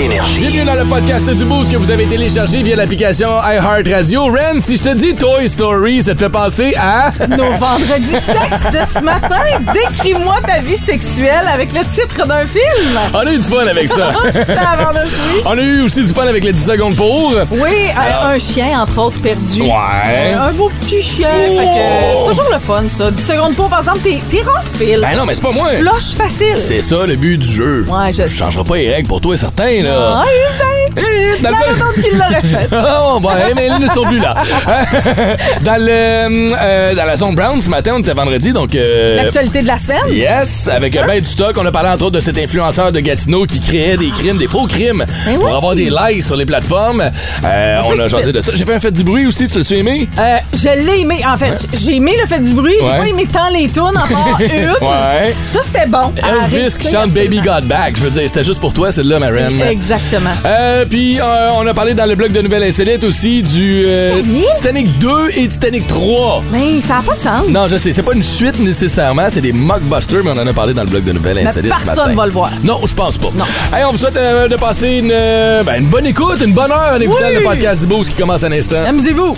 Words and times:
Énergie. 0.00 0.38
Bienvenue 0.40 0.64
dans 0.64 0.74
le 0.76 0.84
podcast 0.86 1.28
du 1.28 1.44
Boost 1.44 1.70
que 1.70 1.76
vous 1.76 1.90
avez 1.90 2.06
téléchargé 2.06 2.62
via 2.62 2.74
l'application 2.74 3.28
iHeartRadio. 3.44 4.24
Ren, 4.32 4.58
si 4.58 4.76
je 4.78 4.82
te 4.82 4.94
dis 4.94 5.14
Toy 5.14 5.46
Story, 5.46 6.02
ça 6.02 6.14
te 6.14 6.20
fait 6.20 6.30
penser 6.30 6.74
à... 6.80 7.10
Nos 7.28 7.52
vendredis 7.58 8.10
sexe 8.12 8.64
de 8.72 8.98
ce 8.98 9.04
matin. 9.04 9.42
Décris-moi 9.74 10.36
ta 10.46 10.60
vie 10.62 10.78
sexuelle 10.78 11.44
avec 11.52 11.74
le 11.74 11.80
titre 11.84 12.26
d'un 12.26 12.46
film. 12.46 12.98
On 13.12 13.18
a 13.18 13.30
eu 13.30 13.36
du 13.36 13.44
fun 13.44 13.66
avec 13.66 13.88
ça. 13.90 14.12
On 15.44 15.58
a 15.58 15.62
eu 15.62 15.82
aussi 15.82 16.02
du 16.06 16.14
fun 16.14 16.26
avec 16.26 16.44
les 16.44 16.52
10 16.54 16.64
secondes 16.64 16.96
pour. 16.96 17.34
Oui, 17.50 17.68
un, 17.94 18.28
un 18.30 18.38
chien, 18.38 18.80
entre 18.80 18.98
autres, 19.02 19.20
perdu. 19.20 19.62
Ouais. 19.62 20.32
Un 20.32 20.52
beau 20.52 20.70
petit 20.80 21.02
chien. 21.02 21.28
Fait 21.28 21.56
que 21.56 21.62
c'est 21.62 22.30
toujours 22.30 22.52
le 22.54 22.58
fun, 22.58 22.84
ça. 22.90 23.10
10 23.10 23.22
secondes 23.22 23.54
pour, 23.54 23.68
par 23.68 23.80
exemple, 23.80 24.00
t'es, 24.02 24.18
t'es 24.30 24.40
rough, 24.42 24.64
Phil. 24.78 25.00
Ben 25.02 25.14
non, 25.18 25.26
mais 25.26 25.34
c'est 25.34 25.42
pas 25.42 25.52
moi. 25.52 25.68
Flush 25.78 26.14
facile. 26.16 26.56
C'est 26.56 26.80
ça 26.80 27.04
le 27.06 27.16
but 27.16 27.36
du 27.36 27.46
jeu. 27.52 27.84
Ouais, 27.86 28.12
je 28.14 28.26
Je 28.26 28.34
changerai 28.34 28.64
pas 28.64 28.76
les 28.76 28.90
règles 28.94 29.08
pour 29.08 29.20
toi, 29.20 29.36
certain, 29.36 29.82
là. 29.82 29.89
Ah, 29.92 30.24
ben, 30.60 30.79
Eh, 30.96 31.42
dans 31.42 31.50
il 31.50 31.52
y 31.52 31.56
en 31.56 31.58
a 31.58 31.78
d'autres 31.78 31.94
qui 32.02 32.10
l'auraient 32.16 32.42
fait. 32.42 32.68
Oh, 33.12 33.20
ouais, 33.22 33.54
mais 33.54 33.66
ils 33.68 33.78
ne 33.84 33.88
sont 33.88 34.04
plus 34.04 34.18
là. 34.18 34.34
dans 35.62 35.76
le 35.76 36.52
euh, 36.60 36.94
dans 36.94 37.04
la 37.04 37.16
zone 37.16 37.34
Brown 37.34 37.60
ce 37.60 37.68
matin, 37.70 37.92
on 37.96 38.00
était 38.00 38.12
vendredi, 38.14 38.52
donc. 38.52 38.74
euh, 38.74 39.16
L'actualité 39.16 39.62
de 39.62 39.66
la 39.66 39.78
semaine? 39.78 39.98
Yes, 40.10 40.68
avec 40.68 40.96
un 40.96 41.06
ben 41.06 41.20
du 41.20 41.28
stock. 41.28 41.56
On 41.58 41.66
a 41.66 41.72
parlé 41.72 41.88
entre 41.90 42.04
autres 42.04 42.16
de 42.16 42.20
cet 42.20 42.38
influenceur 42.38 42.92
de 42.92 43.00
Gatineau 43.00 43.46
qui 43.46 43.60
créait 43.60 43.96
des 43.96 44.10
crimes, 44.10 44.38
des 44.38 44.48
faux 44.48 44.66
crimes, 44.66 45.04
Ben 45.26 45.34
pour 45.34 45.44
oui. 45.44 45.54
avoir 45.56 45.74
des 45.74 45.90
likes 45.90 46.22
sur 46.22 46.36
les 46.36 46.46
plateformes. 46.46 47.02
Euh, 47.44 47.80
on 47.86 47.98
a 47.98 48.08
jasé 48.08 48.32
de 48.32 48.40
ça. 48.42 48.52
J'ai 48.54 48.64
fait 48.64 48.74
un 48.74 48.80
fait 48.80 48.90
du 48.92 49.04
bruit 49.04 49.26
aussi, 49.26 49.46
tu 49.48 49.58
l'as 49.58 49.70
aimé? 49.72 50.08
Euh, 50.18 50.38
je 50.52 50.68
l'ai 50.86 51.00
aimé. 51.00 51.20
En 51.26 51.36
fait, 51.38 51.66
j'ai 51.74 51.96
aimé 51.96 52.16
le 52.20 52.26
fait 52.26 52.40
du 52.40 52.52
bruit. 52.54 52.74
J'ai 52.80 52.86
Ouais. 52.90 52.98
pas 52.98 53.06
aimé 53.08 53.26
tant 53.32 53.48
les 53.52 53.68
tunes, 53.70 53.92
part 53.94 54.38
une. 54.40 54.70
Ouais. 54.70 55.34
Ça, 55.46 55.60
c'était 55.64 55.86
bon. 55.86 56.12
Elvis 56.16 56.76
qui 56.78 56.90
chante 56.90 57.10
Baby. 57.10 57.40
Got 57.40 57.62
Back. 57.64 57.94
Je 57.96 58.02
veux 58.02 58.10
dire, 58.10 58.22
c'était 58.26 58.44
juste 58.44 58.60
pour 58.60 58.74
toi, 58.74 58.92
celle-là, 58.92 59.18
ma 59.18 59.28
reine. 59.28 59.60
Exactement. 59.62 60.30
Euh, 60.44 60.79
puis 60.88 61.20
euh, 61.20 61.50
on 61.56 61.66
a 61.66 61.74
parlé 61.74 61.94
dans 61.94 62.06
le 62.06 62.14
blog 62.14 62.32
de 62.32 62.40
Nouvelles 62.40 62.64
Insolites 62.64 63.04
aussi 63.04 63.42
du 63.42 63.84
euh, 63.86 64.16
Titanic? 64.22 64.46
Titanic 64.56 64.98
2 64.98 65.08
et 65.36 65.48
Titanic 65.48 65.86
3. 65.86 66.44
Mais 66.52 66.80
ça 66.80 66.96
n'a 66.96 67.02
pas 67.02 67.14
de 67.14 67.20
sens. 67.20 67.48
Non, 67.48 67.68
je 67.68 67.76
sais, 67.76 67.92
c'est 67.92 68.02
pas 68.02 68.12
une 68.14 68.22
suite 68.22 68.58
nécessairement, 68.58 69.26
c'est 69.28 69.40
des 69.40 69.52
mockbusters, 69.52 70.22
mais 70.24 70.30
on 70.30 70.38
en 70.40 70.46
a 70.46 70.52
parlé 70.52 70.74
dans 70.74 70.82
le 70.82 70.88
blog 70.88 71.04
de 71.04 71.12
Nouvelles 71.12 71.36
Mais 71.36 71.46
Insolites 71.46 71.72
ce 71.72 71.84
personne 71.84 71.96
matin. 72.04 72.14
va 72.14 72.26
le 72.26 72.32
voir. 72.32 72.50
Non, 72.64 72.80
je 72.86 72.94
pense 72.94 73.18
pas. 73.18 73.28
Non. 73.36 73.44
Hey, 73.76 73.84
on 73.84 73.92
vous 73.92 73.98
souhaite 73.98 74.16
euh, 74.16 74.48
de 74.48 74.56
passer 74.56 74.98
une, 74.98 75.10
euh, 75.12 75.62
ben, 75.62 75.80
une 75.80 75.86
bonne 75.88 76.06
écoute, 76.06 76.40
une 76.44 76.52
bonne 76.54 76.70
heure 76.70 76.94
en 76.96 77.00
écoutant 77.00 77.26
Oui. 77.28 77.34
le 77.36 77.42
podcast 77.42 77.82
du 77.82 77.86
Boost 77.86 78.10
qui 78.10 78.16
commence 78.16 78.44
à 78.44 78.48
l'instant. 78.48 78.84
Amusez-vous. 78.86 79.34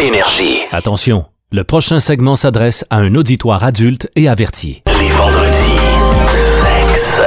Énergie. 0.00 0.58
Attention, 0.72 1.24
le 1.52 1.64
prochain 1.64 2.00
segment 2.00 2.34
s'adresse 2.36 2.84
à 2.90 2.96
un 2.96 3.14
auditoire 3.14 3.62
adulte 3.64 4.08
et 4.16 4.28
averti. 4.28 4.82
Les 5.00 5.08
vendredis. 5.10 5.78
Sexe. 6.90 7.20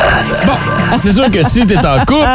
C'est 0.97 1.11
sûr 1.11 1.29
que 1.29 1.43
si 1.43 1.65
t'es 1.65 1.77
en 1.77 1.99
couple, 2.05 2.25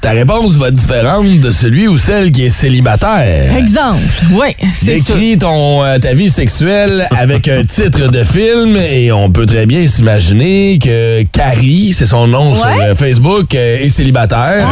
ta 0.00 0.10
réponse 0.10 0.56
va 0.56 0.68
être 0.68 0.74
différente 0.74 1.38
de 1.38 1.50
celui 1.50 1.88
ou 1.88 1.98
celle 1.98 2.32
qui 2.32 2.44
est 2.46 2.48
célibataire. 2.50 3.56
Exemple. 3.56 4.00
Oui. 4.32 4.54
Décris 4.82 5.38
ton, 5.38 5.84
euh, 5.84 5.98
ta 5.98 6.14
vie 6.14 6.30
sexuelle 6.30 7.06
avec 7.16 7.48
un 7.48 7.64
titre 7.64 8.08
de 8.10 8.24
film 8.24 8.76
et 8.76 9.12
on 9.12 9.30
peut 9.30 9.46
très 9.46 9.66
bien 9.66 9.86
s'imaginer 9.86 10.78
que 10.78 11.22
Carrie, 11.32 11.94
c'est 11.96 12.06
son 12.06 12.26
nom 12.26 12.54
sur 12.54 12.64
Ouais. 12.64 12.70
Ah. 12.80 12.84
euh, 12.90 12.94
Facebook, 12.94 13.54
euh, 13.54 13.78
est 13.84 13.90
célibataire. 13.90 14.66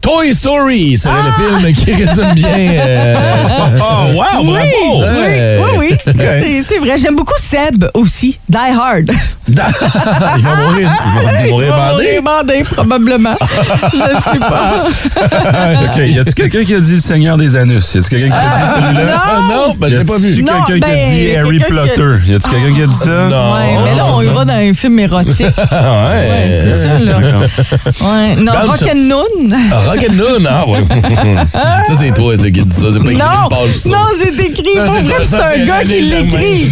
Toy 0.00 0.32
Story 0.34 0.96
serait 0.96 1.14
le 1.22 1.32
film 1.60 1.74
qui 1.74 1.92
résume 1.92 2.32
bien. 2.34 2.48
euh, 2.48 3.14
Oh, 3.80 4.12
wow, 4.14 4.44
bravo! 4.44 4.46
Oui, 4.52 5.04
Ouais. 5.04 5.58
oui, 5.78 5.88
oui. 6.06 6.12
C'est- 6.14 6.62
C'est 6.62 6.78
vrai. 6.78 6.96
J'aime 6.96 7.16
beaucoup 7.16 7.34
Seb 7.38 7.86
aussi. 7.94 8.38
Die 8.48 8.56
Hard. 8.56 9.10
il 9.48 9.54
va 9.54 10.56
mourir, 10.56 10.90
il 10.90 11.24
va 11.24 11.48
mourir 11.48 11.66
Il 11.66 11.70
va 11.70 11.76
bandé. 11.76 11.90
mourir 11.90 12.22
bandé, 12.22 12.64
probablement. 12.64 13.34
Je 13.92 13.98
sais 14.32 14.38
pas. 14.38 14.84
OK, 15.84 15.96
y 16.06 16.18
a-tu 16.18 16.32
quelqu'un 16.34 16.64
qui 16.64 16.74
a 16.74 16.80
dit 16.80 16.94
le 16.96 17.00
Seigneur 17.00 17.36
des 17.36 17.56
Anus? 17.56 17.94
Y 17.94 17.98
a-tu 17.98 18.08
quelqu'un 18.10 18.28
qui 18.30 18.36
a 18.36 18.40
dit 18.40 18.70
celui-là? 18.74 19.04
non. 19.04 19.20
Ah, 19.24 19.40
non, 19.48 19.74
ben, 19.78 19.88
Y 19.88 19.90
j'ai 19.92 20.04
pas 20.04 20.16
vu. 20.18 20.42
Non, 20.42 20.52
quelqu'un 20.66 20.86
qui 20.86 20.92
a 20.92 20.96
ben, 20.96 21.10
dit 21.10 21.36
Harry 21.36 21.58
Potter? 21.60 22.16
Y 22.26 22.34
a-tu 22.34 22.48
quelqu'un 22.50 22.74
qui 22.74 22.82
a 22.82 22.86
dit 22.86 22.96
ça? 22.96 23.10
Non. 23.28 23.54
Ouais, 23.54 23.76
mais 23.84 23.94
là, 23.96 24.06
on 24.06 24.20
y 24.22 24.26
va 24.26 24.44
dans 24.44 24.52
un 24.54 24.72
film 24.74 24.98
érotique. 24.98 25.46
Ah, 25.70 26.08
ouais. 26.10 26.28
Ouais, 26.28 26.60
c'est 26.64 26.82
ça, 26.82 26.98
là. 26.98 27.14
Ouais. 27.18 28.36
Non, 28.36 28.52
Dans 28.52 28.72
Rock 29.88 29.98
ce- 30.02 30.10
and 30.10 30.14
Noon. 30.14 30.46
Ah, 30.48 30.64
ah 30.64 30.68
ouais. 30.68 30.80
ça, 31.88 31.94
c'est 31.98 32.14
toi 32.14 32.36
ça, 32.36 32.44
qui 32.50 32.62
dit 32.64 32.74
ça. 32.74 32.86
C'est 32.92 32.98
pas 33.00 33.10
écrit 33.12 33.16
Non, 33.22 33.48
page 33.48 33.70
ça. 33.76 33.88
non, 33.90 33.96
c'est 34.20 34.44
écrit. 34.44 34.64
Ça, 34.74 34.84
Pour 34.84 34.94
vrai, 34.94 35.14
c'est 35.24 35.36
un 35.36 35.64
gars 35.66 35.82
qui 35.84 36.00
l'écrit. 36.02 36.66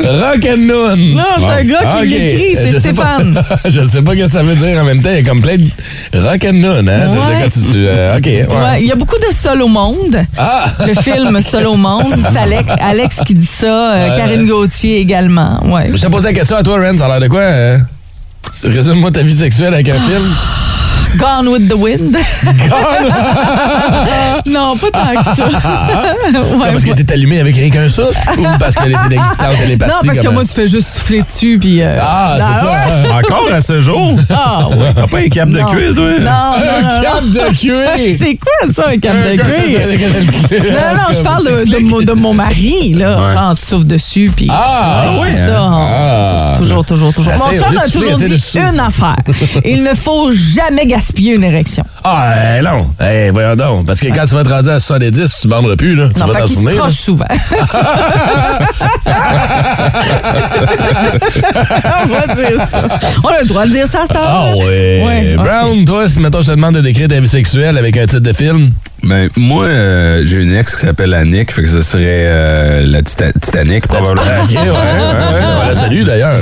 Rock'n'Noon. 0.00 0.96
Non, 1.14 1.24
c'est 1.38 1.44
un 1.60 1.64
gars 1.64 1.78
qui 1.78 1.96
Ok. 1.98 2.04
l'écrit, 2.10 2.56
c'est 2.56 2.80
Stéphane. 2.80 3.42
je 3.64 3.80
sais 3.86 4.02
pas 4.02 4.12
ce 4.12 4.16
que 4.18 4.28
ça 4.28 4.42
veut 4.42 4.54
dire 4.56 4.80
en 4.80 4.84
même 4.84 5.02
temps. 5.02 5.10
Il 5.10 5.16
y 5.16 5.18
a 5.18 5.22
comme 5.28 5.40
plein 5.40 5.56
de 5.56 6.18
rock'n'noon, 6.18 6.86
hein? 6.88 7.10
Ça 7.10 7.16
Ouais. 7.16 7.42
quand 7.42 7.48
tu. 7.50 7.60
tu 7.72 7.86
euh, 7.86 8.16
OK. 8.18 8.26
Ouais. 8.26 8.46
Ouais, 8.46 8.80
il 8.80 8.86
y 8.86 8.92
a 8.92 8.96
beaucoup 8.96 9.18
de 9.18 9.32
Seul 9.32 9.62
au 9.62 9.68
monde. 9.68 10.16
Ah! 10.36 10.66
Le 10.86 10.94
film 10.94 11.40
Seul 11.40 11.66
au 11.66 11.76
monde. 11.76 12.12
C'est 12.30 12.38
Alex, 12.38 12.68
Alex 12.80 13.20
qui 13.26 13.34
dit 13.34 13.46
ça. 13.46 13.92
euh, 13.94 14.16
Karine 14.16 14.46
Gauthier 14.46 14.98
également. 15.00 15.60
Ouais. 15.64 15.90
Je 15.94 16.00
te 16.02 16.06
pose 16.08 16.24
la 16.24 16.32
question 16.32 16.56
à 16.56 16.62
toi, 16.62 16.78
Ren. 16.78 16.96
Ça 16.96 17.06
a 17.06 17.08
l'air 17.08 17.20
de 17.20 17.28
quoi? 17.28 17.40
euh? 17.40 17.78
Résume-moi 18.62 19.10
ta 19.10 19.22
vie 19.22 19.36
sexuelle 19.36 19.74
avec 19.74 19.88
un 19.88 19.94
film. 19.94 20.22
Gone 21.18 21.50
with 21.50 21.68
the 21.68 21.76
Wind. 21.76 22.14
non, 24.46 24.76
pas 24.76 24.90
tant 24.90 25.14
que 25.22 25.36
ça. 25.36 25.48
Ouais, 26.34 26.70
parce 26.72 26.84
que 26.84 26.90
ouais. 26.90 26.94
t'es 26.96 27.12
allumé 27.12 27.40
avec 27.40 27.54
rien 27.56 27.70
qu'un 27.70 27.88
souffle 27.88 28.18
ou 28.38 28.44
parce 28.58 28.74
qu'elle 28.74 28.92
est 28.92 29.06
inexistante, 29.06 29.54
elle 29.62 29.70
est 29.72 29.76
Non, 29.80 29.94
parce 30.04 30.18
que 30.20 30.28
moi, 30.28 30.42
tu 30.44 30.50
fais 30.52 30.66
juste 30.66 30.88
souffler 30.88 31.22
dessus. 31.22 31.58
Puis, 31.60 31.82
euh, 31.82 31.98
Ah, 32.00 32.36
c'est 32.38 32.60
ça. 32.60 32.64
ouais. 32.66 33.08
hein. 33.10 33.20
Encore 33.22 33.52
à 33.52 33.60
ce 33.60 33.80
jour? 33.80 34.16
Ah, 34.30 34.68
ouais. 34.68 34.92
T'as 34.96 35.06
pas 35.06 35.18
un 35.18 35.28
cap 35.28 35.48
de 35.48 35.58
cuir, 35.58 35.94
toi? 35.94 36.10
Non, 36.20 36.24
non, 36.24 36.88
Un 36.88 37.02
cap 37.02 37.24
de 37.24 37.56
cuir! 37.56 38.16
C'est 38.18 38.36
quoi 38.36 38.72
ça, 38.72 38.88
un 38.90 38.98
cap 38.98 39.16
de 39.16 39.36
cuir? 39.36 39.80
Non, 40.50 40.96
non, 40.96 41.12
je 41.12 41.20
parle 41.22 41.44
de, 41.46 41.70
de, 41.72 41.78
mon- 41.78 42.02
de 42.02 42.12
mon 42.12 42.34
mari, 42.34 42.92
là. 42.94 43.16
Ouais. 43.16 43.34
Genre, 43.34 43.54
tu 43.56 43.66
souffles 43.66 43.86
dessus, 43.86 44.30
puis... 44.34 44.48
Ah! 44.50 45.04
Ouais, 45.12 45.18
oui, 45.22 45.28
c'est 45.32 45.46
ça. 45.46 45.68
Ah. 45.70 46.54
Toujours, 46.58 46.84
toujours, 46.84 47.12
toujours. 47.12 47.32
Mon 47.34 47.54
chum 47.56 47.76
a 47.76 47.88
toujours 47.88 48.18
dit 48.18 48.34
une 48.54 48.80
affaire. 48.80 49.16
Il 49.64 49.82
ne 49.82 49.94
faut 49.94 50.30
jamais 50.30 50.86
gaspiller 50.86 51.34
une 51.34 51.44
érection. 51.44 51.84
Ah, 52.02 52.32
eh, 52.58 52.62
non. 52.62 52.90
Eh, 53.00 53.30
voyons 53.30 53.56
donc. 53.56 53.86
Parce 53.86 54.00
que 54.00 54.08
quand 54.08 54.26
tu 54.34 54.38
vas 54.38 54.44
te 54.44 54.48
rendre 54.52 54.70
à 54.70 54.80
70, 54.80 55.32
tu 55.42 55.46
ne 55.46 55.52
banderas 55.52 55.76
plus, 55.76 55.94
là. 55.94 56.08
Tu 56.12 56.20
Non, 56.20 56.26
vas 56.26 56.40
t'en 56.40 56.46
se 56.48 56.54
souvenir. 56.54 56.78
croche 56.80 56.92
souvent. 56.94 57.24
On 62.02 62.06
va 62.08 62.34
dire 62.34 62.68
ça. 62.70 62.82
On 63.22 63.28
a 63.28 63.40
le 63.42 63.46
droit 63.46 63.64
de 63.66 63.70
dire 63.70 63.86
ça 63.86 64.02
à 64.02 64.06
cette 64.06 64.16
heure. 64.16 64.26
Ah 64.26 64.56
ouais. 64.56 65.36
Brown, 65.36 65.84
toi, 65.84 66.08
si 66.08 66.20
mettons 66.20 66.42
je 66.42 66.46
te 66.48 66.52
demande 66.52 66.74
de 66.74 66.80
décrire 66.80 67.08
ta 67.08 67.20
vie 67.20 67.28
sexuelle 67.28 67.78
avec 67.78 67.96
un 67.96 68.06
titre 68.06 68.18
de 68.20 68.32
film. 68.32 68.72
Ben, 69.02 69.28
moi, 69.36 69.66
euh, 69.66 70.22
j'ai 70.24 70.40
une 70.42 70.54
ex 70.56 70.76
qui 70.76 70.86
s'appelle 70.86 71.12
Annick, 71.12 71.52
fait 71.52 71.60
que 71.62 71.68
ce 71.68 71.82
serait 71.82 72.02
euh, 72.06 72.86
la 72.86 73.02
Tita- 73.02 73.38
Titanic, 73.38 73.86
probablement. 73.86 74.22
Ok, 74.44 74.50
ouais, 74.50 74.56
ouais, 74.60 74.70
ouais. 74.70 74.74
On 75.62 75.66
la 75.68 75.74
salue 75.74 76.04
d'ailleurs. 76.04 76.32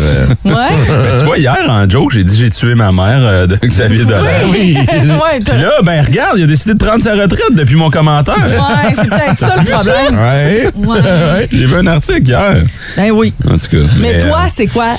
Ouais. 0.45 0.53
Ben, 0.87 1.19
tu 1.19 1.25
vois, 1.25 1.39
hier, 1.39 1.57
en 1.69 1.91
joke, 1.91 2.13
j'ai 2.13 2.23
dit 2.23 2.37
j'ai 2.37 2.51
tué 2.51 2.75
ma 2.77 2.93
mère 2.93 3.19
euh, 3.21 3.47
de 3.49 3.57
Xavier 3.57 4.05
Dolan. 4.05 4.23
Oui. 4.51 4.77
Ouais, 4.93 5.41
Puis 5.45 5.61
là, 5.61 5.71
ben 5.85 6.03
regarde, 6.05 6.39
il 6.39 6.45
a 6.45 6.47
décidé 6.47 6.75
de 6.75 6.79
prendre 6.85 7.03
sa 7.03 7.13
retraite 7.15 7.53
depuis 7.55 7.75
mon 7.83 7.91
commentaire. 7.91 8.35
ouais, 8.37 8.93
c'est 8.95 9.09
peut-être 9.09 9.39
ça 9.39 9.51
le 9.61 9.71
problème. 9.71 10.19
Ouais. 10.19 10.71
Ouais. 10.77 11.49
J'ai 11.51 11.67
vu 11.67 11.77
un 11.77 11.87
article 11.87 12.23
hier. 12.29 12.57
Ben 12.97 13.11
oui. 13.11 13.33
En 13.49 13.57
tout 13.59 13.67
cas. 13.71 13.93
Mais 14.01 14.15
euh, 14.23 14.29
toi, 14.29 14.41
c'est 14.55 14.67
quoi? 14.67 14.95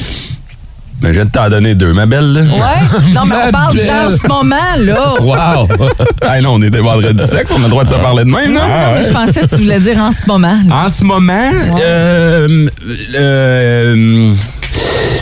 ben, 1.01 1.09
je 1.09 1.13
viens 1.15 1.25
de 1.25 1.31
t'en 1.31 1.49
donner 1.49 1.75
deux, 1.75 1.91
ma 1.93 2.05
belle. 2.05 2.31
Là. 2.33 2.41
Ouais? 2.41 3.09
Non, 3.13 3.21
mais 3.25 3.35
Ma 3.35 3.47
on 3.47 3.51
parle 3.51 3.75
dans 3.77 4.17
ce 4.17 4.27
moment, 4.27 4.55
là. 4.77 5.13
Wow. 5.21 5.67
Ah 6.25 6.39
non, 6.41 6.53
on 6.53 6.61
est 6.61 6.69
des 6.69 6.79
vendredis 6.79 7.27
sexe, 7.27 7.51
on 7.51 7.59
a 7.59 7.63
le 7.63 7.69
droit 7.69 7.83
de 7.83 7.89
se 7.89 7.95
parler 7.95 8.23
de 8.23 8.29
même, 8.29 8.53
non? 8.53 8.61
Non, 8.61 8.67
mais 8.95 9.03
je 9.03 9.11
pensais 9.11 9.41
que 9.41 9.47
tu 9.55 9.61
voulais 9.63 9.79
dire 9.81 9.97
en 9.99 10.11
ce 10.11 10.21
moment. 10.27 10.57
là. 10.67 10.85
En 10.85 10.89
ce 10.89 11.03
moment, 11.03 11.51
euh, 11.81 12.67
euh, 13.15 14.33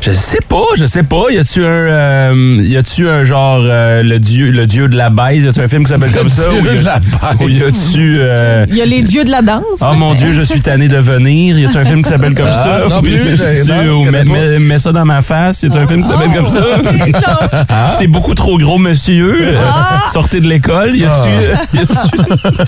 je 0.01 0.11
sais 0.11 0.39
pas, 0.47 0.63
je 0.77 0.85
sais 0.85 1.03
pas. 1.03 1.23
Y 1.29 1.37
a-tu 1.37 1.63
un, 1.63 1.67
euh, 1.67 2.57
y 2.61 2.75
a-tu 2.75 3.07
un 3.07 3.23
genre 3.23 3.59
euh, 3.63 4.01
le 4.01 4.17
dieu, 4.19 4.49
le 4.49 4.65
dieu 4.65 4.87
de 4.87 4.97
la 4.97 5.09
baise? 5.11 5.43
Y 5.43 5.47
a-tu 5.47 5.59
un 5.61 5.67
film 5.67 5.83
qui 5.83 5.91
s'appelle 5.91 6.11
comme 6.11 6.27
ça? 6.29 6.49
dieu 6.49 6.59
Ou 6.61 6.65
y 6.65 6.69
a- 6.69 6.79
de 6.79 6.85
la 6.85 6.99
baise. 6.99 7.37
Ou 7.39 7.49
y 7.49 7.63
a-tu 7.63 8.17
euh, 8.19 8.65
Il 8.69 8.77
y 8.77 8.81
a 8.81 8.85
les 8.85 9.03
dieux 9.03 9.23
de 9.23 9.29
la 9.29 9.43
danse. 9.43 9.61
Oh 9.81 9.93
mon 9.95 10.15
Dieu, 10.15 10.33
je 10.33 10.41
suis 10.41 10.59
tanné 10.61 10.87
de 10.87 10.97
venir. 10.97 11.57
Y 11.59 11.67
a-tu 11.67 11.77
un 11.77 11.85
film 11.85 12.01
qui 12.03 12.09
s'appelle 12.09 12.33
comme 12.33 12.49
Ah, 12.51 12.63
ça? 12.63 12.89
non 12.89 12.97
Ou 12.97 13.01
plus, 13.03 13.11
y 13.11 13.17
a-tu- 13.19 13.37
j'ai- 13.65 13.71
non, 13.85 13.99
ou 14.01 14.05
je 14.05 14.09
mets, 14.09 14.19
connais 14.23 14.23
pas. 14.25 14.47
mets- 14.49 14.59
mets 14.59 14.79
ça 14.79 14.91
dans 14.91 15.05
ma 15.05 15.21
face? 15.21 15.61
Y 15.61 15.67
a-tu 15.67 15.77
un 15.77 15.87
film 15.87 16.01
qui 16.03 16.09
s'appelle 16.09 16.31
comme 16.33 16.47
ça? 16.47 16.59
Ah. 17.69 17.91
C'est 17.97 18.07
beaucoup 18.07 18.33
trop 18.33 18.57
gros, 18.57 18.77
monsieur. 18.79 19.53
Ah. 19.63 19.99
Sortez 20.11 20.39
de 20.39 20.47
l'école. 20.47 20.95
Y 20.95 21.05
a-tu, 21.05 21.29
y 21.77 21.79
a-tu- 21.79 22.25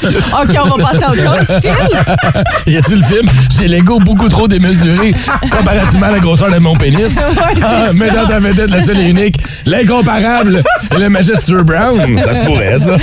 OK, 0.18 0.58
on 0.66 0.78
va 0.78 0.84
passer 0.92 1.04
à 1.04 1.10
autre 1.10 1.18
chose. 1.38 1.58
Phil? 1.62 2.74
y 2.74 2.78
a-tu 2.78 2.96
le 2.96 3.04
film? 3.04 3.28
J'ai 3.58 3.68
l'ego 3.68 4.00
beaucoup 4.00 4.30
trop 4.30 4.48
démesuré 4.48 5.14
comparativement 5.50 6.08
à 6.08 6.12
la 6.12 6.20
grosseur 6.20 6.52
de 6.52 6.60
mon 6.60 6.76
pénis. 6.76 7.18
Ouais, 7.30 7.54
c'est 7.56 7.64
Ah, 7.64 7.90
mais 7.94 8.10
dans 8.10 8.26
ta 8.28 8.40
vedette, 8.40 8.70
la 8.70 8.84
seule 8.84 9.00
et 9.00 9.10
unique, 9.10 9.38
l'incomparable, 9.66 10.64
et 10.96 11.00
le 11.00 11.10
majestueux 11.10 11.64
Brown. 11.64 12.00
Ça 12.22 12.34
se 12.34 12.40
pourrait, 12.40 12.78
ça. 12.80 12.98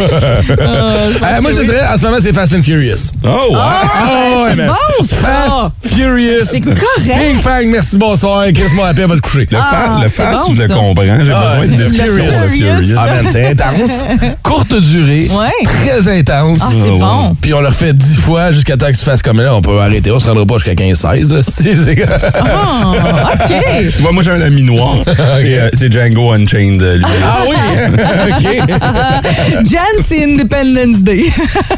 Euh, 0.61 1.41
moi, 1.43 1.51
je 1.53 1.63
dirais, 1.63 1.83
en 1.93 1.97
ce 1.99 2.05
moment, 2.05 2.17
c'est 2.21 2.33
Fast 2.33 2.55
and 2.55 2.63
Furious. 2.63 3.13
Oh, 3.25 3.29
ouais. 3.29 3.57
Ah, 3.59 4.47
c'est 4.51 4.57
man. 4.57 4.69
bon, 4.69 5.05
ça. 5.05 5.17
Fast, 5.17 5.95
Furious. 5.95 6.45
C'est 6.45 6.61
correct. 6.61 6.81
Ping, 7.07 7.41
pang, 7.43 7.67
merci, 7.67 7.97
bonsoir. 7.99 8.45
Chris, 8.55 8.65
mon 8.75 8.85
appel 8.85 9.07
va 9.07 9.17
te 9.17 9.21
coucher. 9.21 9.47
Le, 9.51 9.57
fa- 9.57 9.65
Ah, 9.73 9.97
le 10.03 10.09
c'est 10.09 10.23
fast, 10.23 10.47
bon, 10.49 10.55
je 10.55 10.63
le 10.63 10.69
comprends. 10.69 11.25
J'ai 11.25 11.33
Ah, 11.33 11.55
besoin 11.61 11.77
de. 11.77 11.85
Furious. 11.85 12.97
Ah, 12.99 13.07
man, 13.07 13.27
c'est 13.31 13.47
intense. 13.49 14.05
Courte 14.43 14.75
durée. 14.81 15.29
Ouais. 15.31 15.65
Très 15.65 16.19
intense. 16.19 16.59
Ah, 16.63 16.69
c'est 16.73 16.77
ouais. 16.91 16.99
bon. 16.99 17.35
Puis 17.41 17.55
on 17.55 17.61
le 17.61 17.69
refait 17.69 17.93
dix 17.93 18.17
fois 18.17 18.53
jusqu'à 18.53 18.77
temps 18.77 18.87
que 18.91 18.97
tu 18.97 19.05
fasses 19.05 19.23
comme 19.23 19.41
là. 19.41 19.55
On 19.55 19.61
peut 19.63 19.79
arrêter. 19.81 20.11
On 20.11 20.19
se 20.19 20.27
rendra 20.27 20.45
pas 20.47 20.55
jusqu'à 20.55 20.75
15-16. 20.75 21.33
là. 21.33 21.41
Si, 21.51 21.75
c'est- 21.77 22.07
Ah, 22.35 22.93
OK. 23.35 23.55
Tu 23.97 24.03
moi, 24.13 24.23
j'ai 24.23 24.31
un 24.33 24.41
ami 24.41 24.63
noir. 24.63 24.97
C'est 25.39 25.59
euh, 25.59 25.69
c'est 25.73 25.93
Django 25.93 26.33
Unchained, 26.33 26.81
lui. 26.83 27.05
Ah 27.25 27.43
oui! 27.49 27.57
OK. 28.31 29.65
Jen, 29.65 30.05
c'est 30.05 30.25
Independence 30.25 31.03
Day. 31.03 31.25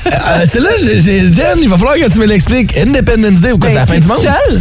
Euh, 0.07 0.45
c'est 0.49 0.61
là, 0.61 0.71
j'ai- 0.81 1.33
Jen, 1.33 1.59
il 1.61 1.69
va 1.69 1.77
falloir 1.77 1.97
que 1.97 2.11
tu 2.13 2.19
me 2.19 2.27
l'expliques. 2.27 2.77
Independence 2.77 3.41
Day 3.41 3.53
ou 3.53 3.59
quoi? 3.59 3.69
c'est 3.71 3.77
la 3.77 3.87
fin 3.87 3.99
du 3.99 4.09
monde? 4.09 4.19
Seul? 4.19 4.61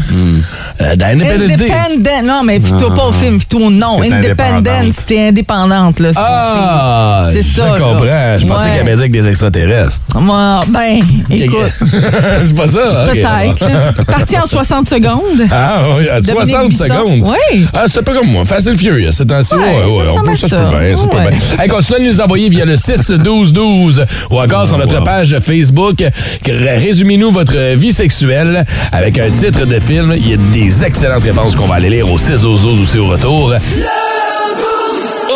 Euh, 0.82 0.96
dans 0.96 1.06
Independence 1.08 1.58
Day. 1.58 1.72
Independent. 1.72 2.28
Non, 2.28 2.44
mais 2.46 2.60
fais-toi 2.60 2.94
pas 2.94 3.06
au 3.08 3.12
film, 3.12 3.40
fais-toi 3.40 3.62
au 3.68 3.72
nom. 3.72 4.02
Independence, 4.02 5.06
t'es 5.06 5.28
indépendante. 5.30 6.00
Là. 6.00 6.10
C'est- 6.14 6.20
Ah! 6.22 7.24
c'est 7.32 7.42
je 7.42 7.48
ça, 7.56 7.66
là. 7.66 7.80
comprends. 7.80 8.40
Je 8.40 8.46
pensais 8.48 8.64
Ouais. 8.64 8.70
qu'il 8.70 8.78
y 8.78 8.80
avait 8.80 8.94
dit 8.96 9.00
avec 9.00 9.12
des 9.12 9.28
extraterrestres. 9.28 10.02
c'est- 10.12 10.20
Moi, 10.20 10.62
ben, 10.70 11.00
écoute, 11.30 11.72
c'est 12.46 12.56
pas 12.56 12.68
ça? 12.68 13.06
Ok, 13.10 13.14
peut-être. 13.14 14.06
Parti 14.06 14.38
en 14.38 14.46
60 14.46 14.88
secondes. 14.90 15.48
Ah, 15.52 15.84
oui, 15.98 16.10
à 16.10 16.20
Dominique 16.22 16.50
60 16.50 16.70
Bisson. 16.70 16.84
secondes. 16.86 17.24
Oui. 17.24 17.61
Ah, 17.74 17.86
c'est 17.88 18.02
pas 18.04 18.14
comme 18.14 18.28
moi. 18.28 18.46
Fast 18.46 18.68
and 18.70 18.78
Furious. 18.78 19.12
C'est 19.12 19.32
ainsi. 19.32 19.56
Ouais, 19.56 19.62
Ouais, 19.62 19.72
ça 19.72 19.88
ouais, 19.88 20.20
on 20.20 20.24
peut, 20.24 20.36
ça 20.38 20.42
se 20.42 20.48
ça. 20.48 20.58
peut 20.72 20.80
bien. 20.80 20.96
Ça 20.96 21.02
se 21.04 21.08
peut 21.08 21.18
Ouais. 21.18 21.30
bien. 21.32 21.40
Hey, 21.64 21.70
continuez 21.70 22.00
de 22.00 22.06
nous 22.14 22.22
envoyer 22.22 22.50
via 22.50 22.66
le 22.66 22.76
6-12-12 22.76 24.06
ou 24.30 24.40
encore 24.40 24.68
sur 24.68 24.78
notre 24.78 24.98
wow. 25.00 25.04
page 25.04 25.38
Facebook. 25.40 26.04
Résumez-nous 26.46 27.32
votre 27.32 27.76
vie 27.76 27.94
sexuelle 27.94 28.66
avec 28.92 29.18
un 29.20 29.30
titre 29.30 29.66
de 29.66 29.80
film. 29.80 30.14
Il 30.18 30.30
y 30.30 30.34
a 30.34 30.38
des 30.38 30.84
excellentes 30.84 31.24
réponses 31.24 31.56
qu'on 31.56 31.68
va 31.68 31.76
aller 31.76 31.90
lire 31.90 32.10
au 32.12 32.18
6-12-12 32.18 32.84
aussi 32.84 32.98
au 32.98 33.08
retour. 33.08 33.54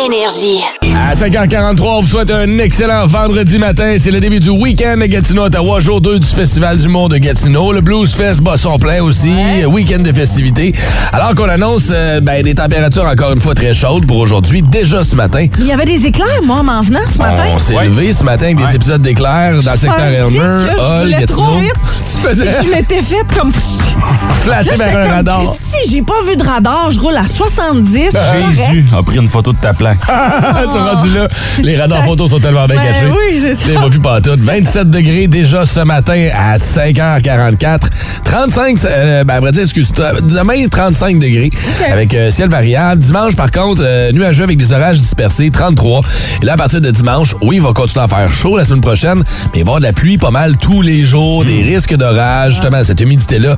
Énergie. 0.06 0.60
À 1.08 1.14
5h43, 1.14 1.80
on 1.82 2.00
vous 2.02 2.06
souhaite 2.06 2.30
un 2.30 2.58
excellent 2.58 3.06
vendredi 3.08 3.58
matin. 3.58 3.96
C'est 3.98 4.12
le 4.12 4.20
début 4.20 4.38
du 4.38 4.50
week-end 4.50 5.00
à 5.00 5.08
Gatineau, 5.08 5.44
Ottawa, 5.46 5.80
jour 5.80 6.00
2 6.00 6.20
du 6.20 6.26
Festival 6.26 6.76
du 6.76 6.88
Monde 6.88 7.10
de 7.12 7.18
Gatineau. 7.18 7.72
Le 7.72 7.80
Blues 7.80 8.14
Fest 8.14 8.40
bat 8.40 8.56
son 8.56 8.78
plein 8.78 9.02
aussi, 9.02 9.32
week-end 9.66 9.98
de 10.02 10.12
festivités. 10.12 10.72
Alors 11.12 11.34
qu'on 11.34 11.48
annonce 11.48 11.88
euh, 11.90 12.20
ben, 12.20 12.40
des 12.44 12.54
températures 12.54 13.04
encore 13.04 13.32
une 13.32 13.40
fois 13.40 13.54
très 13.54 13.74
chaudes 13.74 14.06
pour 14.06 14.18
aujourd'hui, 14.18 14.62
déjà 14.62 15.02
ce 15.02 15.16
matin. 15.16 15.46
Il 15.58 15.66
y 15.66 15.72
avait 15.72 15.84
des 15.84 16.06
éclairs, 16.06 16.42
moi, 16.44 16.58
en 16.58 16.62
m'en 16.64 16.82
venant 16.82 17.00
ce 17.12 17.18
matin. 17.18 17.42
On 17.54 17.58
s'est 17.58 17.74
Ouais. 17.74 17.86
levé 17.88 18.12
ce 18.12 18.22
matin 18.22 18.44
avec 18.46 18.58
des 18.58 18.64
Ouais. 18.64 18.74
épisodes 18.76 19.02
d'éclairs 19.02 19.60
dans 19.62 19.72
le 19.72 19.78
secteur 19.78 20.04
Elmer, 20.04 20.38
Hall, 20.78 21.10
trop 21.26 21.42
Gatineau. 21.42 21.58
vite. 21.58 21.72
Tu 22.06 22.20
faisais 22.28 22.52
Je 22.62 22.68
m'étais 22.70 23.02
faite 23.02 23.26
comme... 23.36 23.50
flasher 24.42 24.70
Là, 24.76 24.76
vers 24.76 24.96
un 24.98 25.02
comme, 25.06 25.12
radar. 25.16 25.42
Christy, 25.42 25.90
j'ai 25.90 26.02
pas 26.02 26.14
vu 26.28 26.36
de 26.36 26.44
radar, 26.44 26.90
je 26.92 27.00
roule 27.00 27.16
à 27.16 27.26
70. 27.26 28.16
Jésus 28.54 28.86
a 28.96 29.02
pris 29.02 29.16
une 29.16 29.28
photo 29.28 29.52
de 29.52 29.58
ta 29.58 29.72
plaque. 29.74 29.95
Ils 30.08 30.70
sont 30.70 30.78
rendus 30.78 31.14
là. 31.14 31.28
Les 31.62 31.76
radars 31.76 32.04
photos 32.04 32.30
sont 32.30 32.40
tellement 32.40 32.66
bien 32.66 32.76
cachés. 32.76 33.06
oui, 33.10 33.38
c'est 33.40 33.54
ça. 33.54 33.80
Plus 33.88 34.00
pantoute. 34.00 34.40
27 34.40 34.90
degrés 34.90 35.26
déjà 35.26 35.64
ce 35.66 35.80
matin 35.80 36.28
à 36.34 36.56
5h44. 36.58 37.80
35, 38.24 38.78
euh, 38.84 39.24
ben, 39.24 39.40
vrai 39.40 39.52
dire, 39.52 39.62
excuse-toi, 39.62 40.20
demain, 40.22 40.66
35 40.68 41.18
degrés 41.18 41.50
avec 41.90 42.12
euh, 42.14 42.30
ciel 42.30 42.48
variable. 42.48 43.00
Dimanche, 43.00 43.36
par 43.36 43.50
contre, 43.50 43.82
euh, 43.84 44.12
nuageux 44.12 44.44
avec 44.44 44.58
des 44.58 44.72
orages 44.72 44.98
dispersés, 44.98 45.50
33. 45.50 46.02
Et 46.42 46.46
là, 46.46 46.54
à 46.54 46.56
partir 46.56 46.80
de 46.80 46.90
dimanche, 46.90 47.34
oui, 47.42 47.56
il 47.56 47.62
va 47.62 47.72
continuer 47.72 48.04
à 48.04 48.08
faire 48.08 48.30
chaud 48.30 48.56
la 48.56 48.64
semaine 48.64 48.80
prochaine, 48.80 49.18
mais 49.18 49.24
il 49.24 49.52
va 49.52 49.58
y 49.58 49.60
avoir 49.62 49.78
de 49.78 49.84
la 49.84 49.92
pluie 49.92 50.18
pas 50.18 50.30
mal 50.30 50.56
tous 50.58 50.82
les 50.82 51.04
jours, 51.04 51.44
des 51.44 51.62
risques 51.62 51.96
d'orage. 51.96 52.54
Justement, 52.54 52.82
cette 52.84 53.00
humidité-là 53.00 53.56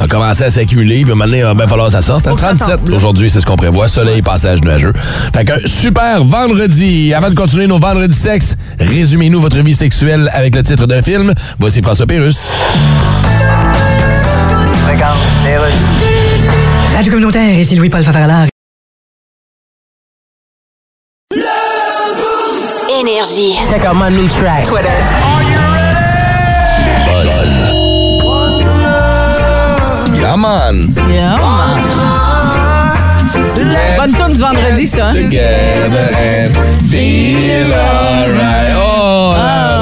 va 0.00 0.06
commencer 0.06 0.44
à 0.44 0.50
s'accumuler, 0.50 1.02
puis 1.02 1.10
à 1.10 1.14
un 1.14 1.16
moment 1.16 1.24
donné, 1.26 1.38
il 1.38 1.44
va 1.44 1.54
bien 1.54 1.66
falloir 1.68 1.86
que 1.88 1.92
ça 1.92 2.02
sorte. 2.02 2.24
Que 2.24 2.40
ça 2.40 2.48
37 2.54 2.76
tombe, 2.76 2.88
là. 2.90 2.96
aujourd'hui, 2.96 3.30
c'est 3.30 3.40
ce 3.40 3.46
qu'on 3.46 3.56
prévoit. 3.56 3.88
Soleil, 3.88 4.22
passage 4.22 4.60
nuageux. 4.62 4.92
Fait 5.34 5.44
qu'un 5.44 5.58
super 5.66 6.24
vendredi. 6.24 7.12
Avant 7.14 7.30
de 7.30 7.34
continuer 7.34 7.66
nos 7.66 7.78
vendredis 7.78 8.16
sexe, 8.16 8.56
résumez-nous 8.78 9.40
votre 9.40 9.58
vie 9.62 9.74
sexuelle 9.74 10.28
avec 10.32 10.54
le 10.54 10.62
titre 10.62 10.86
d'un 10.86 11.02
film. 11.02 11.32
Voici 11.58 11.82
François 11.82 12.06
Pérus. 12.06 12.52
Radio 16.96 17.10
communautaire, 17.10 17.58
ici 17.58 17.74
Louis-Paul 17.74 18.02
Favaralard. 18.02 18.46
Énergie. 23.00 23.54
Check 23.68 23.84
out 23.84 23.96
my 23.96 24.10
new 24.10 24.28
track. 24.28 24.64
Twitter. 24.64 24.88
Yeah, 30.20 30.36
man. 30.36 30.94
Yeah, 31.08 31.36
man. 31.36 32.04
Bonne 34.04 34.12
tourne 34.16 34.32
du 34.32 34.38
vendredi, 34.38 34.86
ça. 34.86 35.06
hein? 35.06 35.12
Together 35.14 36.10
and 36.14 36.52
feel 36.90 37.72
alright. 37.72 38.74
Oh, 38.76 39.32
Ah, 39.34 39.80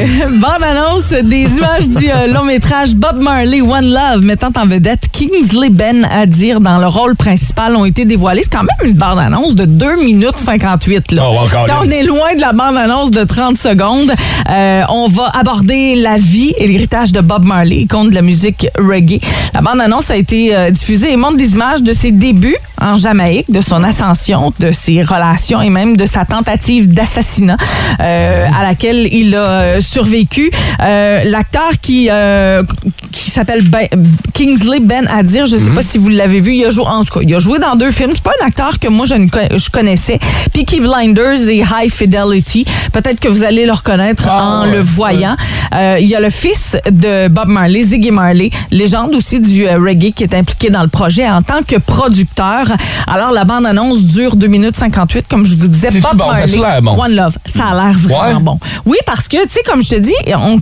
Bonne 0.30 0.64
annonce 0.64 1.10
des 1.10 1.44
images 1.58 1.88
du 1.88 2.10
euh, 2.10 2.32
long 2.32 2.44
métrage 2.44 2.94
Bob 2.94 3.20
Marley 3.20 3.60
One 3.60 3.92
Love 3.92 4.22
mettant 4.22 4.50
en 4.56 4.66
vedette 4.66 5.08
Kingsley 5.12 5.68
Ben 5.68 6.06
Adir 6.10 6.60
dans 6.60 6.78
le 6.78 6.86
rôle 6.86 7.16
principal 7.16 7.76
ont 7.76 7.84
été 7.84 8.06
dévoilés. 8.06 8.42
C'est 8.42 8.52
quand 8.52 8.62
même 8.62 8.90
une 8.90 8.96
bande 8.96 9.18
annonce 9.18 9.54
de 9.54 9.66
2 9.66 9.96
minutes 10.02 10.36
58. 10.36 11.12
Là. 11.12 11.24
Oh, 11.26 11.36
encore 11.44 11.82
on 11.84 11.90
est 11.90 12.02
loin 12.02 12.34
de 12.34 12.40
la 12.40 12.52
bande 12.52 12.78
annonce 12.78 13.10
de 13.10 13.24
30 13.24 13.58
secondes. 13.58 14.10
Euh, 14.48 14.82
on 14.88 15.08
va 15.08 15.30
aborder 15.38 15.96
la 15.96 16.16
vie 16.16 16.54
et 16.56 16.66
l'héritage 16.66 17.12
de 17.12 17.20
Bob 17.20 17.44
Marley, 17.44 17.80
icône 17.82 18.08
de 18.08 18.14
la 18.14 18.22
musique 18.22 18.68
reggae. 18.78 19.20
La 19.52 19.60
bande 19.60 19.80
annonce 19.80 20.10
a 20.10 20.16
été 20.16 20.56
euh, 20.56 20.70
diffusée 20.70 21.12
et 21.12 21.16
montre 21.16 21.36
des 21.36 21.54
images 21.54 21.82
de 21.82 21.92
ses 21.92 22.10
débuts 22.10 22.56
en 22.80 22.94
Jamaïque, 22.94 23.50
de 23.50 23.60
son 23.60 23.84
ascension, 23.84 24.54
de 24.58 24.72
ses 24.72 25.02
relations 25.02 25.60
et 25.60 25.68
même 25.68 25.98
de 25.98 26.06
sa 26.06 26.24
tentative 26.24 26.88
d'assassinat 26.88 27.58
à 27.98 28.62
laquelle 28.62 29.06
il 29.12 29.36
a 29.36 29.80
survécu. 29.90 30.50
Euh, 30.80 31.24
L'acteur 31.24 31.72
qui 31.82 32.08
euh, 32.10 32.62
qui 33.12 33.30
s'appelle 33.30 33.68
Ben- 33.68 33.88
Kingsley 34.34 34.80
Ben 34.80 35.06
Adir, 35.08 35.46
je 35.46 35.56
sais 35.56 35.70
pas 35.70 35.82
si 35.82 35.98
vous 35.98 36.08
l'avez 36.08 36.40
vu, 36.40 36.54
il 36.54 36.64
a 36.64 36.70
joué 36.70 36.84
en 36.86 37.04
tout 37.04 37.18
cas, 37.18 37.20
il 37.22 37.34
a 37.34 37.38
joué 37.38 37.58
dans 37.58 37.74
deux 37.76 37.90
films. 37.90 38.10
C'est 38.14 38.22
pas 38.22 38.32
un 38.42 38.46
acteur 38.46 38.78
que 38.78 38.88
moi 38.88 39.06
je, 39.06 39.14
ne 39.14 39.26
je 39.26 39.70
connaissais. 39.70 40.18
Peaky 40.52 40.80
Blinders 40.80 41.48
et 41.48 41.58
High 41.58 41.90
Fidelity. 41.90 42.64
Peut-être 42.92 43.20
que 43.20 43.28
vous 43.28 43.42
allez 43.44 43.66
le 43.66 43.72
reconnaître 43.72 44.24
Ah, 44.28 44.44
en 44.44 44.62
ouais, 44.66 44.72
le 44.76 44.80
voyant. 44.80 45.36
Euh, 45.74 45.98
il 46.00 46.06
y 46.08 46.14
a 46.14 46.20
le 46.20 46.30
fils 46.30 46.76
de 46.90 47.28
Bob 47.28 47.48
Marley, 47.48 47.82
Ziggy 47.82 48.10
Marley, 48.10 48.50
légende 48.70 49.14
aussi 49.14 49.40
du 49.40 49.66
euh, 49.66 49.78
reggae 49.78 50.12
qui 50.14 50.24
est 50.24 50.34
impliqué 50.34 50.70
dans 50.70 50.82
le 50.82 50.88
projet 50.88 51.28
en 51.28 51.42
tant 51.42 51.62
que 51.66 51.76
producteur. 51.76 52.64
Alors 53.06 53.32
la 53.32 53.44
bande 53.44 53.66
annonce 53.66 54.02
dure 54.04 54.36
2 54.36 54.46
minutes 54.46 54.76
58 54.76 55.26
comme 55.28 55.44
je 55.46 55.54
vous 55.56 55.68
disais. 55.68 55.88
Bob 56.00 56.16
bon? 56.16 56.24
Ça 56.34 56.46
Marley, 56.46 56.80
bon? 56.82 56.96
One 57.00 57.14
Love. 57.14 57.36
Ça 57.46 57.66
a 57.66 57.74
l'air 57.74 57.98
vraiment 57.98 58.20
Ouais? 58.20 58.34
bon. 58.40 58.58
Oui, 58.86 58.96
parce 59.06 59.28
que, 59.28 59.42
tu 59.44 59.48
sais, 59.50 59.60
comme 59.66 59.82
je 59.82 59.88
te 59.90 59.94
dis, 59.96 60.14
on, 60.36 60.58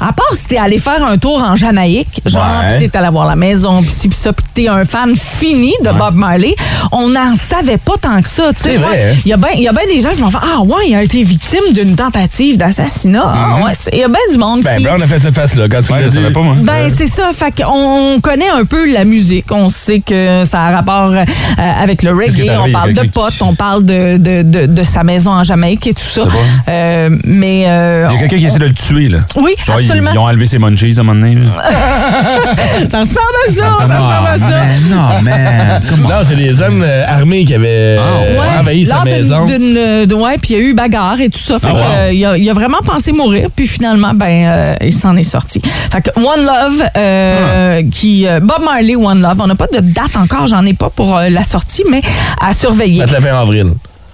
à 0.00 0.12
part 0.12 0.32
si 0.34 0.46
t'es 0.46 0.56
allé 0.58 0.78
faire 0.78 1.04
un 1.04 1.18
tour 1.18 1.42
en 1.42 1.56
Jamaïque, 1.56 1.91
genre, 2.26 2.42
Ouais. 2.70 2.88
t'es 2.88 2.96
allé 2.98 3.08
voir 3.10 3.26
la 3.28 3.36
maison, 3.36 3.80
pis 3.82 3.88
ci, 3.90 4.08
pis 4.08 4.16
ça, 4.16 4.32
pis 4.32 4.42
t'es 4.54 4.68
un 4.68 4.84
fan 4.84 5.14
fini 5.16 5.72
de 5.84 5.90
Bob 5.90 6.14
Marley, 6.14 6.54
on 6.92 7.08
n'en 7.08 7.34
savait 7.36 7.78
pas 7.78 7.94
tant 8.00 8.20
que 8.22 8.28
ça, 8.28 8.52
tu 8.54 8.62
sais. 8.62 8.76
Ouais. 8.78 8.84
hein? 9.12 9.16
Il 9.24 9.28
y 9.28 9.32
a 9.32 9.36
bien 9.36 9.50
y 9.56 9.68
a 9.68 9.72
ben 9.72 9.82
des 9.88 10.00
gens 10.00 10.10
qui 10.14 10.20
vont 10.20 10.30
faire 10.30 10.42
Ah, 10.44 10.60
ouais, 10.62 10.88
il 10.88 10.94
a 10.94 11.02
été 11.02 11.22
victime 11.22 11.72
d'une 11.72 11.94
tentative 11.96 12.56
d'assassinat. 12.56 13.22
Ah, 13.34 13.64
ouais, 13.64 13.72
tu 13.76 13.84
sais, 13.84 13.90
il 13.94 13.98
y 14.00 14.04
a 14.04 14.08
bien 14.08 14.16
du 14.30 14.38
monde 14.38 14.60
Mm-hmm. 14.60 14.64
Ben, 14.64 14.76
qui. 14.78 14.84
Brown 14.84 15.02
a 15.02 15.06
fait 15.06 15.20
cette 15.20 15.34
face-là 15.34 15.68
quand 15.68 15.80
tu 15.82 15.92
Ouais, 15.92 16.08
dit. 16.08 16.14
savais 16.14 16.30
pas, 16.30 16.40
moi. 16.42 16.56
Ben, 16.60 16.88
c'est 16.88 17.06
ça. 17.06 17.30
Fait 17.34 17.50
qu'on 17.62 18.20
connaît 18.20 18.48
un 18.50 18.64
peu 18.64 18.92
la 18.92 19.04
musique. 19.04 19.46
On 19.50 19.68
sait 19.68 20.00
que 20.00 20.44
ça 20.44 20.62
a 20.62 20.70
rapport 20.70 21.10
euh, 21.12 21.24
avec 21.58 22.02
le 22.02 22.10
reggae. 22.12 22.50
On 22.64 22.70
parle 22.70 22.92
de 22.92 23.00
qui- 23.02 23.08
potes, 23.08 23.40
on 23.40 23.54
parle 23.54 23.84
de, 23.84 24.16
de, 24.18 24.42
de, 24.42 24.66
de 24.66 24.82
sa 24.84 25.02
maison 25.04 25.30
en 25.32 25.42
Jamaïque 25.44 25.86
et 25.86 25.94
tout 25.94 26.02
ça. 26.02 26.22
Euh, 26.68 27.08
mais. 27.24 27.64
euh, 27.66 28.06
Il 28.10 28.14
y 28.14 28.16
a 28.16 28.20
quelqu'un 28.20 28.38
qui 28.38 28.46
essaie 28.46 28.58
de 28.58 28.66
le 28.66 28.74
tuer, 28.74 29.08
là. 29.08 29.18
Oui, 29.36 29.54
Genre, 29.66 29.80
ils- 29.80 29.84
absolument. 29.84 30.10
Ils, 30.12 30.18
ont 30.18 30.24
enlevé 30.26 30.46
ses 30.46 30.58
munchies 30.58 30.94
à 30.96 31.00
un 31.00 31.04
moment 31.04 31.20
donné. 31.20 31.36
Ça 32.88 33.00
ressemble 33.00 33.36
à 33.48 33.52
ça, 33.52 33.64
ça 33.86 33.98
ressemble 33.98 34.28
à 34.28 34.38
ça. 34.38 34.60
non, 34.90 35.22
man. 35.22 35.82
Come 35.88 36.04
on. 36.06 36.08
Non, 36.08 36.14
c'est 36.22 36.36
des 36.36 36.60
hommes 36.62 36.82
euh, 36.82 37.04
armés 37.06 37.44
qui 37.44 37.54
avaient 37.54 37.96
Ah, 37.98 38.60
envahi 38.60 38.86
sa 38.86 39.04
maison. 39.04 39.44
d'une- 39.46 39.76
euh, 39.76 40.06
ouais, 40.06 40.38
puis 40.38 40.50
il 40.54 40.56
y 40.56 40.60
a 40.60 40.62
eu 40.62 40.74
bagarre 40.74 41.20
et 41.20 41.28
tout 41.28 41.38
ça. 41.40 41.58
Fait 41.58 41.68
Ah, 41.70 41.72
que, 41.72 41.76
wow. 41.78 41.84
euh, 42.08 42.12
il, 42.12 42.24
a, 42.26 42.36
il 42.36 42.48
a 42.50 42.52
vraiment 42.52 42.80
pensé 42.84 43.12
mourir, 43.12 43.48
puis 43.54 43.66
finalement, 43.66 44.12
ben, 44.14 44.46
euh, 44.46 44.76
il 44.82 44.92
s'en 44.92 45.16
est 45.16 45.22
sorti. 45.22 45.60
Fait 45.92 46.00
que 46.02 46.10
One 46.18 46.44
Love, 46.44 46.82
euh, 46.96 47.82
qui 47.90 48.26
euh, 48.26 48.40
Bob 48.40 48.62
Marley 48.64 48.96
One 48.96 49.20
Love, 49.20 49.38
on 49.40 49.46
n'a 49.46 49.54
pas 49.54 49.66
de 49.72 49.80
date 49.80 50.16
encore, 50.16 50.46
j'en 50.46 50.64
ai 50.66 50.74
pas 50.74 50.90
pour 50.90 51.16
euh, 51.16 51.28
la 51.28 51.44
sortie, 51.44 51.82
mais 51.90 52.02
à 52.40 52.52
surveiller. 52.52 53.00
Ça 53.06 53.06
te 53.06 53.12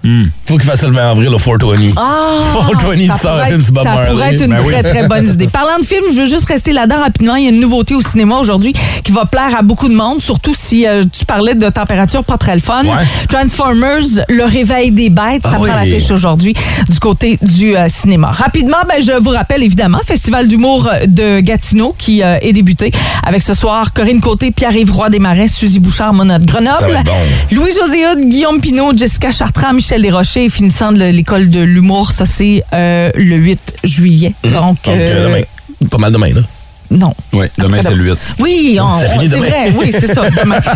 avril. 0.08 0.30
Faut 0.46 0.56
qu'il 0.58 0.68
fasse 0.68 0.82
le 0.82 0.90
20 0.92 1.10
avril 1.10 1.28
au 1.28 1.38
420. 1.38 1.90
Ah, 1.96 2.30
420 2.80 3.16
ça 3.16 3.28
pourrait 3.30 3.58
Bob 3.58 3.84
ça 3.84 3.84
Marley. 3.84 4.10
pourrait 4.10 4.34
être 4.34 4.42
une 4.42 4.50
Ben 4.50 4.60
oui. 4.64 4.72
très, 4.72 4.82
très 4.82 5.08
bonne 5.08 5.26
idée. 5.32 5.48
Parlant 5.48 5.78
de 5.80 5.84
film, 5.84 6.04
je 6.14 6.20
veux 6.20 6.26
juste 6.26 6.46
rester 6.48 6.72
là-dedans 6.72 7.00
rapidement. 7.02 7.36
Il 7.36 7.44
y 7.44 7.46
a 7.46 7.50
une 7.50 7.60
nouveauté 7.60 7.94
au 7.94 8.00
cinéma 8.00 8.36
aujourd'hui 8.38 8.72
qui 9.04 9.12
va 9.12 9.24
plaire 9.26 9.56
à 9.58 9.62
beaucoup 9.62 9.88
de 9.88 9.94
monde, 9.94 10.20
surtout 10.20 10.54
si 10.54 10.86
euh, 10.86 11.02
tu 11.12 11.24
parlais 11.24 11.54
de 11.54 11.68
température 11.68 12.24
pas 12.24 12.36
très 12.38 12.54
le 12.54 12.60
fun. 12.60 12.84
Ouais. 12.84 13.04
Transformers, 13.28 14.24
le 14.28 14.44
réveil 14.44 14.90
des 14.90 15.10
bêtes, 15.10 15.42
ça 15.44 15.50
Ah 15.52 15.56
prend 15.56 15.62
oui. 15.64 15.70
l'affiche 15.70 16.10
aujourd'hui 16.10 16.54
du 16.88 16.98
côté 16.98 17.38
du 17.42 17.76
euh, 17.76 17.86
cinéma. 17.88 18.30
Rapidement, 18.30 18.78
ben, 18.88 19.02
je 19.04 19.12
vous 19.22 19.30
rappelle 19.30 19.62
évidemment, 19.62 19.98
Festival 20.06 20.48
d'humour 20.48 20.88
de 21.06 21.40
Gatineau 21.40 21.94
qui 21.96 22.22
euh, 22.22 22.38
est 22.40 22.52
débuté 22.52 22.90
avec 23.22 23.42
ce 23.42 23.54
soir 23.54 23.92
Corinne 23.92 24.20
Côté, 24.20 24.50
Pierre-Yves 24.50 24.92
Roy 24.92 25.10
Desmarais, 25.10 25.48
Suzy 25.48 25.78
Bouchard, 25.80 26.14
Mona 26.14 26.38
de 26.38 26.46
Grenoble. 26.46 27.00
Bon. 27.04 27.12
Louis-José 27.52 28.06
Hood, 28.06 28.20
Guillaume 28.28 28.60
Pinot, 28.60 28.92
Jessica 28.96 29.30
Chartrand, 29.30 29.72
Michel 29.72 29.97
Desrochers, 30.02 30.44
et 30.44 30.48
finissant 30.48 30.92
de 30.92 31.04
l'école 31.04 31.50
de 31.50 31.60
l'humour, 31.60 32.12
ça 32.12 32.26
c'est 32.26 32.62
euh, 32.72 33.10
le 33.14 33.36
8 33.36 33.74
juillet. 33.84 34.32
Donc, 34.44 34.52
Donc, 34.52 34.78
euh, 34.88 34.90
euh, 34.90 35.28
demain. 35.28 35.88
Pas 35.90 35.98
mal 35.98 36.12
demain, 36.12 36.32
là. 36.34 36.42
Non. 36.90 37.12
Oui, 37.32 37.46
demain, 37.58 37.78
c'est 37.82 37.94
le 37.94 38.02
8. 38.04 38.18
Oui, 38.38 38.78
on- 38.80 38.94
Ça 38.94 39.08
finit 39.10 39.26
on- 39.26 39.28
c'est 39.30 39.36
demain. 39.36 39.46
vrai, 39.48 39.72
oui, 39.78 39.90
c'est 39.92 40.06
ça, 40.12 40.22
demain. 40.30 40.56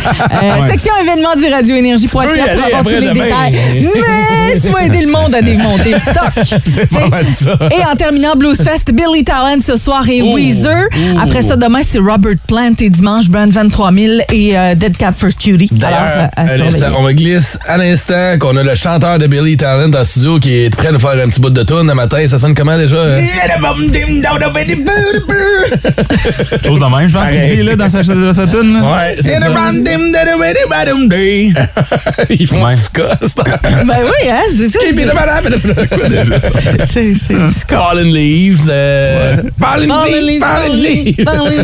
Euh, 0.43 0.61
Ouais. 0.63 0.71
Section 0.71 0.93
événements 1.03 1.35
du 1.37 1.47
Radio 1.53 1.77
Énergie 1.77 2.09
pour 2.09 2.21
avoir 2.23 2.83
tous 2.83 2.89
les 2.91 3.01
demain. 3.09 3.13
détails. 3.25 3.53
Mais 4.53 4.61
tu 4.61 4.69
vas 4.71 4.85
aider 4.85 5.03
le 5.05 5.11
monde 5.13 5.35
à 5.35 5.43
démonter 5.43 5.93
le 5.93 5.99
stock. 5.99 6.33
C'est 6.65 6.87
pas 6.91 6.99
T'sais. 7.01 7.09
mal 7.09 7.25
ça. 7.27 7.59
Et 7.71 7.85
en 7.85 7.95
terminant, 7.97 8.35
Blues 8.37 8.61
Fest, 8.63 8.93
Billy 8.93 9.25
Talent 9.25 9.59
ce 9.61 9.77
soir 9.77 10.07
et 10.09 10.21
Oh. 10.23 10.35
Weezer. 10.35 10.85
Oh. 10.93 11.19
Après 11.23 11.43
ça, 11.43 11.57
demain, 11.57 11.81
c'est 11.83 11.99
Robert 11.99 12.35
Plant 12.47 12.73
et 12.81 12.91
dimanche, 12.91 13.29
Brand 13.29 13.51
23000 13.51 14.25
et 14.33 14.57
euh, 14.59 14.75
Dead 14.75 14.97
Cat 14.97 15.13
for 15.13 15.31
Cutie. 15.31 15.71
Alors, 15.83 16.29
D'ailleurs, 16.37 16.75
euh, 16.83 16.97
on 16.99 17.03
me 17.03 17.13
glisse 17.13 17.59
à 17.67 17.77
l'instant 17.77 18.37
qu'on 18.39 18.57
a 18.57 18.63
le 18.63 18.75
chanteur 18.75 19.19
de 19.19 19.27
Billy 19.27 19.57
Talent 19.57 19.91
en 19.99 20.05
studio 20.05 20.39
qui 20.39 20.55
est 20.65 20.71
prêt 20.75 20.89
à 20.89 20.93
nous 20.93 20.99
faire 20.99 21.11
un 21.13 21.29
petit 21.29 21.41
bout 21.41 21.51
de 21.51 21.63
tune 21.63 21.87
le 21.87 21.95
matin. 21.95 22.27
Ça 22.27 22.39
sonne 22.39 22.55
comment 22.55 22.77
déjà? 22.77 22.97
hein? 23.03 23.21
Chose 26.67 26.81
de 26.81 26.97
même, 26.97 27.09
je 27.09 27.15
pense 27.15 27.31
qu'il 27.31 27.57
dit 27.57 27.63
là, 27.63 27.77
dans 27.77 27.89
sa, 27.89 28.03
dans 28.03 28.35
sa 28.35 28.47
tune. 28.47 28.75
là. 28.75 28.81
Ouais, 28.83 29.17
c'est 29.21 29.39
ça. 29.41 29.49
Ils 32.31 32.47
font 32.47 32.65
Ouais. 32.65 32.75
du 32.75 32.81
ska, 32.81 33.03
c'est 33.23 33.41
un- 33.41 33.85
Ben 33.85 33.99
oui, 34.05 34.29
hein, 34.31 34.43
c'est 34.57 34.69
ça. 34.69 34.79
C'est 36.85 37.15
c'est 37.15 37.51
score. 37.51 37.89
Fallen 37.89 38.13
Leaves. 38.13 38.69
Euh... 38.69 39.37
Leaves. 39.37 39.45
Leaves, 40.23 40.41
Fallen 40.41 40.67
Leaves. 40.77 41.25
Fallen 41.25 41.63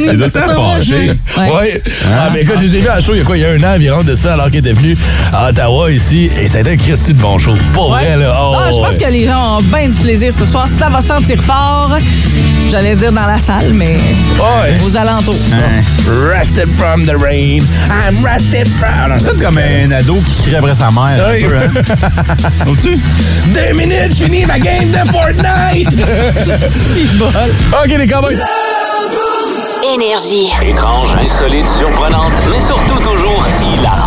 Leaves. 0.82 1.16
Ouais. 1.36 1.82
Ah, 2.12 2.30
ben 2.32 2.40
écoute, 2.42 2.56
je 2.58 2.62
les 2.64 2.76
ai 2.76 2.80
vus 2.80 2.88
à 2.88 3.00
show 3.00 3.12
il 3.14 3.18
y 3.18 3.20
a 3.20 3.24
quoi, 3.24 3.36
il 3.36 3.42
y 3.42 3.44
a 3.44 3.50
un 3.50 3.58
an 3.62 3.74
environ 3.76 4.02
de 4.02 4.14
ça, 4.14 4.32
alors 4.34 4.46
qu'il 4.46 4.56
était 4.60 4.72
venu 4.72 4.96
à 5.32 5.48
Ottawa 5.50 5.90
ici, 5.90 6.30
et 6.40 6.46
ça 6.46 6.58
a 6.58 6.60
été 6.62 6.72
un 6.72 6.76
Christy 6.76 7.14
de 7.14 7.20
bon 7.20 7.38
show. 7.38 7.54
Pour 7.72 7.90
Ouais. 7.90 8.04
vrai, 8.04 8.16
là. 8.16 8.36
Oh, 8.40 8.54
Ah, 8.58 8.70
je 8.70 8.76
pense 8.76 8.96
ouais. 8.96 9.04
que 9.04 9.10
les 9.10 9.26
gens 9.26 9.58
ont 9.58 9.62
bien 9.62 9.88
du 9.88 9.98
plaisir 9.98 10.32
ce 10.34 10.46
soir. 10.46 10.68
Ça 10.78 10.88
va 10.88 11.00
sentir 11.00 11.40
fort. 11.42 11.96
J'allais 12.70 12.96
dire 12.96 13.12
dans 13.12 13.26
la 13.26 13.38
salle, 13.38 13.72
mais 13.72 13.96
Ouais. 14.38 14.78
aux 14.84 14.94
alentours. 14.96 15.34
Rested 16.30 16.68
from 16.78 17.06
the 17.06 17.14
rain. 17.20 17.60
I'm 17.90 18.22
rested 18.24 18.68
from. 18.68 18.90
Ah, 19.04 19.08
non, 19.08 19.18
ça, 19.18 19.30
C'est 19.34 19.42
comme 19.42 19.58
un 19.58 19.90
ado 19.90 20.16
qui 20.16 20.42
crie 20.42 20.56
après 20.56 20.74
sa 20.74 20.90
mère. 20.90 21.26
un 21.26 21.32
Oui. 21.32 21.44
peu, 21.44 21.56
hein. 21.56 21.70
Trouves-tu? 22.60 22.98
Deux 23.54 23.72
minutes, 23.74 24.10
je 24.18 24.24
finis 24.24 24.44
ma 24.46 24.58
game 24.58 24.90
de 24.90 24.98
Fortnite. 25.10 25.88
Si 26.68 27.04
bol. 27.16 27.28
OK, 27.72 27.88
les 27.98 28.06
cowboys. 28.06 28.38
Énergie. 29.94 30.50
Étrange, 30.62 31.14
insolite, 31.22 31.68
surprenante, 31.68 32.32
mais 32.50 32.60
surtout 32.60 32.98
toujours 32.98 33.46
hilarante. 33.72 33.97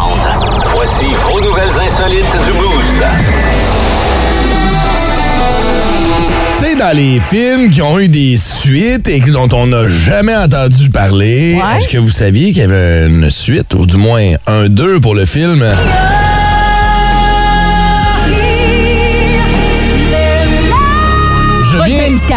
Dans 6.82 6.98
les 6.98 7.20
films 7.20 7.70
qui 7.70 7.80
ont 7.84 8.00
eu 8.00 8.08
des 8.08 8.38
suites 8.38 9.08
et 9.08 9.20
dont 9.20 9.48
on 9.54 9.68
n'a 9.68 9.88
jamais 9.88 10.36
entendu 10.36 10.90
parler, 10.90 11.54
Ouais. 11.56 11.78
est-ce 11.78 11.88
que 11.88 12.00
vous 12.00 12.10
saviez 12.10 12.48
qu'il 12.54 12.62
y 12.64 12.66
avait 12.66 13.06
une 13.08 13.30
suite, 13.30 13.76
ou 13.76 13.86
du 13.86 13.98
moins 13.98 14.24
un 14.48 14.68
2 14.68 15.00
pour 15.00 15.14
le 15.14 15.28
film? 15.28 15.64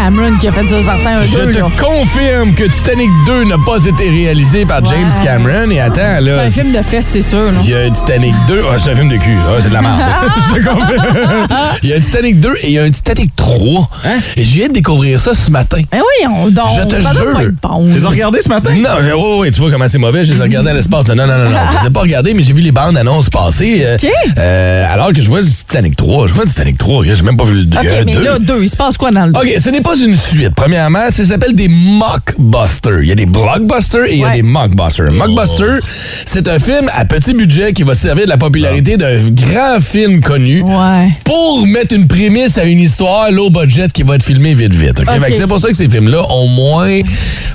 Cameron 0.05 0.37
qui 0.37 0.47
a 0.47 0.51
fait 0.51 0.67
ça 0.69 0.79
certain 0.83 1.17
un 1.17 1.21
je 1.23 1.35
deux, 1.35 1.51
te 1.51 1.57
là. 1.57 1.67
confirme 1.79 2.53
que 2.53 2.65
Titanic 2.65 3.09
2 3.25 3.45
n'a 3.45 3.55
pas 3.65 3.83
été 3.87 4.07
réalisé 4.07 4.63
par 4.63 4.85
James. 4.85 5.09
Cameron. 5.23 5.71
Et 5.71 5.79
attends, 5.79 5.95
C'est 6.17 6.21
là, 6.21 6.41
un 6.43 6.49
film 6.51 6.71
de 6.71 6.81
fesses, 6.83 7.07
c'est 7.09 7.23
sûr. 7.23 7.51
là. 7.51 7.57
il 7.63 7.69
y 7.71 7.73
a 7.73 7.79
un 7.79 7.89
Titanic 7.89 8.35
2. 8.47 8.61
Ah, 8.69 8.75
c'est 8.77 8.91
un 8.91 8.95
film 8.95 9.09
de 9.09 9.17
cul. 9.17 9.35
Ah, 9.47 9.57
c'est 9.59 9.69
de 9.69 9.73
la 9.73 9.81
merde. 9.81 9.95
Je 10.53 10.59
te 10.61 10.63
confirme. 10.67 11.47
il 11.81 11.89
y 11.89 11.93
a 11.93 11.95
un 11.95 11.99
Titanic 12.01 12.39
2 12.39 12.53
et 12.61 12.67
il 12.67 12.71
y 12.73 12.77
a 12.77 12.83
un 12.83 12.91
Titanic 12.91 13.35
3. 13.35 13.89
Et 14.37 14.43
je 14.43 14.53
viens 14.53 14.67
de 14.67 14.73
découvrir 14.73 15.19
ça 15.19 15.33
ce 15.33 15.49
matin. 15.49 15.81
Ben 15.91 15.97
oui, 15.99 16.27
on 16.31 16.49
donc, 16.51 16.65
Je 16.77 16.83
te 16.85 17.01
ça 17.01 17.11
jure. 17.11 17.33
pas 17.33 17.43
être 17.43 17.55
bon. 17.59 17.87
Tu 17.91 17.97
les 17.97 18.05
as 18.05 18.09
regardés 18.09 18.41
ce 18.43 18.49
matin? 18.49 18.75
Non, 18.75 18.89
mais 19.01 19.11
oui, 19.13 19.21
oui, 19.39 19.51
tu 19.51 19.59
vois 19.59 19.71
comment 19.71 19.87
c'est 19.87 19.97
mauvais. 19.97 20.23
Je 20.23 20.33
les 20.33 20.39
ai 20.39 20.43
regardés 20.43 20.69
à 20.69 20.73
l'espace. 20.75 21.07
Non, 21.07 21.15
non, 21.15 21.25
non, 21.25 21.49
non. 21.49 21.49
Je 21.73 21.79
les 21.81 21.87
ai 21.87 21.89
pas 21.89 22.01
regardés, 22.01 22.35
mais 22.35 22.43
j'ai 22.43 22.53
vu 22.53 22.61
les 22.61 22.71
bandes 22.71 22.95
annonces 22.95 23.31
passer. 23.31 23.81
euh, 23.83 23.95
OK. 23.95 24.07
euh, 24.37 24.85
alors 24.93 25.11
que 25.13 25.19
je 25.23 25.27
vois 25.27 25.39
le 25.41 25.47
Titanic 25.47 25.95
3. 25.95 26.27
Je 26.27 26.33
vois 26.35 26.43
le 26.43 26.49
Titanic 26.49 26.77
3. 26.77 27.05
J'ai 27.05 27.23
même 27.23 27.37
pas 27.37 27.45
vu 27.45 27.55
le 27.55 27.63
2. 27.65 27.75
OK, 27.79 27.85
mais 28.05 28.13
là, 28.19 28.37
deux, 28.37 28.61
il 28.61 28.69
se 28.69 28.77
passe 28.77 28.97
quoi 28.97 29.09
dans 29.09 29.25
le? 29.25 29.31
OK, 29.31 29.51
ce 29.59 29.69
n'est 29.71 29.81
pas 29.81 29.94
une 30.03 30.15
suite. 30.15 30.51
Premièrement, 30.55 31.09
ça 31.11 31.25
s'appelle 31.25 31.53
des 31.55 31.67
mockbusters. 31.67 33.01
Il 33.01 33.07
y 33.09 33.11
a 33.11 33.15
des 33.15 33.25
blockbusters 33.25 34.05
et 34.05 34.13
il 34.13 34.19
y 34.19 34.23
a 34.23 34.27
Ouais. 34.27 34.35
des 34.35 34.41
mockbusters. 34.43 35.07
Un 35.07 35.11
mockbuster, 35.11 35.79
c'est 36.25 36.47
un 36.47 36.59
film 36.59 36.89
à 36.95 37.05
petit 37.05 37.33
budget 37.33 37.73
qui 37.73 37.83
va 37.83 37.95
servir 37.95 38.25
de 38.25 38.29
la 38.29 38.37
popularité 38.37 38.97
d'un 38.97 39.17
grand 39.31 39.79
film 39.79 40.21
connu 40.21 40.61
Ouais. 40.63 41.09
pour 41.23 41.65
mettre 41.67 41.95
une 41.95 42.07
prémisse 42.07 42.57
à 42.57 42.63
une 42.65 42.79
histoire 42.79 43.31
low 43.31 43.49
budget 43.49 43.87
qui 43.93 44.03
va 44.03 44.15
être 44.15 44.23
filmée 44.23 44.53
vite 44.53 44.73
vite. 44.73 45.01
C'est 45.33 45.47
pour 45.47 45.59
ça 45.59 45.67
que 45.69 45.75
ces 45.75 45.89
films-là 45.89 46.23
ont 46.31 46.47
moins, 46.47 47.01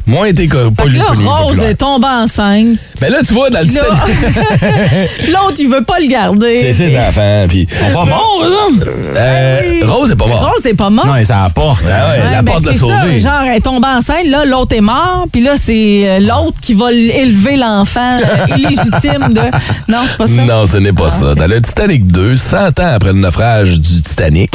moins 0.07 0.27
été 0.27 0.47
co- 0.49 0.71
pas 0.71 0.85
Fait 0.85 0.91
que 0.91 0.97
là, 0.99 1.05
connus, 1.09 1.27
Rose 1.27 1.47
populaires. 1.49 1.69
est 1.71 1.75
tombée 1.75 2.07
enceinte. 2.07 2.79
Mais 3.01 3.11
là, 3.11 3.19
tu 3.27 3.35
vois, 3.35 3.51
dans 3.51 3.61
le 3.61 3.67
L'autre, 5.33 5.57
il 5.59 5.69
veut 5.69 5.85
pas 5.85 5.99
le 6.01 6.07
garder. 6.09 6.61
c'est 6.61 6.73
ses 6.75 6.99
enfants. 6.99 7.47
Puis, 7.49 7.67
Pas 7.67 8.05
bon, 8.05 8.43
là? 8.43 8.85
euh, 9.17 9.81
Rose 9.87 10.11
est 10.11 10.17
pas 10.17 10.27
morte. 10.27 10.45
Rose 10.53 10.67
est 10.67 10.75
pas 10.75 10.91
morte. 10.91 11.07
Non, 11.09 11.15
c'est 11.25 11.33
à 11.33 11.45
la 11.45 11.51
porte. 11.51 11.85
Ah 11.87 12.11
Ouais, 12.11 12.30
la 12.33 12.43
ben 12.43 12.53
porte 12.53 12.65
l'a 12.67 12.73
c'est 12.73 12.79
ça, 12.79 13.19
genre, 13.19 13.43
elle 13.49 13.57
est 13.57 13.61
tombée 13.61 13.89
enceinte, 13.89 14.27
là, 14.27 14.45
l'autre 14.45 14.75
est 14.77 14.81
mort, 14.81 15.27
puis 15.33 15.43
là, 15.43 15.53
c'est 15.57 16.05
euh, 16.07 16.19
l'autre 16.21 16.57
qui 16.61 16.75
va 16.75 16.93
élever 16.93 17.57
l'enfant 17.57 18.19
euh, 18.19 18.57
illégitime 18.57 19.29
de... 19.33 19.41
Non, 19.89 19.99
c'est 20.07 20.17
pas 20.17 20.27
ça? 20.27 20.43
Non, 20.45 20.67
ce 20.67 20.79
n'est 20.79 20.93
pas 20.93 21.09
Ah, 21.09 21.11
ça. 21.11 21.35
Dans 21.35 21.47
le 21.47 21.61
Titanic 21.61 22.05
2, 22.07 22.37
100 22.37 22.57
ans 22.81 22.93
après 22.95 23.13
le 23.13 23.19
naufrage 23.21 23.81
du 23.81 24.03
Titanic, 24.03 24.53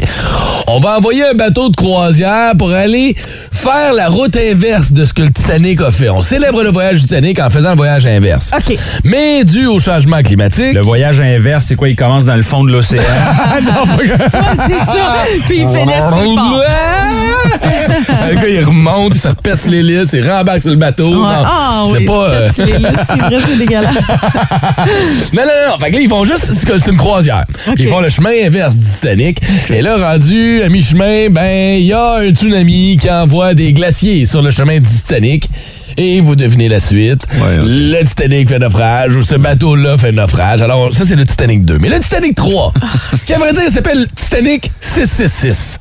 on 0.68 0.80
va 0.80 0.98
envoyer 0.98 1.26
un 1.28 1.34
bateau 1.34 1.70
de 1.70 1.76
croisière 1.76 2.54
pour 2.58 2.72
aller 2.72 3.16
faire 3.52 3.94
la 3.94 4.08
route 4.10 4.36
inverse 4.36 4.92
de 4.92 5.06
ce 5.06 5.14
que 5.14 5.22
le 5.24 5.32
Titanic 5.32 5.82
a 5.82 5.92
fait. 5.92 6.10
On 6.10 6.22
célèbre 6.22 6.64
le 6.64 6.72
voyage 6.72 6.96
du 7.02 7.08
Titanic 7.08 7.40
en 7.40 7.50
faisant 7.50 7.72
le 7.72 7.78
voyage 7.78 8.06
inverse. 8.06 8.52
OK. 8.56 8.78
Mais 9.04 9.44
dû 9.44 9.66
au 9.68 9.80
changement 9.80 10.22
climatique... 10.22 10.74
Le 10.74 10.82
voyage 10.82 11.20
inverse, 11.20 11.66
c'est 11.68 11.76
quoi? 11.76 11.90
Il 11.90 11.96
commence 11.96 12.26
dans 12.26 12.36
le 12.36 12.44
fond 12.44 12.64
de 12.64 12.72
l'océan? 12.72 13.02
Non, 13.66 13.86
pas 13.86 14.04
que- 14.04 14.08
Ouais, 14.10 14.68
c'est 14.68 14.86
ça. 14.86 15.16
Puis 15.48 15.60
il 15.62 15.68
finit 15.68 15.94
sur 15.96 16.36
le 18.30 18.36
gars, 18.36 18.48
il 18.48 18.64
remonte, 18.64 19.16
il 19.16 19.22
se 19.22 19.28
repète 19.28 19.62
sur 19.62 19.72
l'hélice, 19.72 20.12
il 20.14 20.30
rembarque 20.30 20.62
sur 20.62 20.72
le 20.72 20.78
bateau. 20.78 21.10
Ouais. 21.10 21.16
Non, 21.20 21.44
Ah 21.46 21.84
c'est 21.92 21.98
oui, 22.00 22.06
pas... 22.06 22.30
euh, 22.30 22.50
c'est 22.52 22.64
vrai, 22.66 22.92
c'est 23.48 23.58
dégueulasse. 23.58 23.94
Non, 25.34 25.42
non, 25.44 25.72
non. 25.72 25.80
Fait 25.80 25.90
que 25.92 25.96
là, 25.96 26.02
ils 26.02 26.10
vont 26.10 26.24
juste. 26.26 26.46
C'est 26.54 26.80
c'est 26.80 26.92
une 26.92 26.98
croisière. 26.98 27.46
Ils 27.78 27.88
font 27.90 28.00
le 28.00 28.10
chemin 28.10 28.32
inverse 28.46 28.78
du 28.78 28.86
Titanic. 28.86 29.40
Et 29.70 29.82
là, 29.82 29.98
rendu 29.98 30.62
à 30.64 30.70
mi-chemin, 30.70 31.30
ben, 31.30 31.80
il 31.80 31.86
y 31.86 31.94
a 31.94 32.16
un 32.16 32.30
tsunami 32.30 32.98
qui 33.00 33.10
envoie 33.10 33.54
des 33.54 33.74
glaciers 33.74 34.26
sur 34.26 34.42
le 34.42 34.52
chemin 34.52 34.80
du 34.80 34.88
Titanic. 34.88 35.50
Et 35.98 36.20
vous 36.20 36.36
devinez 36.36 36.68
la 36.68 36.80
suite. 36.82 37.26
Ouais. 37.36 37.58
Le 37.64 38.04
Titanic 38.04 38.50
fait 38.50 38.60
naufrage 38.60 39.16
ou 39.16 39.22
ce 39.22 39.36
bateau-là 39.36 39.98
fait 39.98 40.12
naufrage. 40.12 40.62
Alors, 40.62 40.92
ça, 40.94 41.06
c'est 41.06 41.16
le 41.16 41.26
Titanic 41.26 41.64
2. 41.64 41.78
Mais 41.80 41.88
le 41.90 42.00
Titanic 42.00 42.36
3, 42.36 42.74
qui, 43.26 43.34
à 43.34 43.38
vrai 43.38 43.54
dire, 43.54 43.62
s'appelle 43.72 44.06
Titanic 44.14 44.72
666. 44.82 45.80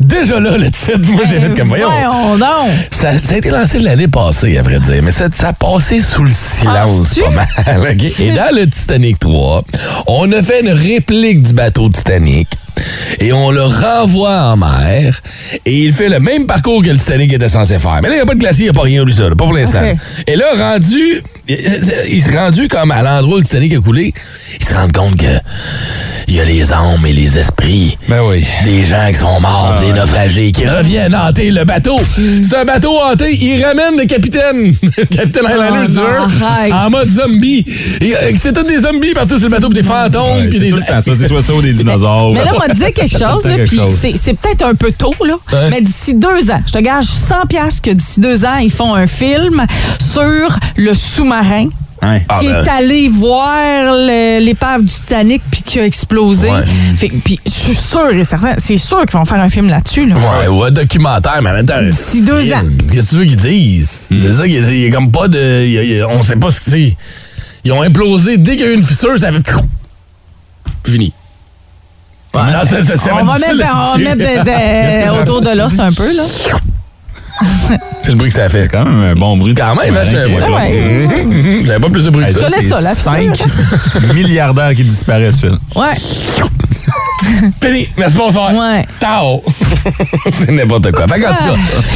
Déjà 0.00 0.40
là, 0.40 0.56
le 0.56 0.70
titre, 0.70 1.10
moi, 1.10 1.24
j'ai 1.28 1.40
fait 1.40 1.54
comme 1.54 1.68
voyons. 1.68 1.88
Voyons 1.90 2.38
donc. 2.38 2.70
Ça, 2.90 3.12
ça 3.18 3.34
a 3.34 3.38
été 3.38 3.50
lancé 3.50 3.78
l'année 3.78 4.08
passée, 4.08 4.58
à 4.58 4.62
vrai 4.62 4.78
dire, 4.80 5.02
mais 5.02 5.12
ça, 5.12 5.26
ça 5.32 5.48
a 5.48 5.52
passé 5.52 6.00
sous 6.00 6.24
le 6.24 6.32
silence 6.32 7.18
pas 7.18 7.30
mal. 7.30 7.46
Et 8.20 8.30
dans 8.32 8.54
le 8.54 8.66
Titanic 8.66 9.18
3, 9.18 9.64
on 10.06 10.30
a 10.32 10.42
fait 10.42 10.60
une 10.60 10.70
réplique 10.70 11.42
du 11.42 11.52
bateau 11.52 11.88
Titanic 11.88 12.48
et 13.20 13.32
on 13.32 13.50
le 13.50 13.62
renvoie 13.62 14.52
en 14.52 14.56
mer 14.58 15.20
et 15.64 15.84
il 15.84 15.94
fait 15.94 16.10
le 16.10 16.20
même 16.20 16.44
parcours 16.46 16.82
que 16.82 16.90
le 16.90 16.98
Titanic 16.98 17.32
était 17.32 17.48
censé 17.48 17.78
faire. 17.78 18.00
Mais 18.02 18.08
là, 18.08 18.14
il 18.14 18.18
n'y 18.18 18.22
a 18.22 18.26
pas 18.26 18.34
de 18.34 18.38
glacier, 18.38 18.66
il 18.66 18.70
n'y 18.70 18.76
a 18.76 18.78
pas 18.78 18.84
rien 18.84 19.04
de 19.04 19.10
ça, 19.10 19.22
là, 19.22 19.30
pas 19.30 19.44
pour 19.44 19.54
l'instant. 19.54 19.80
Et 20.26 20.36
là, 20.36 20.44
rendu, 20.58 21.22
il, 21.48 21.58
il 22.10 22.22
s'est 22.22 22.36
rendu 22.36 22.68
comme 22.68 22.90
à 22.90 23.02
l'endroit 23.02 23.36
où 23.36 23.38
le 23.38 23.44
Titanic 23.44 23.74
a 23.74 23.80
coulé, 23.80 24.12
il 24.60 24.64
se 24.64 24.74
rend 24.74 24.88
compte 24.88 25.16
que 25.16 25.24
il 26.28 26.34
y 26.34 26.40
a 26.40 26.44
les 26.44 26.72
âmes 26.72 27.04
et 27.06 27.12
les 27.12 27.38
esprits. 27.38 27.96
Ben 28.08 28.20
oui. 28.28 28.44
Des 28.64 28.84
gens 28.84 29.06
qui 29.08 29.16
sont 29.16 29.40
morts, 29.40 29.74
Ah 29.78 29.80
des 29.84 29.92
naufragés, 29.92 30.52
qui 30.52 30.66
reviennent 30.66 31.14
hanter 31.14 31.50
le 31.50 31.64
bateau. 31.64 31.98
C'est 32.42 32.56
un 32.56 32.64
bateau 32.64 32.98
hanté, 33.00 33.36
il 33.40 33.64
ramène 33.64 33.96
le 33.98 34.06
capitaine, 34.06 34.74
le 34.82 35.04
capitaine 35.04 35.46
Highlander 35.46 35.84
Oh 35.84 35.86
du 35.86 35.94
jeu, 35.94 36.72
en 36.74 36.90
mode 36.90 37.08
zombie. 37.08 37.64
Euh, 38.02 38.32
C'est 38.38 38.52
tous 38.52 38.64
des 38.64 38.80
zombies 38.80 39.12
partout 39.14 39.38
sur 39.38 39.48
le 39.48 39.54
bateau, 39.54 39.68
pis 39.68 39.74
des 39.76 39.82
fantômes, 39.82 40.38
Ouais, 40.38 40.48
puis 40.48 40.58
des... 40.58 40.70
tout 40.70 40.76
le 40.76 40.82
temps 40.82 41.00
ça, 41.00 41.12
c'est 41.14 41.28
soit 41.28 41.42
ça 41.42 41.54
ou 41.54 41.62
des 41.62 41.72
dinosaures. 41.72 42.32
Mais 42.32 42.44
là, 42.44 42.52
on 42.54 42.58
m'a 42.58 42.68
dit 42.74 42.92
quelque 42.92 43.18
chose, 43.18 43.44
là, 43.44 43.56
puis 43.64 43.80
c'est 44.16 44.34
peut-être 44.34 44.62
un 44.66 44.74
peu 44.74 44.90
tôt, 44.92 45.14
là, 45.24 45.34
Ouais. 45.52 45.70
mais 45.70 45.80
d'ici 45.80 46.14
deux 46.14 46.50
ans, 46.50 46.60
je 46.66 46.72
te 46.72 46.78
gage 46.80 47.04
100 47.04 47.46
piastres 47.48 47.82
que 47.82 47.90
d'ici 47.90 48.20
deux 48.20 48.44
ans, 48.44 48.56
ils 48.60 48.70
font 48.72 48.94
un 48.94 49.06
film 49.06 49.64
sur 50.00 50.58
le 50.76 50.92
sous-marin 50.94 51.68
Hein? 52.02 52.20
Ah, 52.28 52.36
qui 52.38 52.46
ben. 52.48 52.62
est 52.62 52.68
allé 52.68 53.08
voir 53.08 53.94
l'épave 54.40 54.82
du 54.82 54.92
Titanic 54.92 55.42
puis 55.50 55.62
qui 55.62 55.80
a 55.80 55.86
explosé. 55.86 56.48
Ouais. 56.50 57.08
Puis 57.24 57.40
je 57.46 57.50
suis 57.50 57.74
sûre 57.74 58.10
et 58.12 58.22
certain, 58.24 58.54
c'est 58.58 58.76
sûr 58.76 59.00
qu'ils 59.06 59.18
vont 59.18 59.24
faire 59.24 59.40
un 59.40 59.48
film 59.48 59.68
là-dessus. 59.68 60.04
Là. 60.06 60.14
Ouais, 60.16 60.46
ou 60.48 60.62
un 60.62 60.70
documentaire, 60.70 61.40
mais 61.42 61.50
en 61.50 61.54
même 61.54 61.66
temps. 61.66 61.76
un 61.78 61.88
D'ici 61.88 62.20
deux 62.22 62.42
film. 62.42 62.54
ans. 62.54 62.64
Qu'est-ce 62.92 63.06
que 63.06 63.10
tu 63.10 63.16
veux 63.16 63.24
qu'ils 63.24 63.36
disent? 63.36 64.06
C'est 64.10 64.32
ça, 64.34 64.42
qu'il 64.42 64.52
y 64.52 64.64
a- 64.64 64.70
il 64.70 64.80
y 64.80 64.86
a 64.86 64.90
comme 64.90 65.10
pas 65.10 65.26
de. 65.28 65.64
il 65.64 65.72
y 65.72 65.78
a- 65.78 65.82
il 65.82 65.90
y 65.96 66.00
a- 66.00 66.08
on 66.08 66.20
sait 66.22 66.36
pas 66.36 66.50
ce 66.50 66.60
que 66.60 66.70
c'est. 66.70 66.96
Ils 67.64 67.72
ont 67.72 67.82
implosé. 67.82 68.36
Dès 68.36 68.56
qu'il 68.56 68.66
y 68.66 68.68
a 68.68 68.72
eu 68.72 68.76
une 68.76 68.84
fissure, 68.84 69.18
ça 69.18 69.32
fait. 69.32 69.42
Fini. 70.90 71.12
Ça, 72.34 72.64
ça, 72.66 72.84
ça 72.98 73.10
on 73.14 73.24
va 73.24 73.38
mettre, 73.38 73.66
on 73.94 73.98
mettre 73.98 74.44
de- 74.44 75.20
autour 75.22 75.40
de 75.40 75.50
l'os 75.56 75.78
un 75.78 75.90
peu. 75.92 76.14
Là. 76.14 76.22
C'est 78.06 78.12
le 78.12 78.18
bruit 78.18 78.28
que 78.30 78.36
ça 78.36 78.48
fait. 78.48 78.68
quand 78.70 78.84
même 78.84 79.02
un 79.02 79.14
bon 79.16 79.36
bruit. 79.36 79.52
Quand 79.52 79.74
même, 79.74 79.96
hein, 79.96 80.04
je- 80.04 80.16
ouais. 80.16 81.62
J'avais 81.66 81.80
pas 81.80 81.88
plus 81.90 82.04
de 82.04 82.10
bruit 82.10 82.24
que 82.24 82.32
ça. 82.32 82.46
Laisse 82.48 82.68
ça, 82.68 82.80
la 82.80 82.94
c'est 82.94 83.10
fissure. 83.32 83.46
5 84.00 84.14
milliardaires 84.14 84.72
qui 84.76 84.84
disparaissent, 84.84 85.40
Phil. 85.40 85.58
Ouais. 85.74 85.94
Fini. 87.62 87.88
Merci, 87.96 88.16
bonsoir. 88.18 88.54
Ouais. 88.54 88.86
Tao. 89.00 89.42
c'est 90.34 90.52
n'importe 90.52 90.92
quoi. 90.92 91.08
Fait 91.08 91.18
qu'en 91.20 91.32
tout 91.32 91.42
cas, 91.44 91.54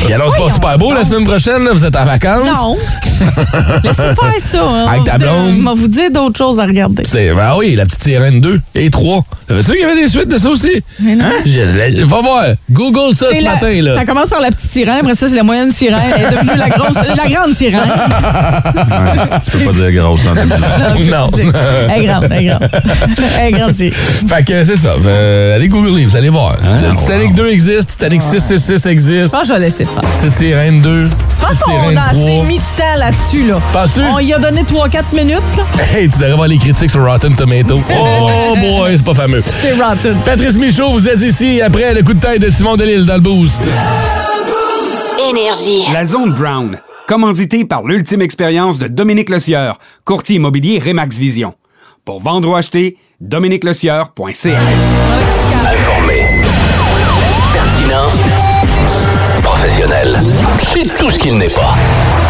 il 0.08 0.12
annonce 0.12 0.34
pas 0.36 0.50
super 0.50 0.78
beau 0.78 0.92
la 0.92 1.04
semaine 1.04 1.24
prochaine. 1.26 1.62
là. 1.64 1.70
Vous 1.72 1.84
êtes 1.84 1.94
en 1.94 2.04
vacances. 2.04 2.48
Non. 2.62 2.76
Laissez 3.84 4.02
faire 4.02 4.16
ça. 4.38 4.62
hein. 4.64 4.86
Avec 4.90 5.04
ta 5.04 5.18
blonde. 5.18 5.58
On 5.60 5.64
va 5.64 5.74
vous 5.74 5.88
dire 5.88 6.10
d'autres 6.10 6.38
choses 6.38 6.58
à 6.58 6.64
regarder. 6.64 7.04
C'est, 7.06 7.32
ben 7.32 7.54
oui, 7.56 7.76
la 7.76 7.84
petite 7.86 8.02
sirène 8.02 8.40
2 8.40 8.60
et 8.74 8.90
3. 8.90 9.24
Savais-tu 9.48 9.70
qu'il 9.72 9.80
y 9.80 9.84
avait 9.84 9.94
des 10.02 10.08
suites 10.08 10.28
de 10.28 10.38
ça 10.38 10.48
aussi? 10.48 10.82
Mais 10.98 11.14
non. 11.14 11.26
Je- 11.46 12.04
Va 12.04 12.20
voir. 12.22 12.44
Google 12.70 13.14
ça 13.14 13.26
C'est 13.30 13.38
ce 13.40 13.44
la- 13.44 13.54
matin, 13.54 13.82
là. 13.82 13.94
Ça 13.96 14.04
commence 14.04 14.30
par 14.30 14.40
la 14.40 14.48
petite 14.50 14.70
sirène, 14.70 14.98
après 15.00 15.14
ça, 15.14 15.28
c'est 15.28 15.36
la 15.36 15.42
moyenne 15.44 15.70
sirène. 15.70 15.99
Elle 16.02 16.22
est 16.26 16.30
devenue 16.30 16.56
la 16.56 16.68
grosse, 16.68 16.96
la 16.96 17.28
grande 17.28 17.54
sirène. 17.54 17.80
Tu 19.44 19.50
peux 19.50 19.64
pas 19.64 19.72
dire 19.72 20.02
grosse 20.02 20.26
en 20.26 20.34
2020. 20.34 21.10
Non. 21.10 21.30
Elle 21.88 22.02
est 22.02 22.06
grande, 22.06 22.26
elle 22.30 22.38
est 22.38 22.44
grande. 22.46 22.68
Elle 23.38 23.46
est 23.48 23.52
grande 23.52 23.74
sirène. 23.74 23.94
Fait 24.28 24.44
que 24.44 24.64
c'est 24.64 24.76
ça. 24.76 24.94
Euh, 25.04 25.56
allez 25.56 25.68
googler, 25.68 26.06
vous 26.06 26.16
allez 26.16 26.28
voir. 26.28 26.56
Ah, 26.62 26.88
Le 26.90 26.96
Titanic 26.96 27.28
wow. 27.30 27.34
2 27.44 27.48
existe, 27.50 27.90
Titanic 27.90 28.22
666 28.22 28.82
Je 28.84 28.88
existe, 28.88 29.34
que 29.40 29.46
je 29.46 29.52
vais 29.52 29.58
laisser 29.58 29.84
faire. 29.84 30.00
Petite 30.02 30.32
Sirène 30.32 30.80
2, 30.80 31.04
Je 31.04 31.08
pense 31.40 31.50
Petite 31.50 31.64
qu'on 31.64 31.96
a 31.96 32.02
assez 32.10 32.18
3. 32.20 32.44
mis 32.44 32.58
de 32.58 32.62
temps 32.76 32.98
là-dessus. 32.98 33.46
Là. 33.48 33.60
Penses-tu? 33.72 34.00
On 34.12 34.18
y 34.20 34.32
a 34.32 34.38
donné 34.38 34.62
3-4 34.62 35.02
minutes. 35.14 35.40
là. 35.56 35.64
Hey, 35.98 36.08
tu 36.08 36.18
devrais 36.18 36.34
voir 36.34 36.48
les 36.48 36.58
critiques 36.58 36.90
sur 36.90 37.04
Rotten 37.04 37.34
Tomato. 37.34 37.80
Oh 37.92 38.56
boy, 38.56 38.96
c'est 38.96 39.04
pas 39.04 39.14
fameux. 39.14 39.42
C'est 39.46 39.72
rotten. 39.80 40.16
Patrice 40.24 40.56
Michaud, 40.58 40.92
vous 40.92 41.08
êtes 41.08 41.20
ici 41.22 41.60
après 41.60 41.94
le 41.94 42.02
coup 42.02 42.14
de 42.14 42.20
tête 42.20 42.40
de 42.40 42.48
Simon 42.48 42.74
Delille 42.76 43.06
dans 43.06 43.14
le 43.14 43.20
boost. 43.20 43.62
Énergie. 45.30 45.84
La 45.92 46.04
Zone 46.04 46.32
Brown, 46.32 46.80
commanditée 47.06 47.64
par 47.64 47.84
l'ultime 47.84 48.20
expérience 48.20 48.80
de 48.80 48.88
Dominique 48.88 49.30
Lecieur, 49.30 49.78
courtier 50.04 50.36
immobilier 50.36 50.80
Remax 50.80 51.18
Vision. 51.18 51.54
Pour 52.04 52.20
vendre 52.20 52.48
ou 52.48 52.56
acheter, 52.56 52.96
dominiquelecieur.ca. 53.20 54.58
Informé. 55.72 56.19
Professionnel. 59.74 60.18
C'est 60.74 60.94
tout 60.96 61.10
ce 61.10 61.18
qu'il 61.18 61.38
n'est 61.38 61.48
pas. 61.48 61.74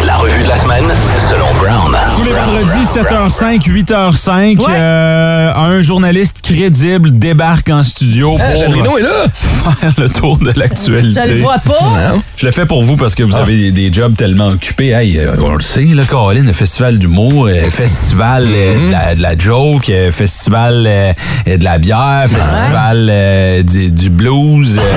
La 0.05 0.15
revue 0.17 0.43
de 0.43 0.47
la 0.47 0.57
semaine, 0.57 0.83
selon 1.27 1.47
Brown. 1.59 1.95
Tous 2.15 2.23
les 2.23 2.33
vendredis, 2.33 2.85
7h05, 2.85 3.67
8h05, 3.67 4.59
Ouais. 4.59 4.65
euh, 4.77 5.51
un 5.55 5.81
journaliste 5.81 6.41
crédible 6.43 7.17
débarque 7.17 7.69
en 7.69 7.81
studio 7.83 8.37
Ah, 8.39 8.43
pour 8.85 8.99
est 8.99 9.01
là. 9.01 9.09
faire 9.79 9.93
le 9.97 10.09
tour 10.09 10.37
de 10.37 10.51
l'actualité. 10.55 11.21
Je 11.25 11.31
le 11.31 11.39
vois 11.41 11.57
pas. 11.59 12.13
Je 12.37 12.45
le 12.45 12.51
fais 12.51 12.65
pour 12.65 12.83
vous 12.83 12.95
parce 12.97 13.15
que 13.15 13.23
vous 13.23 13.35
avez 13.35 13.71
des, 13.71 13.71
des 13.71 13.93
jobs 13.93 14.15
tellement 14.15 14.49
occupés. 14.49 14.89
Hey, 14.89 15.17
euh, 15.19 15.35
on 15.41 15.53
le 15.55 15.61
sait, 15.61 15.85
là, 15.85 16.03
Caroline, 16.05 16.45
le 16.45 16.53
festival 16.53 16.99
d'humour, 16.99 17.47
euh, 17.47 17.69
festival 17.71 18.45
euh, 18.47 18.87
de, 18.87 18.91
la, 18.91 19.15
de 19.15 19.21
la 19.21 19.37
joke, 19.37 19.89
euh, 19.89 20.11
festival 20.11 20.83
euh, 20.87 21.13
de 21.47 21.63
la 21.63 21.77
bière, 21.79 22.25
festival 22.29 23.07
euh, 23.09 23.63
du, 23.63 23.89
du 23.91 24.09
blues. 24.11 24.77
euh, 24.79 24.81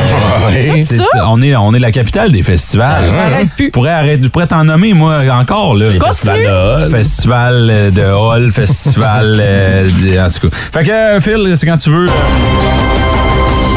Ouais. 0.46 0.84
ça? 0.84 1.04
on, 1.28 1.40
est, 1.42 1.54
on 1.56 1.72
est 1.74 1.78
la 1.78 1.90
capitale 1.92 2.30
des 2.34 2.42
festivals. 2.42 3.10
Ça 3.10 3.24
arrête 3.24 3.48
plus. 3.56 3.66
Je 3.66 3.70
pourrais, 3.70 3.90
arrêter- 3.92 4.28
pourrais 4.28 4.46
t'en 4.46 4.64
nommer, 4.64 4.92
moi, 4.94 5.20
encore. 5.32 5.74
Là. 5.74 5.86
Festival 6.00 6.40
de 6.42 6.84
Hall. 6.84 6.90
Festival 6.90 7.68
euh, 7.70 7.90
de 7.90 8.02
Hall, 8.02 8.52
festival 8.52 9.36
euh, 9.40 9.88
de, 9.88 10.18
en 10.18 10.28
tout 10.28 10.48
cas. 10.50 10.56
Fait 10.72 10.84
que, 10.84 10.90
euh, 10.90 11.20
Phil, 11.20 11.56
c'est 11.56 11.66
quand 11.66 11.76
tu 11.76 11.90
veux. 11.90 12.08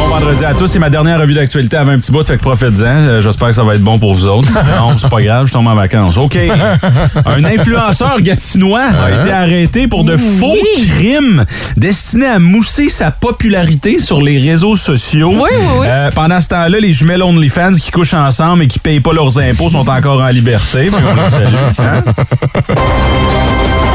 Bon 0.08 0.13
vendredi 0.20 0.46
à 0.46 0.54
tous, 0.54 0.67
c'est 0.67 0.80
ma 0.80 0.89
dernière 0.89 1.20
revue 1.20 1.34
d'actualité 1.34 1.76
avant 1.76 1.91
un 1.91 2.00
petit 2.00 2.13
bout, 2.13 2.26
fait 2.26 2.38
que 2.38 2.41
profitez-en. 2.41 2.86
Euh, 2.86 3.22
J'espère 3.22 3.50
que 3.50 3.56
ça 3.56 3.63
va 3.63 3.76
être 3.76 3.84
bon 3.84 4.00
pour 4.00 4.13
vous 4.13 4.26
autres. 4.26 4.48
Sinon, 4.62 4.98
c'est 4.98 5.10
pas 5.10 5.22
grave, 5.22 5.48
je 5.48 5.52
tombe 5.54 5.67
en 5.67 5.76
vacances. 5.76 6.15
OK. 6.15 6.38
Un 7.26 7.43
influenceur 7.43 8.22
gatinois 8.22 8.84
a 8.84 9.12
été 9.12 9.32
arrêté 9.32 9.88
pour 9.89 10.06
de 10.06 10.15
faux 10.15 10.56
crimes 10.98 11.43
destinés 11.76 12.28
à 12.28 12.39
mousser 12.39 12.88
sa 12.88 13.12
popularité 13.12 14.00
sur 14.00 14.22
les 14.22 14.39
réseaux 14.39 14.78
sociaux. 14.78 15.34
Oui, 15.34 15.50
oui, 15.52 15.65
oui. 15.82 15.88
Euh, 15.89 16.10
pendant 16.15 16.39
ce 16.39 16.48
temps-là, 16.50 16.80
les 16.80 16.93
jumelles 16.93 17.24
OnlyFans 17.24 17.74
qui 17.74 17.91
couchent 17.91 18.13
ensemble 18.13 18.63
et 18.63 18.67
qui 18.67 18.80
payent 18.80 19.02
pas 19.02 19.13
leurs 19.13 19.38
impôts 19.39 19.70
sont 19.70 19.89
encore 19.89 20.22
en 20.22 20.30
liberté. 20.30 20.89
Les 20.89 21.30
salue, 21.30 21.54
hein? 21.80 22.04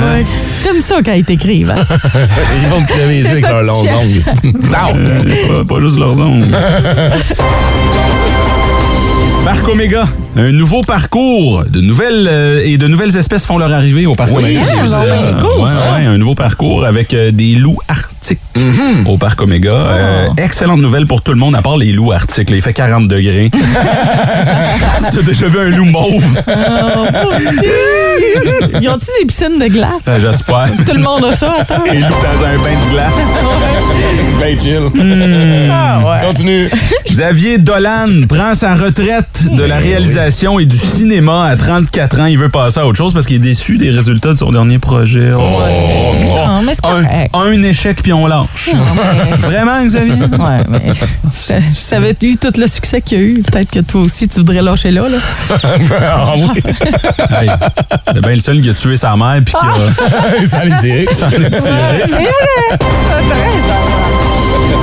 Ah, 0.00 0.14
ouais. 0.14 0.26
T'aimes 0.62 0.80
ça 0.80 0.96
quand 1.04 1.12
ils 1.12 1.24
t'écrivent. 1.24 1.70
Hein? 1.70 1.84
Ils 2.62 2.68
vont 2.68 2.82
te 2.82 2.88
crever 2.88 3.14
les 3.16 3.20
yeux 3.22 3.24
C'est 3.24 3.30
avec 3.32 3.48
leurs 3.48 3.62
longs 3.62 3.80
ongles. 3.80 4.54
Euh, 4.96 5.64
pas, 5.64 5.74
pas 5.74 5.80
juste 5.80 5.98
leurs 5.98 6.20
ongles. 6.20 6.46
Parc 9.44 9.66
Omega, 9.68 10.06
un 10.36 10.52
nouveau 10.52 10.82
parcours. 10.82 11.64
De 11.70 11.80
nouvelles 11.80 12.28
euh, 12.30 12.60
et 12.64 12.76
de 12.76 12.86
nouvelles 12.86 13.16
espèces 13.16 13.46
font 13.46 13.56
leur 13.58 13.72
arrivée 13.72 14.04
au 14.06 14.14
Parc 14.14 14.36
Omega. 14.36 14.60
Ah, 14.62 14.74
vu 14.74 14.80
bon, 14.82 14.86
ça. 14.90 15.00
ben, 15.04 15.38
cool, 15.40 15.62
Ouais, 15.64 15.70
ça. 15.70 15.94
ouais, 15.96 16.04
un 16.06 16.18
nouveau 16.18 16.34
parcours 16.34 16.84
avec 16.84 17.14
euh, 17.14 17.30
des 17.30 17.54
loups 17.54 17.78
arctiques 18.32 19.06
au 19.06 19.16
Parc 19.16 19.40
Omega. 19.40 19.70
Euh, 19.72 20.28
excellente 20.36 20.80
nouvelle 20.80 21.06
pour 21.06 21.22
tout 21.22 21.32
le 21.32 21.38
monde, 21.38 21.54
à 21.54 21.62
part 21.62 21.76
les 21.76 21.92
loups 21.92 22.12
arctiques. 22.12 22.50
là. 22.50 22.56
il 22.56 22.62
fait 22.62 22.72
40 22.72 23.08
degrés. 23.08 23.50
tu 25.12 25.18
as 25.18 25.22
déjà 25.22 25.48
vu 25.48 25.58
un 25.58 25.76
loup 25.76 25.84
mauve? 25.84 26.24
Ils 28.80 28.88
ont-ils 28.88 29.20
des 29.20 29.26
piscines 29.26 29.58
de 29.58 29.66
glace? 29.66 30.02
Euh, 30.08 30.20
J'espère. 30.20 30.68
Tout 30.86 30.92
le 30.94 31.00
monde 31.00 31.24
a 31.24 31.32
ça, 31.32 31.52
attends. 31.60 31.82
Les 31.84 32.00
loups 32.00 32.08
dans 32.08 32.44
un 32.44 32.58
bain 32.58 32.74
de 32.74 32.92
glace. 32.92 33.12
Ben 34.40 34.60
chill. 34.60 34.82
Continue. 36.26 36.68
Xavier 37.08 37.58
Dolan 37.58 38.26
prend 38.28 38.54
sa 38.54 38.74
retraite 38.74 39.46
de 39.52 39.62
la 39.64 39.78
réalisation 39.78 40.58
et 40.58 40.66
du 40.66 40.76
cinéma 40.76 41.44
à 41.46 41.56
34 41.56 42.20
ans. 42.20 42.26
Il 42.26 42.38
veut 42.38 42.48
passer 42.48 42.80
à 42.80 42.86
autre 42.86 42.98
chose 42.98 43.12
parce 43.14 43.26
qu'il 43.26 43.36
est 43.36 43.40
déçu 43.40 43.78
des 43.78 43.90
résultats 43.90 44.32
de 44.32 44.38
son 44.38 44.52
dernier 44.52 44.78
projet. 44.78 45.30
Oh, 45.36 45.40
Non, 45.40 46.62
mais 46.64 46.72
un, 46.84 47.38
un 47.38 47.62
échec 47.62 48.02
puis 48.02 48.12
on 48.12 48.17
lâche. 48.26 48.70
Vraiment, 49.40 49.84
Xavier? 49.84 50.14
Ouais, 50.14 50.64
mais 50.68 50.92
si 51.32 51.90
t'avais 51.90 52.16
eu 52.22 52.36
tout 52.36 52.52
le 52.58 52.66
succès 52.66 53.00
qu'il 53.00 53.18
y 53.18 53.20
a 53.20 53.24
eu, 53.24 53.42
peut-être 53.42 53.70
que 53.70 53.80
toi 53.80 54.02
aussi, 54.02 54.28
tu 54.28 54.36
voudrais 54.40 54.62
lâcher 54.62 54.90
là. 54.90 55.08
là. 55.08 55.18
Ah 56.00 56.34
oui. 56.36 56.62
Hey, 57.30 57.50
c'est 58.06 58.20
bien 58.20 58.34
le 58.34 58.40
seul 58.40 58.60
qui 58.60 58.70
a 58.70 58.74
tué 58.74 58.96
sa 58.96 59.16
mère 59.16 59.40
puis 59.44 59.54
qui 59.54 59.66
a... 59.66 60.44
Ça 60.46 60.58
allait 60.58 60.76
dire. 60.76 61.14
s'en 61.14 61.28
est 61.30 61.50
tiré. 61.60 62.02
C'est 62.06 62.12
vrai! 62.12 62.28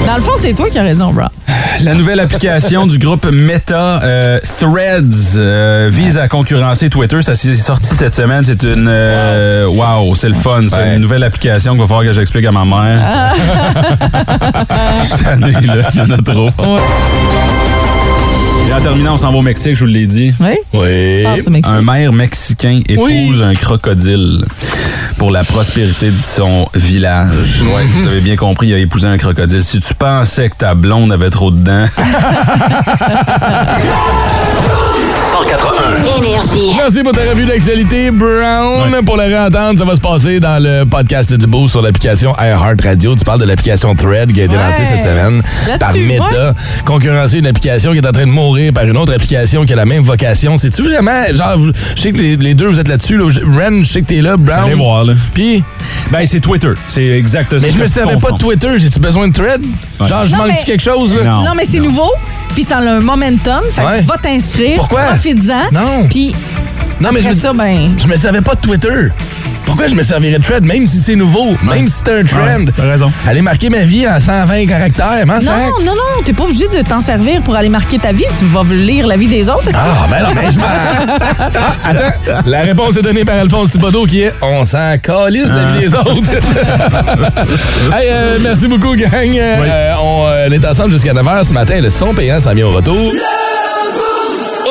Dans 0.05 0.15
le 0.17 0.21
fond, 0.21 0.31
c'est 0.37 0.53
toi 0.53 0.69
qui 0.69 0.77
as 0.77 0.83
raison, 0.83 1.11
bro. 1.13 1.25
La 1.81 1.93
nouvelle 1.93 2.19
application 2.19 2.85
du 2.87 2.99
groupe 2.99 3.25
Meta, 3.31 4.01
euh, 4.03 4.39
Threads, 4.59 5.35
euh, 5.35 5.89
vise 5.91 6.17
à 6.17 6.27
concurrencer 6.27 6.89
Twitter. 6.89 7.21
Ça 7.21 7.35
s'est 7.35 7.53
sorti 7.55 7.95
cette 7.95 8.13
semaine. 8.15 8.43
C'est 8.45 8.61
une... 8.63 8.87
euh, 8.87 9.65
wow, 9.67 10.15
c'est 10.15 10.27
le 10.29 10.35
fun. 10.35 10.61
C'est 10.69 10.75
Ouais. 10.77 10.95
une 10.95 11.01
nouvelle 11.01 11.23
application 11.23 11.71
qu'il 11.71 11.81
va 11.81 11.87
falloir 11.87 12.03
que 12.05 12.13
j'explique 12.13 12.45
à 12.45 12.51
ma 12.51 12.65
mère. 12.65 13.33
Je 15.03 15.15
suis 15.15 15.25
tanné, 15.25 15.51
là. 15.51 15.89
Il 15.93 15.99
y 15.99 16.01
en 16.03 16.11
a 16.11 16.17
trop. 16.21 16.49
Et 18.67 18.73
en 18.73 18.81
terminant, 18.81 19.13
on 19.13 19.17
s'en 19.17 19.31
va 19.31 19.37
au 19.37 19.41
Mexique, 19.41 19.75
je 19.75 19.81
vous 19.81 19.91
l'ai 19.91 20.05
dit. 20.05 20.33
Oui? 20.39 20.55
Oui. 20.73 21.23
Ah. 21.25 21.35
Un 21.69 21.81
maire 21.81 22.11
mexicain 22.11 22.81
épouse 22.89 23.07
Oui. 23.39 23.43
un 23.43 23.53
crocodile 23.53 24.43
pour 25.17 25.31
la 25.31 25.43
prospérité 25.43 26.07
de 26.07 26.11
son 26.23 26.67
village. 26.73 27.61
Ouais, 27.75 27.85
vous 27.85 28.07
avez 28.07 28.21
bien 28.21 28.35
compris, 28.35 28.67
il 28.69 28.73
a 28.73 28.77
épousé 28.79 29.07
un 29.07 29.17
crocodile. 29.17 29.63
Si 29.63 29.79
tu 29.79 29.93
pensais 29.93 30.49
que 30.49 30.55
ta 30.57 30.73
blonde 30.73 31.11
avait 31.11 31.29
trop 31.29 31.51
dedans, 31.51 31.85
181. 35.43 36.17
Énergie. 36.17 36.73
merci 36.77 37.03
pour 37.03 37.11
ta 37.11 37.21
revue 37.29 37.45
d'actualité, 37.45 38.09
Brown. 38.09 39.03
Pour 39.05 39.17
la 39.17 39.25
réentendre, 39.25 39.77
ça 39.77 39.83
va 39.83 39.93
se 39.95 39.99
passer 39.99 40.39
dans 40.39 40.63
le 40.63 40.85
podcast 40.85 41.33
du 41.33 41.45
Boost 41.45 41.71
sur 41.73 41.81
l'application 41.81 42.33
iHeart 42.39 42.81
Radio. 42.81 43.15
Tu 43.15 43.25
parles 43.25 43.41
de 43.41 43.45
l'application 43.45 43.93
Thread 43.95 44.31
qui 44.31 44.39
a 44.39 44.45
été 44.45 44.55
Ouais. 44.55 44.63
lancée 44.63 44.85
cette 44.85 45.01
semaine 45.01 45.41
par 45.77 45.91
Meta. 45.93 46.23
ouais. 46.23 46.53
Concurrencer 46.85 47.39
une 47.39 47.47
application 47.47 47.91
qui 47.91 47.97
est 47.97 48.07
en 48.07 48.11
train 48.13 48.25
de 48.25 48.31
mourir 48.31 48.71
par 48.71 48.85
une 48.85 48.95
autre 48.97 49.13
application 49.13 49.65
qui 49.65 49.73
a 49.73 49.75
la 49.75 49.83
même 49.85 50.03
vocation. 50.03 50.55
C'est-tu 50.57 50.83
vraiment. 50.83 51.25
Genre, 51.33 51.57
je 51.97 52.01
sais 52.01 52.13
que 52.13 52.17
les, 52.17 52.37
les 52.37 52.53
deux, 52.53 52.67
vous 52.69 52.79
êtes 52.79 52.87
là-dessus. 52.87 53.17
Là. 53.17 53.25
Ren, 53.25 53.83
je 53.83 53.91
sais 53.91 54.01
que 54.03 54.07
t'es 54.07 54.21
là. 54.21 54.37
Brown. 54.37 54.63
Allez 54.67 54.75
voir, 54.75 55.03
là. 55.03 55.13
Puis? 55.33 55.61
Ben, 56.11 56.25
c'est 56.27 56.39
Twitter. 56.39 56.71
C'est 56.87 57.07
exactement 57.07 57.59
Mais 57.61 57.71
je 57.71 57.77
me 57.77 57.87
savais 57.87 58.15
pas 58.15 58.31
de 58.31 58.37
Twitter. 58.37 58.69
J'ai-tu 58.77 58.99
besoin 58.99 59.27
de 59.27 59.33
Thread? 59.33 59.61
Ouais. 59.99 60.07
Genre, 60.07 60.25
je 60.25 60.31
Non, 60.31 60.37
manque 60.37 60.47
mais- 60.59 60.63
quelque 60.63 60.83
chose, 60.83 61.13
là? 61.15 61.23
Non. 61.23 61.43
Non, 61.43 61.51
mais 61.57 61.65
c'est 61.65 61.79
nouveau, 61.79 62.11
puis 62.53 62.63
ça 62.63 62.77
a 62.77 62.81
un 62.81 62.99
momentum. 63.01 63.63
Fait 63.71 63.81
que 63.81 63.87
Ouais. 63.87 64.01
va 64.01 64.15
t'inscrire. 64.17 64.75
Pourquoi? 64.77 65.01
Profites-en. 65.25 65.71
Non. 65.71 66.07
Puis 66.07 66.35
Non, 67.01 67.09
mais 67.11 67.21
je 67.21 67.33
ça, 67.33 67.51
ben. 67.51 67.95
je 67.97 68.05
me 68.05 68.15
savais 68.15 68.41
pas 68.41 68.53
de 68.53 68.59
Twitter. 68.59 69.09
Pourquoi 69.65 69.87
je 69.87 69.95
me 69.95 70.03
servirais 70.03 70.37
de 70.37 70.43
Thread, 70.43 70.63
même 70.63 70.85
si 70.85 70.99
c'est 70.99 71.15
nouveau, 71.15 71.57
même 71.63 71.87
si 71.87 72.03
c'est 72.05 72.19
un 72.19 72.23
trend? 72.23 72.45
Ouais, 72.45 72.71
t'as 72.75 72.83
raison. 72.83 73.11
Aller 73.27 73.41
marquer 73.41 73.71
ma 73.71 73.79
vie 73.79 74.07
en 74.07 74.19
120 74.19 74.67
caractères, 74.67 75.25
hein? 75.27 75.39
Non, 75.41 75.83
non, 75.83 75.93
non, 75.95 76.23
t'es 76.23 76.33
pas 76.33 76.43
obligé 76.43 76.67
de 76.67 76.79
t'en 76.87 77.01
servir 77.01 77.41
pour 77.41 77.55
aller 77.55 77.69
marquer 77.69 77.97
ta 77.97 78.11
vie. 78.11 78.25
Tu 78.37 78.45
vas 78.45 78.61
lire 78.71 79.07
la 79.07 79.17
vie 79.17 79.27
des 79.27 79.49
autres. 79.49 79.69
Ah, 79.73 80.05
ben 80.11 80.21
non, 80.21 80.29
mais 80.35 80.51
je 80.51 80.59
m'en... 80.59 80.65
Ah, 80.67 81.89
attends, 81.89 82.43
la 82.45 82.61
réponse 82.61 82.95
est 82.95 83.01
donnée 83.01 83.25
par 83.25 83.39
Alphonse 83.39 83.71
Thibodeau 83.71 84.05
qui 84.05 84.21
est 84.21 84.33
«On 84.43 84.63
s'en 84.63 84.95
calisse 85.01 85.49
la 85.49 85.71
vie 85.71 85.79
des 85.79 85.95
autres.» 85.95 86.31
Hey, 87.93 88.09
euh, 88.11 88.37
merci 88.41 88.67
beaucoup, 88.67 88.95
gang. 88.95 89.35
Euh, 89.35 89.93
on 89.99 90.25
euh, 90.27 90.49
est 90.49 90.65
ensemble 90.65 90.91
jusqu'à 90.91 91.13
9h 91.13 91.47
ce 91.47 91.53
matin. 91.53 91.81
Le 91.81 91.89
son 91.89 92.13
payant 92.13 92.39
s'en 92.39 92.53
vient 92.53 92.67
au 92.67 92.71
retour. 92.71 93.11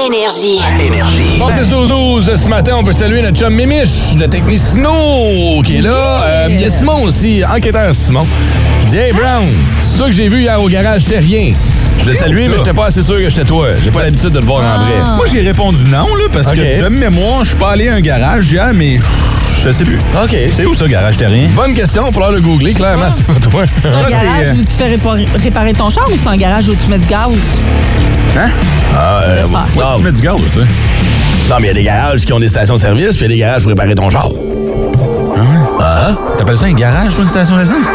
Énergie. 0.06 0.58
Énergie. 0.78 1.38
Bon, 1.38 1.46
c'est 1.50 1.66
12 1.68 2.36
Ce 2.36 2.48
matin, 2.48 2.72
on 2.78 2.82
veut 2.82 2.92
saluer 2.92 3.22
notre 3.22 3.38
chum 3.38 3.54
Mimiche 3.54 4.14
de 4.16 4.26
Technicino 4.26 5.62
qui 5.64 5.76
est 5.78 5.80
là. 5.80 6.22
Euh, 6.24 6.46
Il 6.50 6.60
y 6.60 6.64
a 6.64 6.70
Simon 6.70 7.02
aussi, 7.04 7.42
enquêteur 7.44 7.96
Simon, 7.96 8.26
qui 8.80 8.86
dit 8.86 8.98
Hey 8.98 9.12
Brown, 9.12 9.46
c'est 9.80 9.98
ça 9.98 10.04
que 10.06 10.12
j'ai 10.12 10.28
vu 10.28 10.42
hier 10.42 10.60
au 10.60 10.68
garage 10.68 11.04
Terrien. 11.06 11.52
Je 12.00 12.10
te 12.10 12.16
saluer, 12.18 12.48
mais 12.48 12.58
j'étais 12.58 12.72
pas 12.74 12.86
assez 12.86 13.02
sûr 13.02 13.16
que 13.16 13.28
j'étais 13.28 13.44
toi. 13.44 13.68
J'ai 13.82 13.90
pas 13.90 14.02
l'habitude 14.02 14.30
de 14.30 14.40
te 14.40 14.44
voir 14.46 14.62
en 14.62 14.84
vrai. 14.84 14.94
Moi, 15.16 15.24
j'ai 15.32 15.40
répondu 15.40 15.84
non, 15.84 16.14
là, 16.16 16.24
parce 16.32 16.50
que 16.50 16.82
de 16.82 16.88
mémoire, 16.88 17.44
je 17.44 17.50
suis 17.50 17.58
pas 17.58 17.70
allé 17.70 17.88
à 17.88 17.94
un 17.94 18.00
garage 18.00 18.50
hier, 18.50 18.70
mais 18.74 18.98
je 19.64 19.72
sais 19.72 19.84
plus. 19.84 19.98
OK. 20.22 20.36
C'est 20.52 20.66
où 20.66 20.74
ça, 20.74 20.86
garage 20.86 21.16
terrien? 21.16 21.48
Bonne 21.54 21.74
question, 21.74 22.02
il 22.02 22.06
va 22.06 22.12
falloir 22.12 22.32
le 22.32 22.40
googler, 22.40 22.72
clairement, 22.74 23.10
c'est 23.10 23.26
pas 23.26 23.34
toi. 23.34 23.64
C'est 23.80 23.88
un 23.88 24.10
garage 24.10 24.48
euh, 24.48 24.54
où 24.54 24.64
tu 24.64 24.74
fais 24.76 24.88
réparer, 24.88 25.24
réparer 25.36 25.72
ton 25.72 25.88
char 25.88 26.06
ou 26.12 26.16
c'est 26.22 26.28
un 26.28 26.36
garage 26.36 26.68
où 26.68 26.74
tu 26.74 26.88
mets 26.90 26.98
du 26.98 27.06
gaz? 27.06 27.28
Hein? 28.36 28.50
Ah, 28.94 29.20
euh, 29.22 29.42
si 29.42 29.96
tu 29.96 30.02
mets 30.02 30.12
du 30.12 30.20
gaz, 30.20 30.36
toi. 30.52 30.62
non, 31.48 31.56
mais 31.60 31.62
il 31.62 31.66
y 31.66 31.70
a 31.70 31.74
des 31.74 31.82
garages 31.84 32.24
qui 32.24 32.32
ont 32.32 32.40
des 32.40 32.48
stations-service, 32.48 33.16
puis 33.16 33.20
il 33.20 33.22
y 33.22 33.24
a 33.24 33.28
des 33.28 33.38
garages 33.38 33.62
pour 33.62 33.70
réparer 33.70 33.94
ton 33.94 34.10
char. 34.10 34.28
T'appelles 36.36 36.56
ça 36.56 36.66
un 36.66 36.72
garage, 36.72 37.14
toi, 37.14 37.24
une 37.24 37.30
station 37.30 37.56
d'essence? 37.56 37.86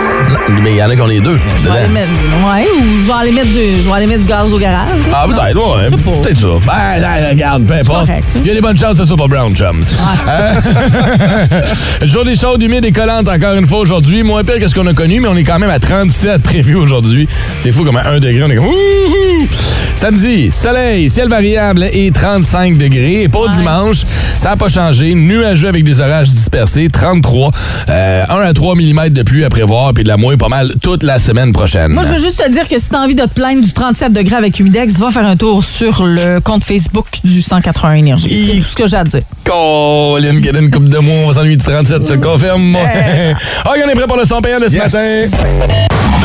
Mais 0.63 0.71
il 0.71 0.77
y 0.77 0.83
en 0.83 0.89
a 0.89 0.95
qui 0.95 1.01
ont 1.01 1.07
les 1.07 1.19
deux. 1.19 1.39
Je 1.57 1.69
vais 1.69 1.77
aller 1.77 1.87
mettre, 1.89 2.09
ouais, 2.45 2.67
ou 2.75 3.01
je 3.01 3.07
vais 3.07 3.13
aller 3.13 3.31
mettre 3.31 3.49
du, 3.49 3.81
je 3.81 3.87
vais 3.87 3.95
aller 3.95 4.07
mettre 4.07 4.21
du 4.21 4.27
gaz 4.27 4.53
au 4.53 4.57
garage. 4.57 5.01
Ah, 5.13 5.25
peut-être, 5.27 5.55
ouais. 5.55 5.89
Peut-être 6.21 6.37
ça. 6.39 6.47
Ben, 6.65 7.29
regarde, 7.29 7.65
peu 7.65 7.73
importe. 7.73 8.09
Il 8.35 8.47
y 8.47 8.51
a 8.51 8.53
des 8.53 8.61
bonnes 8.61 8.77
chances 8.77 8.97
que 8.97 9.05
ça 9.05 9.15
pas 9.15 9.27
Brown, 9.27 9.55
chum. 9.55 9.81
Euh, 10.27 11.61
journée 12.03 12.35
chaude, 12.35 12.61
humide 12.61 12.85
et 12.85 12.91
collante 12.91 13.27
encore 13.29 13.55
une 13.55 13.67
fois 13.67 13.79
aujourd'hui. 13.79 14.23
Moins 14.23 14.43
pire 14.43 14.59
que 14.59 14.67
ce 14.67 14.75
qu'on 14.75 14.87
a 14.87 14.93
connu, 14.93 15.19
mais 15.19 15.27
on 15.27 15.35
est 15.35 15.43
quand 15.43 15.59
même 15.59 15.69
à 15.69 15.79
37 15.79 16.41
prévus 16.41 16.75
aujourd'hui. 16.75 17.27
C'est 17.59 17.71
fou 17.71 17.83
comme 17.83 17.97
à 17.97 18.07
1 18.09 18.19
degré, 18.19 18.43
on 18.43 18.49
est 18.49 18.55
comme 18.55 18.67
wouhou! 18.67 19.47
Samedi, 19.95 20.49
soleil, 20.51 21.09
ciel 21.09 21.27
variable 21.27 21.85
et 21.91 22.09
35 22.11 22.77
degrés. 22.77 23.23
Et 23.23 23.27
pour 23.27 23.49
dimanche, 23.49 23.97
ça 24.37 24.51
n'a 24.51 24.55
pas 24.55 24.69
changé. 24.69 25.13
Nuageux 25.13 25.67
avec 25.67 25.83
des 25.83 25.99
orages 25.99 26.29
dispersés, 26.29 26.87
33. 26.87 27.51
Euh, 27.89 28.23
1 28.29 28.35
à 28.35 28.53
3 28.53 28.75
mm 28.75 29.09
de 29.09 29.23
pluie 29.23 29.43
à 29.43 29.49
prévoir, 29.49 29.93
puis 29.93 30.05
de 30.05 30.07
la 30.07 30.15
mouille 30.15 30.37
pas 30.39 30.47
mal 30.49 30.71
toute 30.81 31.03
la 31.03 31.19
semaine 31.19 31.51
prochaine. 31.53 31.91
Moi, 31.91 32.01
je 32.03 32.09
veux 32.09 32.17
juste 32.17 32.41
te 32.43 32.49
dire 32.49 32.67
que 32.67 32.79
si 32.79 32.89
t'as 32.89 32.99
envie 33.03 33.13
de 33.13 33.21
te 33.23 33.29
plaindre 33.29 33.61
du 33.61 33.71
37 33.71 34.11
degrés 34.13 34.37
avec 34.37 34.59
Humidex, 34.59 34.93
va 34.93 35.11
faire 35.11 35.25
un 35.27 35.35
tour 35.35 35.63
sur 35.63 36.05
le 36.05 36.39
compte 36.39 36.63
Facebook 36.63 37.05
du 37.23 37.41
181 37.41 37.93
Énergie. 37.93 38.47
C'est 38.55 38.59
tout 38.61 38.67
ce 38.69 38.75
que 38.75 38.87
j'ai 38.87 38.97
à 38.97 39.03
dire. 39.03 39.21
Colin, 39.43 40.41
a 40.41 40.59
une 40.59 40.71
coupe 40.71 40.89
de 40.89 40.97
mois, 40.97 41.15
on 41.25 41.27
va 41.27 41.33
s'ennuyer 41.35 41.57
du 41.57 41.63
37, 41.63 42.01
je 42.01 42.07
te 42.07 42.13
le 42.13 42.19
confirme. 42.19 42.75
OK, 43.65 43.75
on 43.85 43.89
est 43.89 43.93
prêt 43.95 44.07
pour 44.07 44.17
le 44.17 44.25
son 44.25 44.41
payant 44.41 44.59
de 44.59 44.67
ce 44.67 44.73
Yes. 44.73 44.83
matin. 44.93 45.45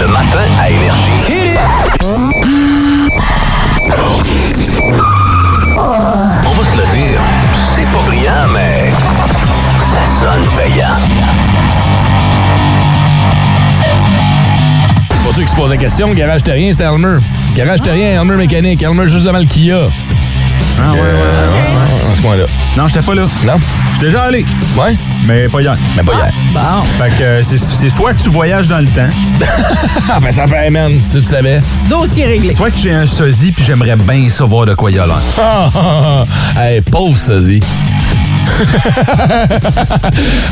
Le 0.01 0.07
matin 0.07 0.39
à 0.61 0.71
Énergie. 0.71 1.59
On 5.77 6.51
va 6.53 6.65
se 6.65 6.77
le 6.77 6.97
dire, 6.97 7.21
c'est 7.75 7.83
pas 7.91 8.03
brillant, 8.07 8.49
mais 8.53 8.91
ça 9.83 10.01
sonne 10.21 10.47
payant. 10.57 11.44
Ceux 15.35 15.43
qui 15.43 15.49
se 15.49 15.57
posent 15.57 15.71
la 15.71 15.77
question, 15.77 16.13
Garage 16.15 16.45
Terrien, 16.45 16.73
c'était 16.73 16.85
Elmer. 16.85 17.19
Garage 17.57 17.83
Terrien, 17.83 18.21
Elmer 18.21 18.37
mécanique, 18.37 18.83
Elmer 18.83 19.09
juste 19.09 19.25
devant 19.27 19.41
le 19.41 19.47
Kia. 19.47 19.89
Ah, 20.81 20.93
ouais, 20.93 20.99
ouais, 21.01 21.03
ouais. 21.03 22.04
Dans 22.15 22.19
ce 22.19 22.23
coin-là. 22.23 22.45
Non, 22.77 22.87
j'étais 22.87 23.03
pas 23.05 23.15
là. 23.15 23.23
Non? 23.45 23.55
J'étais 23.95 24.07
déjà 24.07 24.23
allé, 24.23 24.45
Ouais? 24.77 24.95
mais 25.27 25.49
pas 25.49 25.61
hier. 25.61 25.75
Mais 25.97 26.03
pas 26.05 26.13
hier. 26.13 26.31
Bon. 26.53 26.61
Fait 26.99 27.11
que 27.19 27.23
euh, 27.25 27.43
c'est- 27.43 27.59
c'est 27.59 27.91
soit 27.91 28.15
que 28.15 28.23
tu 28.23 28.29
voyages 28.29 28.69
dans 28.69 28.79
le 28.79 28.87
temps, 28.87 29.09
Ah, 30.11 30.21
ben 30.21 30.31
ça 30.33 30.45
peut, 30.47 30.71
man, 30.71 30.93
si 31.05 31.15
tu 31.17 31.23
savais. 31.23 31.61
Dossier 31.89 32.27
réglé. 32.27 32.53
soit 32.55 32.71
que 32.71 32.79
j'ai 32.79 32.93
un 32.93 33.07
sosie 33.07 33.51
puis 33.51 33.65
j'aimerais 33.65 33.97
bien 33.97 34.29
savoir 34.29 34.65
de 34.67 34.75
quoi 34.75 34.91
il 34.93 35.01
a 35.01 35.07
l'air. 35.07 35.17
Ah, 35.41 35.69
ah, 35.75 36.23
ah. 36.57 36.65
hey, 36.71 36.81
pauvre 36.83 37.19
sosie. 37.19 37.61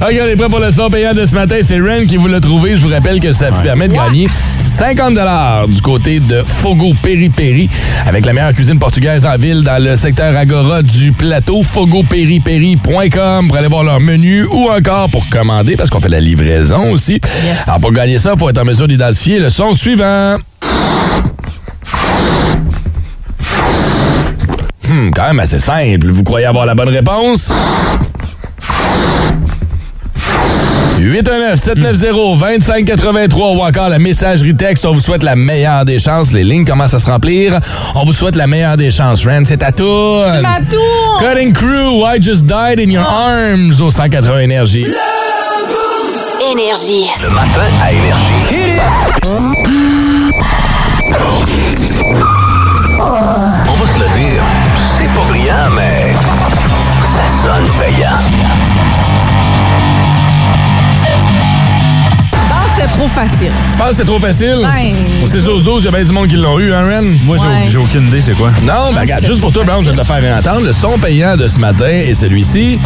OK, 0.01 0.09
on 0.21 0.27
est 0.27 0.37
prêt 0.37 0.49
pour 0.49 0.59
le 0.59 0.71
son 0.73 0.89
payant 0.91 1.13
de 1.15 1.25
ce 1.27 1.35
matin. 1.35 1.57
C'est 1.63 1.79
Ren 1.79 2.05
qui 2.09 2.17
vous 2.17 2.27
l'a 2.27 2.41
trouvé. 2.41 2.75
Je 2.75 2.81
vous 2.87 2.93
rappelle 2.93 3.21
que 3.21 3.33
ça 3.33 3.51
vous 3.51 3.61
permet 3.63 3.87
de 3.87 3.93
gagner 3.95 4.29
50 4.65 5.13
du 5.69 5.81
côté 5.83 6.19
de 6.19 6.43
Fogo 6.45 6.95
Peri 7.03 7.29
Peri 7.29 7.69
avec 8.07 8.25
la 8.25 8.33
meilleure 8.33 8.55
cuisine 8.55 8.79
portugaise 8.79 9.27
en 9.27 9.37
ville 9.37 9.63
dans 9.63 9.81
le 9.83 9.97
secteur 9.97 10.35
Agora 10.37 10.83
du 10.83 11.13
plateau. 11.13 11.52
fogoperiperi.com 11.61 13.49
pour 13.49 13.57
aller 13.57 13.69
voir 13.69 13.83
leur 13.83 14.01
menu 14.01 14.45
ou 14.45 14.71
encore 14.71 15.11
pour 15.11 15.29
commander 15.29 15.77
parce 15.77 15.91
qu'on 15.91 16.01
fait 16.01 16.09
la 16.09 16.21
livraison 16.21 16.91
aussi. 16.93 17.21
Yes. 17.45 17.69
Alors, 17.69 17.81
pour 17.81 17.93
gagner 17.93 18.17
ça, 18.17 18.33
il 18.35 18.39
faut 18.39 18.49
être 18.49 18.61
en 18.61 18.65
mesure 18.65 18.89
d'identifier 18.89 19.39
le 19.39 19.51
son 19.51 19.75
suivant. 19.75 20.39
Hmm, 24.89 25.11
quand 25.15 25.27
même 25.27 25.41
assez 25.41 25.59
simple. 25.59 26.09
Vous 26.11 26.23
croyez 26.23 26.47
avoir 26.47 26.65
la 26.65 26.75
bonne 26.75 26.89
réponse? 26.89 27.53
819-790-2583 31.03 33.57
ou 33.57 33.63
encore 33.63 33.89
la 33.89 33.99
messagerie 33.99 34.55
texte. 34.55 34.85
On 34.87 34.95
vous 34.95 35.01
souhaite 35.01 35.23
la 35.23 35.37
meilleure 35.37 35.85
des 35.85 35.99
chances. 35.99 36.33
Les 36.33 36.45
lignes 36.45 36.65
commencent 36.65 36.95
à 36.95 36.99
se 36.99 37.11
remplir. 37.11 37.59
On 37.95 38.05
vous 38.05 38.13
souhaite 38.13 38.37
la 38.37 38.47
meilleure 38.47 38.77
des 38.77 38.91
chances. 38.91 39.25
Ren, 39.27 39.45
c'est 39.45 39.63
à 39.63 39.73
tout. 39.73 40.21
C'est 40.33 40.43
ma 40.43 40.59
tour! 40.59 41.21
Cutting 41.21 41.53
Crew, 41.53 42.03
I 42.05 42.23
Just 42.23 42.47
Died 42.47 42.79
in 42.79 42.91
Your 42.91 43.07
Arms 43.07 43.81
au 43.81 43.91
180 43.91 44.39
Énergie. 44.39 44.87
Énergie. 46.53 47.07
Le 47.23 47.31
matin 47.31 47.63
à 47.83 47.93
Énergie. 47.93 48.79
On 52.99 53.75
va 53.75 53.87
se 53.87 53.99
le 53.99 54.09
dire, 54.19 54.43
c'est 54.97 55.13
pas 55.13 55.25
brillant, 55.29 55.69
mais 55.75 56.13
ça 57.05 57.25
sonne 57.43 57.69
payant. 57.79 58.19
Trop 63.03 63.09
facile. 63.09 63.51
Je 63.73 63.79
pense 63.79 63.89
que 63.91 63.95
c'est 63.97 64.05
trop 64.05 64.19
facile. 64.21 64.59
Ben, 64.63 65.25
Au 65.25 65.27
Cézozo, 65.27 65.81
il 65.81 65.85
y 65.85 65.89
a 65.89 65.91
bien 65.91 66.05
du 66.05 66.13
monde 66.13 66.29
qui 66.29 66.37
l'ont 66.37 66.59
eu, 66.61 66.73
hein, 66.73 66.83
Ren? 66.89 67.03
Moi, 67.25 67.37
j'ai 67.37 67.45
Ouais. 67.47 67.69
j'ai 67.69 67.79
aucune 67.79 68.07
idée 68.09 68.21
c'est 68.21 68.35
quoi. 68.35 68.51
Non, 68.63 68.93
ben 68.95 69.01
regarde, 69.01 69.25
juste 69.25 69.41
pour 69.41 69.53
toi, 69.53 69.65
Brown, 69.65 69.85
je 69.85 69.91
vais 69.91 69.97
te 69.97 70.01
le 70.01 70.05
faire 70.07 70.37
entendre. 70.39 70.65
Le 70.67 70.73
son 70.73 70.97
payant 70.99 71.37
de 71.37 71.49
ce 71.49 71.59
matin 71.59 71.87
est 71.89 72.15
celui-ci. 72.15 72.79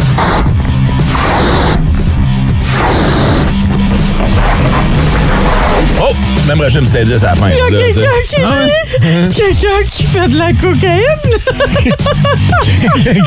Même 6.47 6.61
Rachel 6.61 6.81
me 6.81 6.87
dit 6.87 6.97
à 6.97 7.03
la 7.03 7.35
fin. 7.35 7.49
là, 7.49 7.55
tu 7.67 7.93
sais. 7.93 7.99
Quelqu'un 8.01 8.21
qui 8.23 8.39
dit... 8.39 9.35
Quelqu'un 9.35 9.79
qui 9.91 10.03
fait 10.03 10.27
de 10.29 10.37
la 10.37 10.53
cocaïne? 10.53 11.21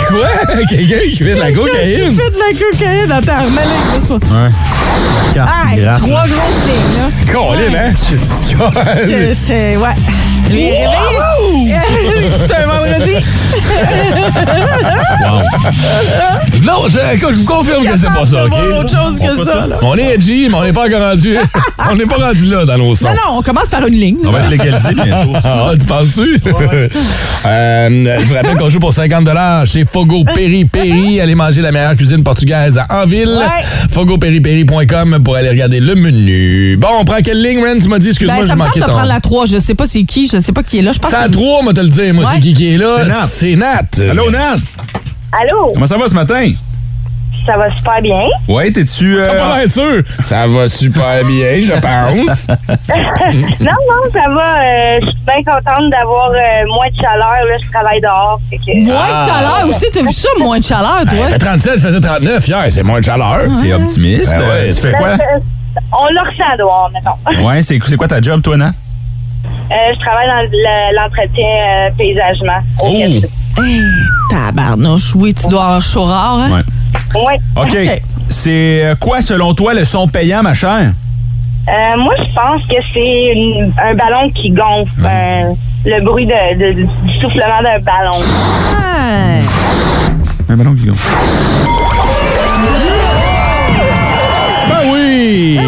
Quoi? 0.09 0.28
Quelqu'un 0.70 0.98
qui 1.11 1.16
fait 1.16 1.35
de 1.35 1.40
la 1.40 1.46
Quelqu'un 1.46 1.61
cocaïne? 1.61 2.09
qui 2.09 2.16
fait 2.16 2.30
de 2.30 2.38
la 2.38 2.52
cocaïne. 2.59 3.12
Attends, 3.12 3.44
remets-le. 3.44 4.00
ça. 4.00 4.14
Ouais. 4.14 4.50
Ah, 5.38 5.64
trois 5.74 5.83
là. 5.83 5.98
grosses 6.00 6.64
lignes, 6.66 6.96
là. 6.98 7.09
Colin, 7.33 7.74
hein? 7.78 7.92
C'est- 7.96 9.35
C'est... 9.35 9.76
Ouais. 9.76 9.94
Lui 10.48 10.70
réveillé. 10.70 11.76
C'est 12.38 12.54
un 12.54 12.66
vendredi. 12.66 13.16
Non, 16.62 16.88
je, 16.88 16.98
écoute, 17.16 17.30
je 17.33 17.38
vous 17.38 17.44
confirme 17.46 17.85
que 17.85 17.96
c'est 17.96 18.06
pas 18.06 18.26
ça, 18.26 18.44
OK? 18.44 18.52
autre 18.78 18.90
chose 18.90 19.18
que 19.18 19.44
ça. 19.44 19.66
là. 19.66 19.76
On 19.83 19.96
est 19.96 20.14
edgy, 20.14 20.48
mais 20.48 20.54
on 20.56 20.62
n'est 20.64 20.72
pas 20.72 20.87
encore 20.87 21.00
rendu. 21.00 21.37
on 21.90 21.96
n'est 21.96 22.06
pas 22.06 22.16
rendu 22.26 22.44
là 22.46 22.64
dans 22.64 22.78
nos 22.78 22.94
sons. 22.94 23.09
Non, 23.09 23.14
non, 23.14 23.38
on 23.38 23.42
commence 23.42 23.68
par 23.68 23.87
une 23.87 23.94
ligne. 23.94 24.18
On 24.24 24.30
va 24.30 24.40
être 24.40 24.50
légalisé 24.50 24.94
bientôt. 24.94 25.33
Ah, 25.42 25.72
tu 25.78 25.87
penses-tu? 25.87 26.40
Euh, 27.46 27.88
je 28.20 28.26
vous 28.26 28.35
rappelle 28.35 28.56
qu'on 28.56 28.70
joue 28.70 28.78
pour 28.78 28.92
50 28.92 29.28
chez 29.66 29.85
Fogo 29.85 30.24
Peri 30.24 30.64
Peri. 30.64 31.20
Allez 31.20 31.35
manger 31.35 31.61
la 31.62 31.72
meilleure 31.72 31.96
cuisine 31.96 32.22
portugaise 32.22 32.78
à 32.78 33.02
Anville. 33.02 33.28
Ouais. 33.28 33.64
FogoPeriPeri.com 33.90 35.18
pour 35.24 35.37
aller 35.37 35.48
regarder 35.50 35.80
le 35.80 35.94
menu. 35.94 36.76
Bon, 36.76 36.88
on 37.00 37.04
prend 37.04 37.18
quelle 37.24 37.42
ligne, 37.42 37.62
Ren? 37.64 37.78
Tu 37.80 37.88
m'as 37.88 37.98
dit, 37.98 38.09
excuse-moi, 38.09 38.37
Ben, 38.37 38.42
j'ai 38.42 38.48
ça 38.48 38.56
me 38.56 38.64
tente 38.64 38.76
de 38.76 38.80
ton... 38.80 38.87
prendre 38.92 39.09
la 39.09 39.20
3. 39.20 39.46
Je 39.46 39.59
sais 39.59 39.74
pas 39.74 39.87
c'est 39.87 40.02
qui, 40.04 40.28
je 40.28 40.38
sais 40.38 40.52
pas 40.52 40.62
qui 40.62 40.78
est 40.78 40.83
là. 40.83 40.92
Je 40.92 40.98
pense 40.98 41.11
C'est 41.11 41.16
à 41.16 41.26
que- 41.26 41.33
3, 41.33 41.62
moi, 41.62 41.72
te 41.72 41.80
le 41.80 41.88
dire. 41.88 42.10
Moi, 42.12 42.25
Ouais. 42.25 42.31
c'est 42.35 42.40
qui 42.40 42.55
qui 42.55 42.75
est 42.75 42.79
là? 42.79 42.94
C'est 42.99 43.07
Nat. 43.09 43.27
C'est 43.29 43.57
Nat. 43.57 44.11
Allô, 44.11 44.31
Nat? 44.31 44.57
Allô, 45.40 45.73
Comment 45.75 45.87
ça 45.87 45.96
va 45.99 46.09
ce 46.09 46.14
matin? 46.14 46.53
ça 47.46 47.57
va 47.57 47.75
super 47.77 48.03
bien. 48.03 48.20
Ouais, 48.49 48.70
t'es-tu. 48.70 49.16
euh, 49.18 49.25
pas 49.38 49.66
sûr. 49.68 50.03
Ça 50.23 50.46
va 50.46 50.68
super 50.68 51.25
bien, 51.25 51.59
je 51.61 51.73
pense. 51.73 52.46
non, 53.61 53.73
non, 53.73 54.12
ça 54.12 54.29
va. 54.29 54.61
euh, 54.62 54.99
je 55.01 55.07
suis 55.07 55.18
bien 55.27 55.42
contente 55.55 55.90
d'avoir 55.90 56.31
euh, 56.31 56.66
moins 56.68 56.87
de 56.88 56.96
chaleur. 56.96 57.44
Là, 57.49 57.57
je 57.64 57.70
travaille 57.73 58.01
dehors. 58.01 58.40
fait 58.51 58.59
que- 58.59 58.87
Moins 58.87 58.96
Ah. 59.11 59.25
de 59.25 59.31
chaleur 59.31 59.68
aussi? 59.68 59.87
T'as 59.92 60.03
vu 60.03 60.12
ça, 60.12 60.29
moins 60.38 60.59
de 60.59 60.64
chaleur, 60.64 61.03
toi? 61.09 61.29
fait 61.29 61.38
37, 61.38 61.73
je 61.79 61.87
faisais 61.87 62.01
39 62.01 62.46
hier. 62.49 62.64
C'est 62.68 62.83
moins 62.83 63.01
de 63.01 63.05
chaleur. 63.05 63.40
C'est 63.55 63.73
optimiste. 63.73 64.31
Ben 64.31 64.40
ouais. 64.40 64.46
Euh, 64.68 64.73
tu 64.73 64.81
fais 64.81 64.92
quoi? 64.92 65.16
On 65.92 66.12
le 66.12 66.20
ressent 66.20 66.57
dehors, 66.59 66.90
mettons. 66.92 67.46
Ouais, 67.46 67.62
c'est 67.62 67.79
c'est 67.85 67.96
quoi 67.96 68.07
ta 68.09 68.20
job, 68.20 68.42
toi, 68.42 68.57
Nat? 68.59 68.73
Euh, 69.44 69.94
je 69.94 69.98
travaille 70.00 70.26
dans 70.26 70.42
le- 70.50 70.96
l'entretien 70.96 71.46
euh, 71.46 71.90
paysagement 71.96 72.59
au 72.83 72.88
Oh. 72.88 73.62
Hey, 73.62 73.83
tabarnouche. 74.31 75.14
Oui, 75.16 75.35
tu 75.35 75.48
dois 75.48 75.64
avoir 75.64 75.85
chaud 75.85 76.05
rare, 76.05 76.38
hein? 76.40 76.50
Ouais. 76.50 76.62
Oui. 77.14 77.35
OK. 77.57 77.68
OK. 77.68 78.03
C'est 78.29 78.85
euh, 78.85 78.94
quoi, 78.94 79.22
selon 79.22 79.53
toi, 79.55 79.74
le 79.74 79.85
son 79.85 80.07
payant, 80.09 80.42
ma 80.42 80.55
chère? 80.55 80.92
Euh, 81.68 81.96
moi, 81.98 82.14
je 82.18 82.24
pense 82.35 82.62
que 82.68 82.76
c'est 82.94 83.33
un 83.83 83.94
ballon 83.94 84.31
qui 84.31 84.50
gonfle. 84.50 85.05
euh, 85.05 85.53
le 85.85 86.00
bruit 86.05 86.26
de, 86.26 86.59
de- 86.59 86.72
du 86.83 86.87
soufflement 87.20 87.62
d'un 87.62 87.79
ballon. 87.81 88.18
Un 90.48 90.57
ballon 90.57 90.74
qui 90.74 90.85
gonfle. 90.87 91.09
Ben 94.68 94.92
oui! 94.92 95.59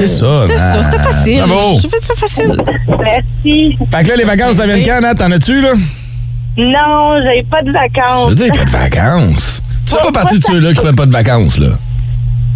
C'est 0.00 0.06
ça. 0.06 0.44
C'est 0.46 0.58
ça, 0.58 0.82
c'était 0.82 1.02
facile. 1.02 1.38
Bravo. 1.46 1.78
Je 1.82 1.88
fais 1.88 2.00
ça 2.00 2.14
facile. 2.14 2.56
Merci. 3.02 3.78
Fait 3.92 4.02
que 4.02 4.08
là, 4.08 4.16
les 4.16 4.24
vacances, 4.24 4.54
ça 4.56 4.66
vient 4.66 4.82
quand, 4.84 5.00
Nat? 5.00 5.14
T'en 5.14 5.30
as-tu, 5.30 5.60
là? 5.60 5.72
Non, 6.56 7.14
j'ai 7.22 7.42
pas 7.44 7.62
de 7.62 7.68
Je 7.68 7.72
vacances. 7.72 8.28
veux 8.30 8.34
dire, 8.34 8.52
pas 8.52 8.64
de 8.64 8.70
vacances. 8.70 9.62
Tu 9.86 9.92
fais 9.92 9.98
pas 9.98 10.04
Pas- 10.06 10.12
partie 10.12 10.38
de 10.38 10.44
ceux-là 10.44 10.70
qui 10.70 10.80
prennent 10.80 10.96
pas 10.96 11.06
de 11.06 11.12
vacances, 11.12 11.58
là. 11.58 11.68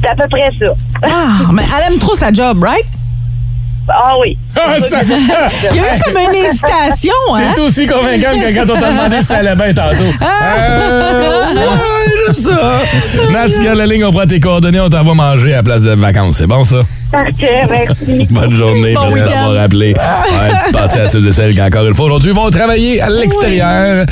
C'est 0.03 0.11
à 0.11 0.15
peu 0.15 0.29
près 0.29 0.51
ça. 0.59 0.67
Ah, 1.03 1.51
mais 1.53 1.63
elle 1.63 1.93
aime 1.93 1.99
trop 1.99 2.15
sa 2.15 2.31
job, 2.33 2.63
right? 2.63 2.85
Ah 3.89 4.15
oui. 4.19 4.37
Ah, 4.57 4.77
ça- 4.81 5.03
Il 5.03 5.11
y 5.77 5.79
a 5.81 5.97
eu 5.97 6.01
comme 6.05 6.17
une 6.17 6.35
hésitation, 6.45 7.13
hein? 7.37 7.53
T'es 7.55 7.61
aussi 7.61 7.87
convaincante 7.87 8.41
que 8.41 8.55
quand 8.55 8.75
on 8.75 8.81
t'a 8.81 8.91
demandé 8.91 9.17
si 9.21 9.25
ça 9.29 9.37
allait 9.39 9.55
bien 9.57 9.75
tantôt. 9.75 10.05
Euh, 10.23 11.55
ouais, 11.55 11.63
j'aime 12.35 12.57
ça. 12.57 12.83
Nat, 13.33 13.49
tu 13.51 13.63
la 13.63 13.87
ligne, 13.87 14.05
on 14.05 14.13
prend 14.13 14.27
tes 14.27 14.41
coordonnées, 14.41 14.81
on 14.81 14.89
t'envoie 14.89 15.15
manger 15.15 15.53
à 15.53 15.57
la 15.57 15.63
place 15.63 15.83
de 15.83 15.91
vacances. 15.91 16.37
C'est 16.39 16.47
bon, 16.47 16.65
ça? 16.65 16.83
Parfait, 17.11 17.67
merci. 17.69 18.27
Bonne 18.31 18.55
journée, 18.55 18.95
Bon 18.95 19.03
merci 19.13 19.33
d'avoir 19.33 19.55
rappelé. 19.55 19.95
Ouais, 19.95 20.57
petite 20.59 20.77
pensée 20.77 21.01
à 21.01 21.09
ceux 21.09 21.27
et 21.27 21.33
celles 21.33 21.55
qui, 21.55 21.63
encore 21.63 21.87
une 21.87 21.95
fois, 21.95 22.07
aujourd'hui, 22.07 22.33
vont 22.33 22.51
travailler 22.51 23.01
à 23.01 23.09
l'extérieur. 23.09 24.07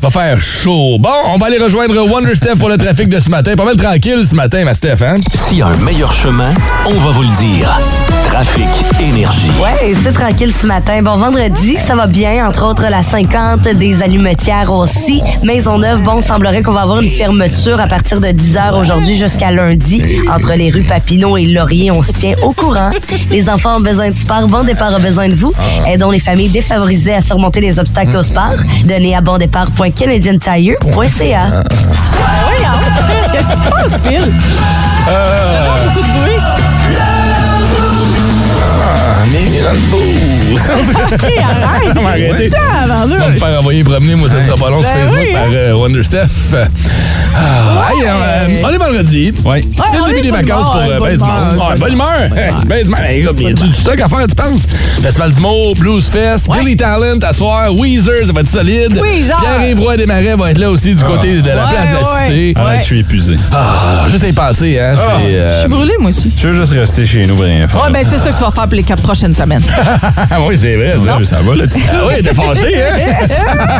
Va 0.00 0.10
faire 0.10 0.40
chaud. 0.40 0.98
Bon, 0.98 1.08
on 1.34 1.38
va 1.38 1.46
aller 1.46 1.58
rejoindre 1.58 1.94
Wonder 2.08 2.34
Steph 2.34 2.56
pour 2.58 2.68
le 2.68 2.78
trafic 2.78 3.08
de 3.08 3.18
ce 3.18 3.30
matin. 3.30 3.56
Pas 3.56 3.64
mal 3.64 3.76
tranquille 3.76 4.24
ce 4.24 4.34
matin, 4.34 4.64
ma 4.64 4.74
Steph, 4.74 5.02
hein? 5.02 5.16
S'il 5.34 5.58
y 5.58 5.62
a 5.62 5.66
un 5.66 5.76
meilleur 5.78 6.12
chemin, 6.12 6.52
on 6.86 6.94
va 6.94 7.10
vous 7.10 7.22
le 7.22 7.36
dire. 7.36 7.68
Trafic 8.36 8.68
Énergie. 9.00 9.50
Ouais, 9.58 9.94
c'est 10.04 10.12
tranquille 10.12 10.52
ce 10.52 10.66
matin. 10.66 11.00
Bon, 11.02 11.16
vendredi, 11.16 11.78
ça 11.78 11.96
va 11.96 12.06
bien. 12.06 12.46
Entre 12.46 12.66
autres, 12.66 12.84
la 12.90 13.02
50 13.02 13.66
des 13.68 14.02
allumetières 14.02 14.70
aussi. 14.70 15.22
Maisonneuve, 15.42 16.02
bon, 16.02 16.20
semblerait 16.20 16.60
qu'on 16.60 16.74
va 16.74 16.82
avoir 16.82 17.00
une 17.00 17.08
fermeture 17.08 17.80
à 17.80 17.86
partir 17.86 18.20
de 18.20 18.30
10 18.30 18.56
h 18.56 18.78
aujourd'hui 18.78 19.16
jusqu'à 19.16 19.50
lundi. 19.50 20.02
Entre 20.30 20.52
les 20.52 20.70
rues 20.70 20.82
Papineau 20.82 21.38
et 21.38 21.46
Laurier, 21.46 21.90
on 21.90 22.02
se 22.02 22.12
tient 22.12 22.34
au 22.42 22.52
courant. 22.52 22.90
Les 23.30 23.48
enfants 23.48 23.78
ont 23.78 23.80
besoin 23.80 24.10
de 24.10 24.16
sport. 24.16 24.46
Bon 24.48 24.64
départ 24.64 24.94
a 24.94 24.98
besoin 24.98 25.30
de 25.30 25.34
vous. 25.34 25.54
Aidons 25.86 26.10
les 26.10 26.20
familles 26.20 26.50
défavorisées 26.50 27.14
à 27.14 27.22
surmonter 27.22 27.62
les 27.62 27.78
obstacles 27.78 28.18
au 28.18 28.22
sport. 28.22 28.52
Donnez 28.84 29.16
à 29.16 29.22
bondépart.canadiantire.ca. 29.22 30.84
Oui, 30.98 31.06
hein? 31.16 32.84
Qu'est-ce 33.32 33.48
qui 33.48 33.56
se 33.56 33.64
passe, 33.64 34.02
Phil? 34.02 34.30
Beaucoup 35.06 36.05
de 39.36 39.42
bruit. 39.42 39.55
On 39.55 39.55
est 39.55 39.55
dans 39.66 39.72
le 39.72 39.78
boost. 39.90 40.70
OK, 40.70 41.32
arrête. 41.38 41.96
On 41.96 42.02
va 42.02 42.08
arrêter. 42.10 42.50
Tabarnouche. 42.50 43.16
On 43.16 43.20
va 43.20 43.28
me 43.30 43.38
faire 43.38 43.58
envoyer 43.60 43.84
promener, 43.84 44.14
moi, 44.14 44.28
ça 44.28 44.40
sera 44.40 44.56
pas 44.56 44.70
long 44.70 44.80
sur 44.80 44.92
Ben 44.92 45.00
Facebook 45.02 45.24
oui, 45.26 45.32
par 45.32 45.42
hein? 45.42 45.50
euh, 45.52 45.76
Wonder 45.76 46.02
Steph. 46.02 46.54
Ah, 47.38 47.88
hey, 47.92 48.06
euh, 48.06 48.56
on 48.64 48.70
est 48.70 48.78
vendredi. 48.78 49.32
Ouais. 49.44 49.64
C'est 49.90 49.98
le 49.98 50.06
début 50.06 50.22
des 50.22 50.30
vacances 50.30 50.66
pour 50.70 50.76
euh, 50.80 50.98
bonne 50.98 51.10
ben 51.10 51.16
du 51.16 51.24
monde. 51.24 51.92
humeur, 51.92 52.28
bonne. 52.30 52.66
Ben 52.66 52.84
du 52.84 52.90
monde. 52.90 53.00
Y 53.40 53.46
a 53.46 53.52
du 53.52 53.72
stock 53.72 54.00
à 54.00 54.08
faire, 54.08 54.26
tu 54.26 54.34
penses? 54.34 54.66
Festival 55.02 55.32
du 55.32 55.40
mot, 55.40 55.74
Blues 55.74 56.08
Fest, 56.08 56.48
Ouais. 56.48 56.60
Billy 56.60 56.76
Talent 56.76 57.18
à 57.22 57.32
soir, 57.32 57.74
Weezer, 57.74 58.26
ça 58.26 58.32
va 58.32 58.40
être 58.40 58.48
solide. 58.48 58.98
Weezer. 59.02 59.36
Pierre-Yves 59.40 59.80
Roy 59.80 59.96
Desmarais 59.96 60.36
va 60.36 60.50
être 60.52 60.58
là 60.58 60.70
aussi 60.70 60.94
du 60.94 61.02
côté 61.02 61.42
de 61.42 61.48
la 61.48 61.66
place 61.66 61.90
de 61.90 61.94
la. 61.96 62.26
Cité. 62.26 62.54
Ah, 62.56 62.78
je 62.78 62.84
suis 62.84 63.00
épuisé. 63.00 63.36
Ah, 63.52 64.06
juste 64.08 64.24
y 64.26 64.32
penser, 64.32 64.78
hein. 64.78 64.94
C'est. 64.96 65.32
Je 65.32 65.38
euh, 65.38 65.60
suis 65.60 65.68
brûlée, 65.68 65.94
moi 65.98 66.08
aussi. 66.10 66.32
Je 66.36 66.48
veux 66.48 66.54
juste 66.56 66.72
rester 66.72 67.04
chez 67.04 67.26
nous, 67.26 67.36
rien 67.36 67.68
faire. 67.68 67.82
Ouais, 67.84 67.90
ben 67.92 68.04
c'est 68.04 68.18
ça 68.18 68.30
que 68.30 68.36
tu 68.36 68.44
vas 68.44 68.50
faire 68.50 68.64
pour 68.64 68.74
les 68.76 68.82
quatre 68.82 69.02
prochaines 69.02 69.34
semaines. 69.34 69.55
Oui, 70.46 70.56
c'est 70.56 70.76
vrai, 70.76 70.94
ça. 71.24 71.36
Va, 71.42 71.54
là, 71.54 71.66
tu 71.66 71.82
Ah 71.90 72.02
oui, 72.08 72.22
t'es 72.22 72.34
fâché, 72.34 72.82
hein? 72.82 72.96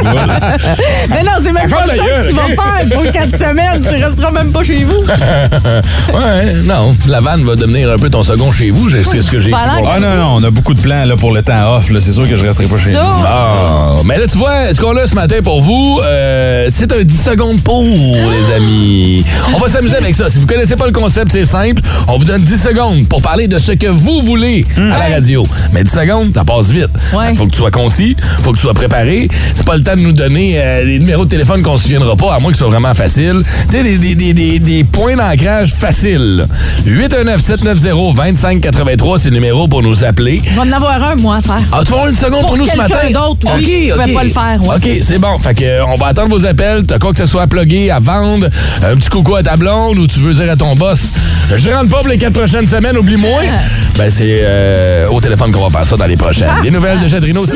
Mais 1.08 1.22
non, 1.22 1.32
c'est 1.42 1.52
même 1.52 1.68
pas 1.68 1.86
ça 1.86 1.94
que 1.94 2.28
tu 2.28 2.34
vas 2.34 2.46
faire 2.48 2.88
pour 2.92 3.12
quatre 3.12 3.38
semaines. 3.38 3.82
Tu 3.82 4.02
resteras 4.04 4.30
même 4.30 4.52
pas 4.52 4.62
chez 4.62 4.84
vous. 4.84 5.02
ouais, 6.14 6.54
non. 6.64 6.96
La 7.06 7.20
vanne 7.20 7.44
va 7.44 7.54
devenir 7.54 7.90
un 7.90 7.96
peu 7.96 8.10
ton 8.10 8.24
second 8.24 8.52
chez 8.52 8.70
vous, 8.70 8.88
c'est 8.88 9.04
ce 9.04 9.30
que 9.30 9.40
j'ai 9.40 9.52
Ah 9.54 10.00
non, 10.00 10.16
non, 10.16 10.36
on 10.36 10.44
a 10.44 10.50
beaucoup 10.50 10.74
de 10.74 10.80
plans 10.80 11.04
là, 11.04 11.16
pour 11.16 11.32
le 11.32 11.42
temps 11.42 11.76
off. 11.76 11.90
là. 11.90 12.00
C'est 12.02 12.12
sûr 12.12 12.28
que 12.28 12.36
je 12.36 12.44
resterai 12.44 12.66
pas 12.66 12.78
chez 12.78 12.92
Ça. 12.92 13.02
nous. 13.02 13.24
Ah, 13.26 13.96
mais 14.04 14.18
là, 14.18 14.26
tu 14.26 14.38
vois, 14.38 14.72
ce 14.72 14.80
qu'on 14.80 14.96
a 14.96 15.06
ce 15.06 15.14
matin 15.14 15.36
pour 15.42 15.62
vous, 15.62 16.00
euh, 16.04 16.66
c'est 16.70 16.92
un 16.92 17.02
10 17.02 17.22
secondes 17.22 17.60
pour, 17.62 17.82
les 17.82 18.54
amis. 18.54 19.24
On 19.54 19.58
va 19.58 19.68
s'amuser 19.68 19.96
avec 19.96 20.14
ça. 20.14 20.28
Si 20.28 20.38
vous 20.38 20.46
connaissez 20.46 20.76
pas 20.76 20.86
le 20.86 20.92
concept, 20.92 21.32
c'est 21.32 21.44
simple. 21.44 21.82
On 22.08 22.18
vous 22.18 22.24
donne 22.24 22.42
10 22.42 22.62
secondes 22.62 23.08
pour 23.08 23.22
parler 23.22 23.48
de 23.48 23.58
ce 23.58 23.72
que 23.72 23.86
vous 23.88 24.22
voulez 24.22 24.64
à 24.76 24.98
la 24.98 25.14
radio. 25.14 25.42
Mais 25.72 25.84
10 25.84 25.90
secondes, 25.90 26.32
ça 26.34 26.44
passe 26.44 26.70
vite. 26.70 26.88
Ouais. 27.12 27.34
Faut 27.34 27.46
que 27.46 27.50
tu 27.50 27.58
sois 27.58 27.70
concis, 27.70 28.16
faut 28.42 28.52
que 28.52 28.56
tu 28.56 28.62
sois 28.62 28.74
préparé. 28.74 29.28
C'est 29.54 29.66
pas 29.66 29.76
le 29.76 29.82
temps 29.82 29.96
de 29.96 30.00
nous 30.00 30.12
donner 30.12 30.54
euh, 30.56 30.84
les 30.84 30.98
numéros 30.98 31.24
de 31.24 31.30
téléphone 31.30 31.62
qu'on 31.62 31.76
se 31.76 31.84
souviendra 31.84 32.16
pas, 32.16 32.34
à 32.34 32.38
moins 32.38 32.50
que 32.50 32.56
ce 32.56 32.64
soit 32.64 32.70
vraiment 32.72 32.94
facile. 32.94 33.42
Tu 33.70 33.76
sais, 33.76 33.82
des, 33.82 34.14
des, 34.14 34.32
des, 34.34 34.58
des, 34.58 34.84
points 34.84 35.16
d'ancrage 35.16 35.72
faciles. 35.74 36.46
819-790-2583, 36.86 39.18
c'est 39.18 39.30
le 39.30 39.34
numéro 39.36 39.68
pour 39.68 39.82
nous 39.82 40.04
appeler. 40.04 40.40
Je 40.44 40.50
vais 40.54 40.60
en 40.60 40.72
avoir 40.72 41.02
un, 41.02 41.16
moi, 41.16 41.36
à 41.36 41.40
faire. 41.40 41.56
Ah, 41.72 41.80
tu 41.84 41.90
vas 41.90 41.96
avoir 41.96 42.08
une 42.08 42.14
seconde 42.16 42.40
pour, 42.40 42.48
Pour 42.50 42.58
nous 42.58 42.66
ce 42.66 42.76
matin? 42.76 43.10
d'autre, 43.12 43.46
oui. 43.56 43.90
OK, 43.92 44.00
OK. 44.06 44.14
pas 44.14 44.24
le 44.24 44.30
faire, 44.30 44.60
ouais. 44.62 44.76
OK, 44.76 44.88
c'est 45.00 45.18
bon. 45.18 45.38
Fait 45.38 45.54
que, 45.54 45.64
euh, 45.64 45.86
on 45.86 45.96
va 45.96 46.06
attendre 46.08 46.28
vos 46.28 46.44
appels. 46.46 46.84
T'as 46.86 46.98
quoi 46.98 47.12
que 47.12 47.18
ce 47.18 47.26
soit 47.26 47.42
à 47.42 47.46
plugger, 47.46 47.90
à 47.90 48.00
vendre, 48.00 48.48
un 48.82 48.96
petit 48.96 49.08
coucou 49.08 49.36
à 49.36 49.42
ta 49.42 49.56
blonde 49.56 49.98
ou 49.98 50.06
tu 50.06 50.20
veux 50.20 50.34
dire 50.34 50.50
à 50.50 50.56
ton 50.56 50.74
boss, 50.74 51.10
je 51.54 51.70
rentre 51.70 51.90
pas 51.90 51.98
pour 51.98 52.08
les 52.08 52.18
quatre 52.18 52.32
prochaines 52.34 52.66
semaines, 52.66 52.96
oublie-moi. 52.96 53.40
ben, 53.96 54.10
c'est 54.10 54.40
euh, 54.42 55.08
au 55.08 55.20
téléphone 55.20 55.52
qu'on 55.56 55.68
va 55.68 55.78
faire 55.78 55.86
ça 55.86 55.96
dans 55.96 56.06
les 56.06 56.16
prochaines. 56.16 56.50
Les 56.62 56.70
nouvelles 56.70 57.00
de 57.00 57.08
Chadrino. 57.08 57.44
c'est- 57.46 57.54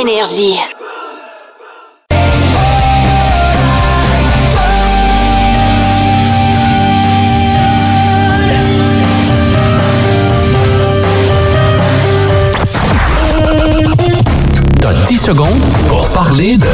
Énergie. 0.00 0.56
T'as 14.80 14.94
10 15.06 15.18
secondes 15.18 15.60
pour 15.88 16.08
parler 16.10 16.56
de... 16.56 16.66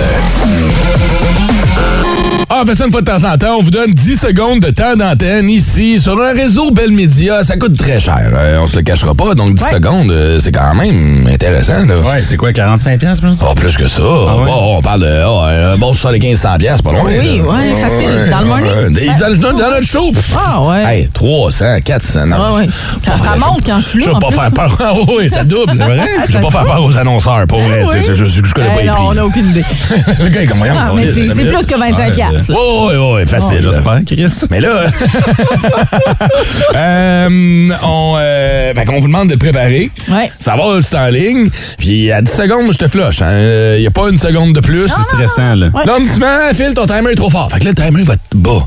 Ah, 2.48 2.60
on 2.62 2.66
fait 2.66 2.76
ça 2.76 2.84
une 2.86 2.92
fois 2.92 3.00
de 3.00 3.06
temps 3.10 3.24
en 3.28 3.36
temps. 3.36 3.56
On 3.58 3.62
vous 3.62 3.72
donne 3.72 3.90
10 3.90 4.20
secondes 4.20 4.60
de 4.60 4.70
temps 4.70 4.94
d'antenne 4.94 5.50
ici 5.50 5.98
sur 5.98 6.16
un 6.22 6.32
réseau 6.32 6.70
Bell 6.70 6.92
Media. 6.92 7.42
Ça 7.42 7.56
coûte 7.56 7.76
très 7.76 7.98
cher. 7.98 8.30
Euh, 8.32 8.60
on 8.62 8.68
se 8.68 8.76
le 8.76 8.82
cachera 8.82 9.14
pas. 9.16 9.34
Donc 9.34 9.54
10 9.56 9.64
secondes, 9.64 10.10
euh, 10.12 10.38
c'est 10.38 10.52
quand 10.52 10.72
même 10.76 11.26
intéressant. 11.28 11.84
Là. 11.84 11.98
Ouais, 11.98 12.22
c'est 12.24 12.36
quoi, 12.36 12.52
45 12.52 13.00
pièces, 13.00 13.20
pense? 13.20 13.42
Oh, 13.44 13.52
plus 13.54 13.76
que 13.76 13.88
ça. 13.88 14.00
Oh, 14.04 14.76
on 14.78 14.80
parle 14.80 15.00
de 15.00 15.22
oh, 15.26 15.40
un 15.40 15.76
bon 15.76 15.92
75-100 15.92 16.58
pièces, 16.58 16.82
pas 16.82 16.92
loin. 16.92 17.02
Oui, 17.04 17.38
là. 17.38 17.44
ouais, 17.44 17.74
facile. 17.80 18.06
Ouais, 18.10 18.30
Dans 18.30 18.38
le 18.40 18.46
morning. 18.46 18.66
ouais. 18.66 19.18
Dans, 19.20 19.28
le- 19.28 19.36
dans 19.38 19.70
notre 19.70 19.82
show. 19.86 20.12
Ah, 20.38 20.62
ouais. 20.62 20.84
Hey, 21.00 21.08
300, 21.12 21.64
400. 21.84 22.26
Non, 22.26 22.36
Ouais, 22.52 22.60
ouais. 22.60 22.66
Quand 23.04 23.18
ça 23.18 23.30
monte, 23.44 23.62
quand 23.66 23.80
je 23.80 23.84
suis 23.88 23.98
là, 23.98 24.04
Je 24.08 24.10
veux 24.14 24.20
pas 24.20 24.30
faire 24.30 24.52
peur. 24.52 24.78
Ah 24.88 24.92
oui, 25.18 25.28
ça 25.28 25.42
double. 25.42 25.72
C'est 25.76 25.82
vrai? 25.82 26.00
Je 26.28 26.32
veux 26.34 26.40
pas 26.40 26.50
faire 26.50 26.64
peur 26.66 26.84
aux 26.84 26.96
annonceurs, 26.96 27.44
pour 27.48 27.60
vrai. 27.60 27.82
Je, 28.02 28.52
connais 28.52 28.68
pas 28.68 28.74
Eh 28.78 28.82
les 28.82 28.86
non, 28.86 28.92
prix. 28.92 29.04
on 29.08 29.14
n'a 29.14 29.26
aucune 29.26 29.46
idée. 29.50 29.64
Le 30.20 30.28
gars, 30.28 30.46
comment 30.46 30.64
Ah, 30.70 30.92
mais 30.94 31.12
c'est 31.12 31.28
c'est 31.34 31.44
plus 31.44 31.66
que 31.66 31.76
25 31.76 32.14
piastres. 32.14 32.35
Oui, 32.48 32.56
oui, 32.56 32.94
oui, 33.16 33.26
facile. 33.26 33.58
Oh, 33.66 33.70
J'espère, 33.70 34.00
Chris. 34.06 34.46
Mais 34.50 34.60
là, 34.60 34.70
euh, 36.74 37.68
on, 37.84 38.16
euh, 38.18 38.72
fait 38.74 38.84
vous 38.84 39.06
demande 39.06 39.28
de 39.28 39.32
le 39.32 39.38
préparer. 39.38 39.90
Ouais. 40.08 40.30
Ça 40.38 40.56
va, 40.56 40.80
c'est 40.82 40.96
en 40.98 41.08
ligne. 41.08 41.48
Puis 41.78 42.10
à 42.12 42.20
10 42.22 42.30
secondes, 42.30 42.72
je 42.72 42.78
te 42.78 42.88
flush. 42.88 43.18
Il 43.20 43.80
n'y 43.80 43.86
a 43.86 43.90
pas 43.90 44.08
une 44.08 44.18
seconde 44.18 44.52
de 44.52 44.60
plus. 44.60 44.88
C'est 44.88 45.02
stressant, 45.02 45.54
là. 45.54 45.66
Ouais. 45.74 45.84
Là, 45.84 45.96
Ah, 46.24 46.54
Phil, 46.54 46.74
ton 46.74 46.86
timer 46.86 47.12
est 47.12 47.16
trop 47.16 47.30
fort. 47.30 47.50
Fait 47.52 47.58
que 47.60 47.64
là, 47.64 47.72
le 47.76 47.82
timer 47.84 48.02
va 48.02 48.14
être 48.14 48.20
bas. 48.34 48.66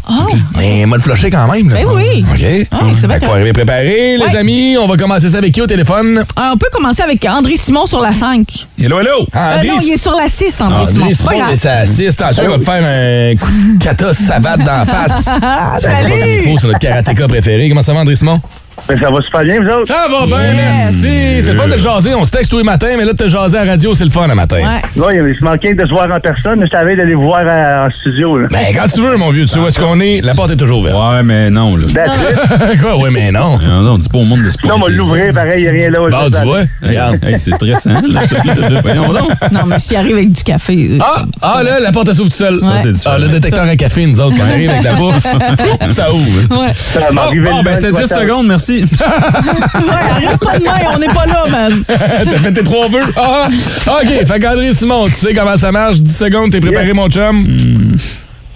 Mais 0.58 0.82
il 0.82 0.88
m'a 0.88 0.97
le 0.97 1.01
flusher 1.01 1.29
quand 1.29 1.51
même. 1.51 1.69
là. 1.69 1.75
Ben 1.77 1.86
oui. 1.93 2.23
OK. 2.32 2.39
c'est 2.39 3.08
fait 3.08 3.19
qu'il 3.19 3.25
faut 3.27 3.34
arriver 3.34 3.53
préparé, 3.53 4.17
les 4.17 4.36
amis. 4.38 4.77
On 4.77 4.88
va 4.88 4.97
commencer 4.97 5.29
ça 5.29 5.38
avec 5.38 5.53
qui 5.53 5.62
au 5.62 5.67
téléphone? 5.67 6.23
Ah, 6.36 6.51
on 6.53 6.58
peut 6.58 6.67
commencer 6.71 7.01
avec 7.01 7.23
André 7.25 7.55
Simon 7.55 7.86
sur 7.86 8.01
la 8.01 8.12
5. 8.12 8.67
Hello, 8.82 8.99
hello! 8.99 9.25
Euh, 9.36 9.63
non, 9.63 9.75
il 9.82 9.93
est 9.93 9.97
sur 10.01 10.15
la 10.15 10.27
6, 10.27 10.62
André 10.62 10.86
Simon. 10.91 11.05
André 11.05 11.13
Simon, 11.15 11.32
grave. 11.38 11.49
c'est 11.55 11.58
sa 11.58 11.86
6. 11.86 12.08
Attention, 12.21 12.43
il 12.43 12.49
va 12.49 12.58
te 12.58 12.63
faire 12.63 12.84
un 12.84 13.36
coup 13.36 13.51
de 13.51 13.59
kata 13.80 14.13
savate 14.13 14.60
dans 14.63 14.78
la 14.78 14.86
face. 14.86 15.24
Salut! 15.78 16.10
comme 16.10 16.19
il 16.19 16.43
faut, 16.43 16.58
c'est 16.58 16.67
notre 16.67 16.80
karatéka 16.80 17.28
préféré. 17.28 17.69
Comment 17.69 17.84
ça 17.84 17.93
va, 17.93 18.02
André 18.02 18.15
Simon? 18.15 18.41
Ben, 18.89 18.99
ça 18.99 19.12
va 19.12 19.21
super 19.21 19.41
bien, 19.43 19.60
vous 19.62 19.67
autres? 19.69 19.86
Ça 19.88 20.08
va 20.10 20.25
bien, 20.25 20.54
merci. 20.56 21.41
C'est 21.43 21.54
le 21.54 21.60
fun 21.60 21.67
de 21.67 21.78
jaser. 21.78 22.15
On 22.15 22.25
se 22.25 22.32
texte 22.32 22.49
tous 22.49 22.58
les 22.58 22.63
matins, 22.63 22.88
mais 22.97 23.06
là, 23.06 23.13
de 23.13 23.17
te 23.17 23.30
jaser 23.30 23.58
à 23.60 23.65
la 23.65 23.71
radio, 23.73 23.93
c'est 23.93 24.04
le 24.04 24.10
fun 24.10 24.28
le 24.28 24.34
matin. 24.34 24.58
Ouais. 24.95 25.04
Ouais, 25.06 25.30
il 25.32 25.38
se 25.38 25.43
manquait 25.43 25.75
de 25.75 25.86
se 25.86 25.89
voir 25.91 26.08
en 26.12 26.19
personne, 26.19 26.60
mais 26.60 26.65
je 26.65 26.71
t'avais 26.71 26.95
d'aller 26.95 27.13
vous 27.13 27.21
voir 27.25 27.43
euh, 27.45 27.86
en 27.88 27.91
studio. 27.91 28.38
Là. 28.39 28.47
Ben, 28.49 28.65
quand 28.75 28.88
tu 28.91 29.02
veux, 29.02 29.15
mon 29.17 29.30
vieux, 29.30 29.43
tu 29.43 29.49
sais 29.49 29.60
où 29.60 29.67
est-ce 29.67 29.80
qu'on 29.80 29.99
est. 29.99 30.21
La 30.21 30.34
porte 30.34 30.49
est 30.52 30.56
toujours 30.56 30.80
ouverte. 30.80 30.97
Ouais, 30.99 31.21
mais 31.21 31.52
non, 31.52 31.75
là. 31.78 31.86
Quoi, 32.82 32.97
oui, 32.97 33.10
mais 33.12 33.32
non. 33.32 33.60
Non, 33.60 33.82
non, 33.82 33.97
dis 33.99 34.10
pas 34.10 34.17
au 34.17 34.23
monde 34.23 34.41
de 34.43 34.49
se 34.49 34.58
Non, 34.65 34.75
on 34.78 34.80
va 34.80 34.89
l'ouvrir, 34.89 35.34
pareil, 35.36 35.60
il 35.60 35.63
n'y 35.63 35.67
a 35.67 35.71
rien 35.71 35.89
là. 35.91 35.99
Bon, 36.10 36.25
je 36.32 36.38
tu 36.39 36.43
vois. 36.45 36.62
Regarde. 36.82 37.19
hey, 37.23 37.39
c'est 37.39 37.54
stressant, 37.54 38.02
là. 38.10 38.25
ça, 38.25 38.36
là, 38.43 38.69
là. 38.69 38.82
Voyons 38.82 39.13
donc. 39.13 39.30
Non, 39.52 39.62
mais 39.67 39.75
j'y 39.88 39.95
arrive 39.97 40.15
avec 40.15 40.32
du 40.32 40.43
café. 40.43 40.97
Ah, 40.99 41.21
ah, 41.43 41.62
là, 41.63 41.80
la 41.80 41.91
porte 41.91 42.08
elle 42.10 42.15
s'ouvre 42.15 42.30
toute 42.30 42.38
seule. 42.38 42.60
Ça, 42.60 42.71
c'est 42.82 42.93
différent. 42.93 43.15
Ah, 43.17 43.19
le 43.19 43.28
détecteur 43.28 43.65
à 43.65 43.75
café, 43.75 44.06
nous 44.08 44.19
autres, 44.19 44.36
quand 44.36 44.45
on 44.45 44.49
arrive 44.52 44.71
avec 44.71 44.84
la 44.84 44.93
bouffe, 44.93 45.21
ça 45.91 46.12
ouvre. 46.12 46.62
Ouais. 46.62 46.73
Ça 46.75 47.12
m'a 47.12 47.21
Oh, 47.25 47.28
arrivé 47.28 47.49
oh, 47.54 47.58
le 47.60 47.63
ben, 47.63 47.75
c'était 47.75 47.91
10 47.91 47.99
attends. 48.12 48.21
secondes, 48.21 48.47
merci. 48.47 48.79
Ouais, 49.00 50.10
arrête 50.12 50.39
pas 50.39 50.58
de 50.60 50.63
main, 50.63 50.92
on 50.94 51.00
n'est 51.00 51.08
pas 51.08 51.26
là, 51.26 51.46
man. 51.50 51.84
T'as 51.88 52.39
fait 52.39 52.52
tes 52.52 52.63
trois 52.63 52.88
vœux. 52.88 53.12
Ah, 53.15 53.48
OK, 53.88 54.26
fait 54.26 54.39
qu'André 54.39 54.74
Simon, 54.74 55.06
tu 55.06 55.13
sais 55.13 55.34
comment 55.34 55.58
ça 55.58 55.72
marche? 55.72 55.98
10 55.98 56.15
secondes, 56.15 56.52
t'es 56.52 56.60
préparé, 56.60 56.94
mon 56.94 57.10
chum? 57.10 57.98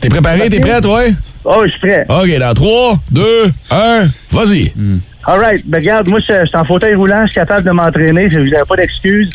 T'es 0.01 0.09
préparé, 0.09 0.49
t'es 0.49 0.59
prêt, 0.59 0.81
toi? 0.81 1.01
Oh, 1.45 1.63
je 1.65 1.69
suis 1.71 1.79
prêt. 1.79 2.05
OK, 2.09 2.39
dans 2.39 2.53
3, 2.53 2.99
2, 3.11 3.51
1, 3.71 4.05
vas-y. 4.31 4.73
All 5.25 5.39
right. 5.39 5.63
Ben, 5.65 5.77
regarde, 5.79 6.07
moi, 6.09 6.19
je 6.19 6.45
suis 6.45 6.57
en 6.57 6.65
fauteuil 6.65 6.95
roulant, 6.95 7.21
je 7.25 7.31
suis 7.31 7.35
capable 7.35 7.65
de 7.65 7.71
m'entraîner, 7.71 8.29
je 8.29 8.39
n'avais 8.39 8.65
pas 8.67 8.75
d'excuses. 8.75 9.29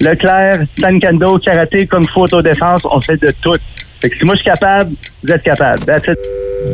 Leclerc, 0.00 0.66
taekwondo, 0.80 1.38
karaté, 1.38 1.86
kung 1.86 2.08
fu, 2.08 2.20
autodéfense, 2.20 2.82
on 2.84 3.00
fait 3.00 3.20
de 3.20 3.32
tout. 3.40 3.56
Fait 4.00 4.10
que 4.10 4.16
si 4.16 4.24
moi, 4.24 4.34
je 4.34 4.40
suis 4.42 4.50
capable, 4.50 4.92
vous 5.22 5.30
êtes 5.30 5.42
capable. 5.42 5.84
That's 5.84 6.06
it. 6.08 6.18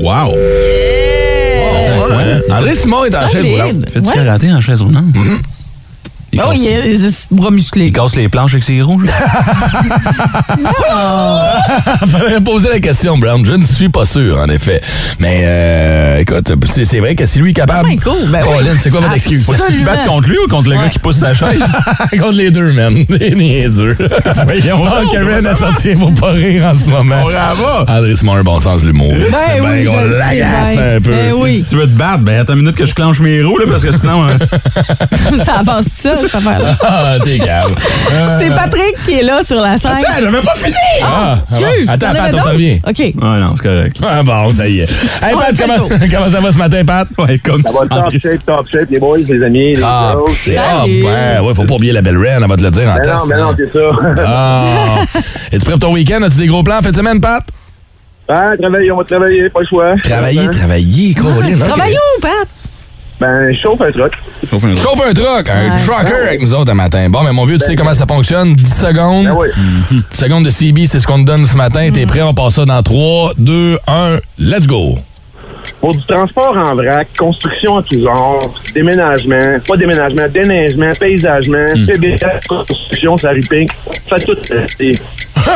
Wow. 0.00 0.34
André 2.50 2.74
Simon 2.74 3.04
est 3.04 3.16
en 3.16 3.28
chaise 3.28 3.46
roulante. 3.46 3.84
Fais 3.92 4.00
du 4.00 4.08
Ouais. 4.08 4.14
karaté 4.14 4.52
en 4.52 4.60
chaise 4.60 4.82
roulante? 4.82 5.04
Il, 6.32 6.40
Oh, 6.44 6.52
il 6.54 6.68
a 6.72 6.80
les 6.84 6.98
bras 7.30 7.50
musclés. 7.50 7.86
il 7.86 7.92
casse 7.92 8.14
les 8.16 8.28
planches 8.28 8.52
avec 8.52 8.64
ses 8.64 8.82
roues. 8.82 9.02
Faudrait 12.06 12.40
poser 12.42 12.68
la 12.68 12.80
question, 12.80 13.16
Brown. 13.18 13.44
Je 13.44 13.52
ne 13.54 13.64
suis 13.64 13.88
pas 13.88 14.04
sûr, 14.04 14.38
en 14.38 14.48
effet. 14.48 14.80
Mais, 15.18 15.42
euh, 15.44 16.18
écoute, 16.18 16.52
c'est 16.66 16.84
c'est 16.84 17.00
vrai 17.00 17.14
que 17.14 17.26
si 17.26 17.38
lui 17.38 17.50
est 17.52 17.54
capable. 17.54 17.88
Ben 17.88 17.98
cool. 18.00 18.28
Ben 18.30 18.40
oui. 18.46 18.56
Colin, 18.58 18.74
c'est 18.80 18.90
quoi 18.90 19.00
votre 19.00 19.14
excuse? 19.14 19.44
Faut-tu 19.44 19.58
te 19.58 19.62
Absolument. 19.64 19.90
battre 19.90 20.04
contre 20.04 20.28
lui 20.28 20.36
ou 20.44 20.48
contre 20.48 20.70
le 20.70 20.76
gars 20.76 20.88
qui 20.88 20.98
pousse 20.98 21.16
sa 21.16 21.34
chaise? 21.34 21.62
Contre 22.18 22.36
les 22.36 22.50
deux, 22.50 22.72
man. 22.72 23.04
Des 23.08 23.30
niaiseux. 23.34 23.96
Voyons 24.44 24.84
donc, 24.84 25.12
Karen 25.12 25.46
a 25.46 25.54
ça 25.54 25.68
sorti 25.68 25.94
pour 25.94 26.12
pas 26.14 26.32
rire 26.32 26.64
en 26.64 26.74
ce 26.74 26.88
moment. 26.88 27.22
Bravo! 27.22 27.84
André 27.88 28.16
Simon 28.16 28.34
a 28.34 28.38
un 28.38 28.42
bon 28.42 28.60
sens 28.60 28.82
de 28.82 28.88
l'humour. 28.88 29.12
C'est 29.28 29.60
oui, 29.60 29.82
bien 29.82 29.92
qu'on 29.92 30.00
je 30.00 30.06
le 30.06 30.12
sais 30.12 30.18
l'agace 30.18 30.70
bien. 30.72 30.96
un 30.96 31.00
peu. 31.00 31.10
Ben 31.10 31.32
oui. 31.36 31.58
Si 31.58 31.64
tu 31.64 31.76
veux 31.76 31.84
te 31.86 31.96
battre, 31.96 32.24
ben 32.24 32.40
attends 32.40 32.54
une 32.54 32.60
minute 32.60 32.76
que 32.76 32.86
je 32.86 32.94
clenche 32.94 33.20
mes 33.20 33.42
roues, 33.42 33.58
là, 33.58 33.66
parce 33.68 33.84
que 33.84 33.92
sinon... 33.92 34.24
hein, 34.24 34.38
Ça 35.44 35.58
avance 35.60 35.86
tout 36.02 36.17
seul, 36.20 36.24
cette 36.30 36.34
affaire-là. 36.34 36.76
Ah, 36.82 37.16
t'es 37.22 37.38
calme. 37.38 37.74
C'est 38.38 38.54
Patrick 38.54 38.94
qui 39.04 39.18
est 39.18 39.22
là 39.22 39.42
sur 39.42 39.60
la 39.60 39.78
5. 39.78 39.90
Attends, 40.02 40.12
j'avais 40.20 40.40
pas 40.40 40.54
fini! 40.54 40.74
Ah, 41.02 41.38
excuse, 41.48 41.88
Attends, 41.88 42.06
t'en 42.08 42.14
Pat, 42.14 42.34
on 42.34 42.36
te 42.38 42.48
revient. 42.48 42.80
OK. 42.86 42.98
Ouais, 42.98 43.12
non, 43.40 43.54
c'est 43.56 43.62
correct. 43.68 43.96
Ah 44.02 44.22
bon, 44.22 44.54
ça 44.54 44.68
y 44.68 44.80
est. 44.80 44.90
Hey, 45.22 45.34
On 45.34 45.38
Pat, 45.38 45.54
comment, 46.10 46.30
ça 46.30 46.40
va 46.40 46.52
ce 46.52 46.58
matin, 46.58 46.84
Pat? 46.84 47.08
Ouais, 47.18 47.38
comme 47.38 47.62
Ça 47.62 47.80
va 47.88 48.02
top 48.02 48.10
shape, 48.12 48.44
top 48.46 48.66
shape, 48.70 48.90
les 48.90 48.98
boys, 48.98 49.18
les 49.18 49.42
amis, 49.44 49.74
les 49.74 49.82
Ah, 49.84 50.14
autres. 50.16 50.32
ah, 50.56 50.80
Salut. 50.82 51.02
ben, 51.02 51.42
ouais, 51.42 51.54
faut 51.54 51.64
pas 51.64 51.74
oublier 51.74 51.92
la 51.92 52.02
belle 52.02 52.16
Ren, 52.18 52.42
elle 52.42 52.48
va 52.48 52.56
te 52.56 52.62
le 52.62 52.70
dire 52.70 52.88
en 52.88 52.94
Ben 52.96 53.06
non, 53.06 53.16
test. 53.16 53.28
ben 53.28 53.38
non, 53.38 53.50
hein. 53.50 53.56
c'est 53.58 53.72
ça. 53.72 54.24
Ah. 54.26 54.98
Es-tu 55.52 55.64
prêt 55.64 55.72
pour 55.72 55.80
ton 55.80 55.92
week-end? 55.94 56.20
As-tu 56.22 56.38
des 56.38 56.46
gros 56.46 56.62
plans 56.62 56.78
en 56.78 56.82
fin 56.82 56.90
de 56.90 56.96
semaine, 56.96 57.20
Pat? 57.20 57.42
Ah, 58.28 58.50
travailler, 58.60 58.90
on 58.92 58.98
va 58.98 59.04
travailler, 59.04 59.48
pas 59.48 59.60
le 59.60 59.66
choix. 59.66 59.94
Travailler, 60.04 60.48
travailler, 60.50 61.14
Ah, 61.16 61.20
Colin. 61.22 61.46
tu 61.46 61.54
ok. 61.62 61.66
travailles 61.68 61.94
où, 61.96 62.20
Pat? 62.20 62.48
Ben, 63.20 63.52
chauffe 63.54 63.80
un 63.80 63.90
truc. 63.90 64.12
Chauffe 64.48 64.64
un 64.64 64.74
truc. 64.74 64.78
Chauffe 64.78 65.00
un 65.08 65.12
truck, 65.12 65.48
un 65.48 65.72
Ouais. 65.72 65.78
trucker 65.84 66.28
avec 66.28 66.40
nous 66.42 66.54
autres 66.54 66.70
un 66.70 66.74
matin. 66.74 67.08
Bon, 67.10 67.22
mais 67.24 67.32
mon 67.32 67.44
vieux, 67.46 67.58
tu 67.58 67.66
sais 67.66 67.74
comment 67.74 67.94
ça 67.94 68.06
fonctionne? 68.06 68.54
10 68.54 68.72
secondes. 68.80 69.24
Ben 69.24 69.34
oui. 69.36 69.48
10 70.12 70.16
secondes 70.16 70.44
de 70.44 70.50
CB, 70.50 70.86
c'est 70.86 71.00
ce 71.00 71.06
qu'on 71.06 71.18
te 71.20 71.26
donne 71.26 71.44
ce 71.46 71.56
matin. 71.56 71.88
Mm. 71.88 71.92
T'es 71.92 72.06
prêt? 72.06 72.22
On 72.22 72.32
passe 72.34 72.54
ça 72.54 72.64
dans 72.64 72.82
3, 72.82 73.32
2, 73.38 73.78
1, 73.88 74.18
let's 74.38 74.66
go. 74.68 74.98
Pour 75.80 75.92
du 75.92 76.02
transport 76.06 76.56
en 76.56 76.74
vrac, 76.74 77.08
construction 77.16 77.74
en 77.74 77.82
tout 77.82 78.00
genre, 78.02 78.52
déménagement, 78.74 79.58
pas 79.66 79.76
déménagement, 79.76 80.26
déneigement, 80.28 80.92
paysagement, 80.98 81.68
Hmm. 81.74 81.86
PBS, 81.86 82.46
construction, 82.48 83.18
ça 83.18 83.30
riping, 83.30 83.68
fait 84.08 84.20
tout 84.24 84.34
tester. 84.34 84.98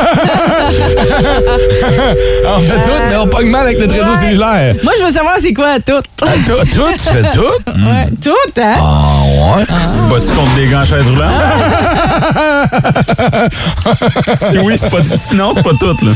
on 2.45 2.59
fait 2.61 2.81
tout, 2.81 2.89
mais 3.09 3.15
on 3.17 3.27
pogne 3.27 3.47
mal 3.49 3.65
avec 3.67 3.79
notre 3.79 3.93
réseau 3.95 4.11
Ouais. 4.11 4.17
cellulaire. 4.17 4.75
Moi, 4.83 4.93
je 4.99 5.03
veux 5.05 5.11
savoir 5.11 5.35
c'est 5.39 5.53
quoi 5.53 5.77
tout. 5.79 6.01
Ah, 6.21 6.25
tout, 6.45 6.65
tout, 6.73 6.91
tu 6.93 6.99
fais 6.99 7.29
tout? 7.31 7.41
Ouais, 7.73 8.07
tout, 8.23 8.31
hein? 8.61 8.75
Ah, 8.77 9.57
ouais. 9.57 9.65
Tu 9.65 9.73
te 9.73 10.09
bats-tu 10.09 10.31
contre 10.33 10.53
des 10.55 10.67
gars 10.67 10.81
en 10.81 10.85
chaise 10.85 11.09
roulante? 11.09 11.33
si 14.49 14.57
oui, 14.59 14.75
c'est 14.77 14.89
pas... 14.89 14.97
Sinon, 15.17 15.51
c'est 15.53 15.63
pas 15.63 15.71
tout, 15.79 15.97
là. 16.05 16.11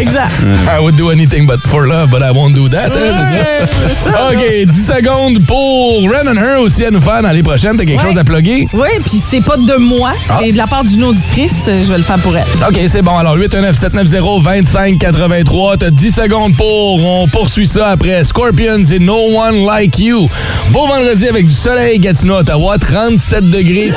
Exact. 0.00 0.30
I 0.68 0.78
would 0.80 0.96
do 0.96 1.10
anything 1.10 1.46
but 1.46 1.60
for 1.66 1.86
love, 1.86 2.10
but 2.10 2.22
I 2.22 2.30
won't 2.30 2.54
do 2.54 2.68
that. 2.68 2.92
hein, 2.92 3.13
OK, 3.14 4.66
10 4.66 4.86
secondes 4.86 5.38
pour 5.46 6.02
Ren 6.10 6.26
and 6.28 6.36
Her 6.36 6.60
aussi 6.60 6.84
à 6.84 6.90
nous 6.90 7.00
faire 7.00 7.22
dans 7.22 7.30
les 7.30 7.42
prochaines. 7.42 7.76
T'as 7.76 7.84
quelque 7.84 8.02
Ouais. 8.02 8.08
chose 8.10 8.18
à 8.18 8.24
plugger? 8.24 8.66
Oui, 8.72 8.88
puis 9.04 9.20
c'est 9.24 9.40
pas 9.40 9.56
de 9.56 9.76
moi, 9.76 10.12
Ah. 10.28 10.38
c'est 10.40 10.50
de 10.52 10.56
la 10.56 10.66
part 10.66 10.82
d'une 10.84 11.04
auditrice. 11.04 11.64
Je 11.66 11.90
vais 11.90 11.98
le 11.98 12.02
faire 12.04 12.18
pour 12.18 12.36
elle. 12.36 12.44
OK, 12.68 12.78
c'est 12.88 13.02
bon. 13.02 13.16
Alors, 13.18 13.36
819-790-2583. 13.36 15.76
T'as 15.78 15.90
10 15.90 16.14
secondes 16.14 16.56
pour. 16.56 17.04
On 17.04 17.28
poursuit 17.28 17.66
ça 17.66 17.88
après 17.88 18.24
Scorpions 18.24 18.84
et 18.84 18.98
No 18.98 19.14
One 19.16 19.64
Like 19.66 19.98
You. 19.98 20.28
Beau 20.70 20.86
vendredi 20.86 21.28
avec 21.28 21.46
du 21.46 21.54
soleil, 21.54 21.98
Gatineau, 21.98 22.36
Ottawa, 22.38 22.78
37 22.78 23.48
degrés. 23.50 23.92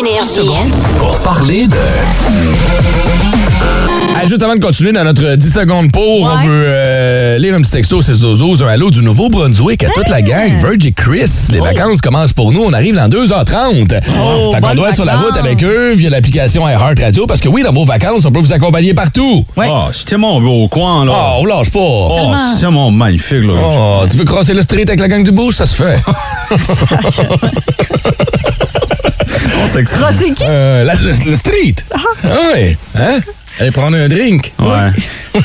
Énergie. 0.00 0.50
Pour 0.98 1.18
parler 1.20 1.66
de... 1.68 1.76
Hey, 4.24 4.30
juste 4.30 4.42
avant 4.42 4.54
de 4.56 4.60
continuer 4.64 4.92
dans 4.92 5.04
notre 5.04 5.34
10 5.36 5.52
secondes 5.52 5.92
pour, 5.92 6.22
on 6.22 6.46
veut 6.46 6.64
euh, 6.66 7.36
lire 7.38 7.54
un 7.54 7.60
petit 7.60 7.72
texto 7.72 8.00
6 8.00 8.20
12 8.20 8.62
un 8.62 8.68
allô 8.68 8.90
du 8.90 9.02
Nouveau-Brunswick 9.02 9.84
à 9.84 9.90
toute 9.90 10.08
la 10.08 10.22
gang. 10.22 10.52
Virgie 10.58 10.94
Chris, 10.94 11.48
les 11.52 11.60
vacances 11.60 12.00
commencent 12.00 12.32
pour 12.32 12.50
nous. 12.52 12.62
On 12.62 12.72
arrive 12.72 12.94
dans 12.94 13.06
2h30. 13.08 14.00
Oh, 14.24 14.52
fait 14.54 14.60
qu'on 14.62 14.74
doit 14.74 14.88
être 14.90 14.94
sur 14.94 15.04
la 15.04 15.18
route 15.18 15.36
avec 15.36 15.62
eux 15.62 15.92
via 15.94 16.08
l'application 16.08 16.66
iHeart 16.66 16.98
Radio 17.00 17.26
parce 17.26 17.40
que 17.42 17.48
oui, 17.48 17.62
dans 17.62 17.72
vos 17.74 17.84
vacances, 17.84 18.24
on 18.24 18.30
peut 18.32 18.40
vous 18.40 18.52
accompagner 18.54 18.94
partout. 18.94 19.44
Ouais. 19.58 19.66
Oh, 19.68 19.88
c'était 19.92 20.16
mon 20.16 20.40
beau 20.40 20.68
coin, 20.68 21.04
là. 21.04 21.12
Oh, 21.14 21.40
on 21.40 21.44
lâche 21.46 21.70
pas. 21.70 21.78
Oh, 21.80 22.32
c'est 22.58 22.70
mon 22.70 22.90
magnifique, 22.90 23.44
là. 23.44 23.52
Oh, 23.62 24.04
tu 24.10 24.16
veux 24.16 24.24
crosser 24.24 24.54
le 24.54 24.62
street 24.62 24.84
avec 24.88 25.00
la 25.00 25.08
gang 25.08 25.22
du 25.22 25.32
boost? 25.32 25.58
Ça 25.58 25.66
se 25.66 25.74
fait. 25.74 25.98
On 29.62 29.66
s'excuse. 29.68 30.02
Ah, 30.04 30.10
c'est 30.12 30.32
qui? 30.32 30.44
Euh, 30.48 30.84
la- 30.84 30.94
le, 30.94 31.12
le 31.30 31.36
street. 31.36 31.74
Ah 31.92 31.98
oui. 32.54 32.76
Hein? 32.96 33.20
Allez 33.60 33.70
prendre 33.70 33.96
un 33.96 34.08
drink. 34.08 34.52
Ouais. 34.58 34.90